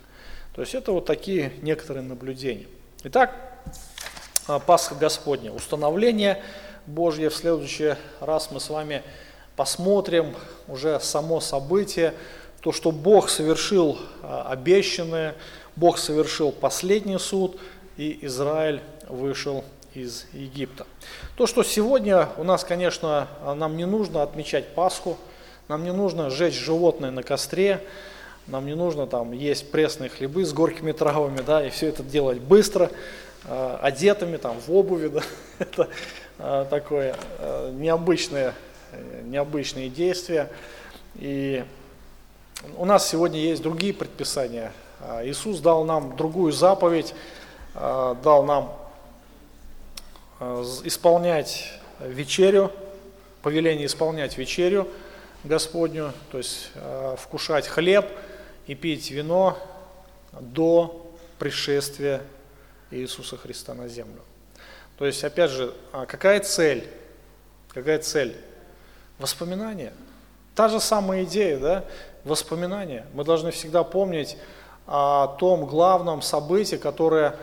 То 0.55 0.61
есть 0.61 0.75
это 0.75 0.93
вот 0.93 1.07
такие 1.07 1.55
некоторые 1.63 2.03
наблюдения. 2.03 2.67
Итак, 3.05 3.35
а, 4.47 4.59
Пасха 4.59 4.95
Господня, 4.97 5.51
установление 5.51 6.43
Божье. 6.85 7.31
В 7.31 7.35
следующий 7.35 7.95
раз 8.21 8.51
мы 8.51 8.61
с 8.61 8.69
вами 8.69 9.03
посмотрим 9.57 10.37
уже 10.69 11.01
само 11.01 11.41
событие, 11.41 12.13
то, 12.61 12.71
что 12.73 12.93
Бог 12.93 13.31
совершил 13.31 13.99
а, 14.23 14.47
обещанное, 14.51 15.37
Бог 15.75 15.97
совершил 15.97 16.53
последний 16.53 17.19
суд, 17.19 17.59
и 17.97 18.19
Израиль 18.23 18.81
вышел 19.09 19.65
из 19.95 20.27
Египта. 20.33 20.87
То, 21.37 21.47
что 21.47 21.63
сегодня 21.63 22.29
у 22.37 22.45
нас, 22.45 22.65
конечно, 22.65 23.29
нам 23.57 23.77
не 23.77 23.87
нужно 23.87 24.23
отмечать 24.23 24.75
Пасху, 24.75 25.17
нам 25.69 25.85
не 25.85 25.93
нужно 25.93 26.31
сжечь 26.31 26.55
животное 26.55 27.11
на 27.11 27.23
костре, 27.23 27.85
нам 28.47 28.67
не 28.67 28.75
нужно 28.75 29.07
там 29.07 29.33
есть 29.33 29.71
пресные 29.71 30.11
хлебы 30.11 30.45
с 30.45 30.53
горькими 30.53 30.93
травами, 30.93 31.41
да, 31.41 31.65
и 31.65 31.71
все 31.71 31.89
это 31.89 32.03
делать 32.03 32.39
быстро, 32.39 32.91
э, 33.45 33.79
одетыми 33.81 34.37
там 34.37 34.59
в 34.61 34.73
обуви, 34.73 35.09
да, 35.15 35.23
это 35.59 35.89
э, 36.39 36.67
такое 36.69 37.17
э, 37.39 37.73
необычное, 37.73 38.55
необычные 39.25 39.89
действия. 39.89 40.51
И 41.17 41.65
у 42.77 42.85
нас 42.85 43.09
сегодня 43.09 43.39
есть 43.39 43.63
другие 43.63 43.95
предписания. 43.95 44.73
Иисус 45.23 45.61
дал 45.61 45.85
нам 45.85 46.17
другую 46.17 46.53
заповедь, 46.53 47.15
дал 47.75 48.45
нам 48.45 48.77
э, 50.41 50.63
исполнять 50.85 51.73
вечерю, 52.01 52.73
повеление 53.43 53.87
исполнять 53.87 54.39
вечерю 54.39 54.89
Господню, 55.45 56.13
то 56.31 56.39
есть 56.39 56.71
э, 56.75 57.17
вкушать 57.19 57.67
хлеб– 57.67 58.07
и 58.71 58.77
пить 58.77 59.11
вино 59.11 59.59
до 60.33 61.13
пришествия 61.41 62.23
Иисуса 62.93 63.37
Христа 63.37 63.75
на 63.75 63.89
землю. 63.89 64.21
То 64.97 65.07
есть, 65.07 65.25
опять 65.25 65.51
же, 65.51 65.75
а 65.93 66.07
какая 66.07 66.39
цель? 66.39 66.89
Какая 67.71 67.99
цель? 67.99 68.37
Воспоминания. 69.19 69.93
Та 70.55 70.69
же 70.69 70.79
самая 70.79 71.25
идея, 71.25 71.59
да? 71.59 71.85
Воспоминания. 72.23 73.07
Мы 73.13 73.25
должны 73.25 73.51
всегда 73.51 73.83
помнить 73.83 74.37
о 74.87 75.27
том 75.41 75.67
главном 75.67 76.23
событии, 76.23 76.77
которое 76.77 77.35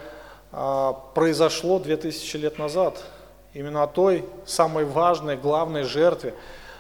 произошло 0.52 1.80
2000 1.80 2.38
лет 2.38 2.58
назад. 2.58 3.04
Именно 3.54 3.84
о 3.84 3.88
той 3.88 4.26
самой 4.46 4.86
важной, 4.86 5.36
главной 5.36 5.84
жертве, 5.84 6.34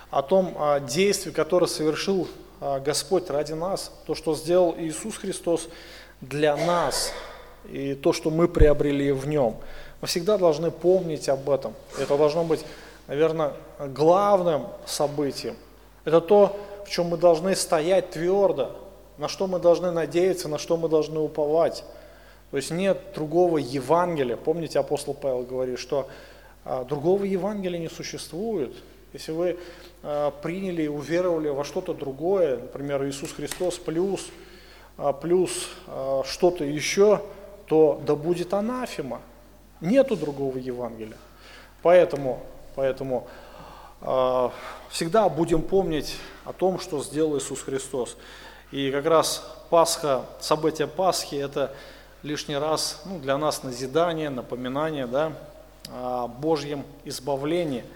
о 0.09 0.22
том 0.22 0.55
а, 0.57 0.80
действии, 0.80 1.32
которое 1.32 1.68
совершил 1.68 2.28
а, 2.61 2.80
Господь 2.80 3.30
ради 3.30 3.53
нас, 3.53 3.91
то, 4.05 4.15
что 4.15 4.36
сделал 4.36 4.76
Иисус 4.78 5.18
Христос 5.18 5.70
для 6.22 6.55
нас, 6.55 7.11
и 7.65 7.95
то, 7.95 8.13
что 8.13 8.30
мы 8.30 8.47
приобрели 8.47 9.11
в 9.11 9.28
Нем. 9.28 9.55
Мы 10.01 10.07
всегда 10.07 10.38
должны 10.38 10.72
помнить 10.72 11.28
об 11.30 11.49
этом. 11.49 11.74
Это 11.99 12.18
должно 12.18 12.43
быть, 12.43 12.63
наверное, 13.07 13.53
главным 13.80 14.68
событием. 14.86 15.55
Это 16.05 16.22
то, 16.22 16.57
в 16.86 16.89
чем 16.89 17.07
мы 17.07 17.18
должны 17.18 17.55
стоять 17.55 18.11
твердо, 18.11 18.72
на 19.18 19.28
что 19.28 19.47
мы 19.47 19.59
должны 19.59 19.91
надеяться, 19.91 20.47
на 20.47 20.57
что 20.57 20.78
мы 20.78 20.88
должны 20.88 21.20
уповать. 21.20 21.84
То 22.51 22.57
есть 22.57 22.71
нет 22.71 23.01
другого 23.13 23.57
Евангелия. 23.57 24.37
Помните, 24.37 24.79
апостол 24.79 25.13
Павел 25.13 25.43
говорит, 25.43 25.79
что 25.79 26.07
а, 26.63 26.85
другого 26.85 27.23
Евангелия 27.25 27.79
не 27.79 27.89
существует. 27.89 28.73
Если 29.13 29.31
вы 29.31 29.57
э, 30.03 30.31
приняли 30.43 30.83
и 30.83 30.87
уверовали 30.87 31.47
во 31.47 31.63
что-то 31.63 31.93
другое, 31.93 32.57
например, 32.57 33.05
Иисус 33.07 33.31
Христос 33.31 33.75
плюс, 33.77 34.27
э, 34.97 35.13
плюс 35.21 35.69
что-то 36.25 36.65
еще, 36.65 37.21
то 37.67 38.01
да 38.05 38.15
будет 38.15 38.53
анафема. 38.53 39.21
Нету 39.79 40.17
другого 40.17 40.57
Евангелия. 40.57 41.17
Поэтому, 41.81 42.41
поэтому 42.75 43.27
всегда 44.89 45.29
будем 45.29 45.61
помнить 45.61 46.17
о 46.45 46.53
том, 46.53 46.79
что 46.79 47.01
сделал 47.01 47.37
Иисус 47.37 47.61
Христос. 47.61 48.17
И 48.71 48.91
как 48.91 49.05
раз 49.05 49.43
Пасха, 49.69 50.25
событие 50.39 50.87
Пасхи, 50.87 51.35
это 51.35 51.73
лишний 52.24 52.57
раз 52.57 53.01
ну, 53.05 53.20
для 53.20 53.38
нас 53.38 53.63
назидание, 53.63 54.30
напоминание 54.30 55.07
да, 55.07 55.34
о 55.89 56.28
Божьем 56.28 56.84
избавлении– 57.05 57.84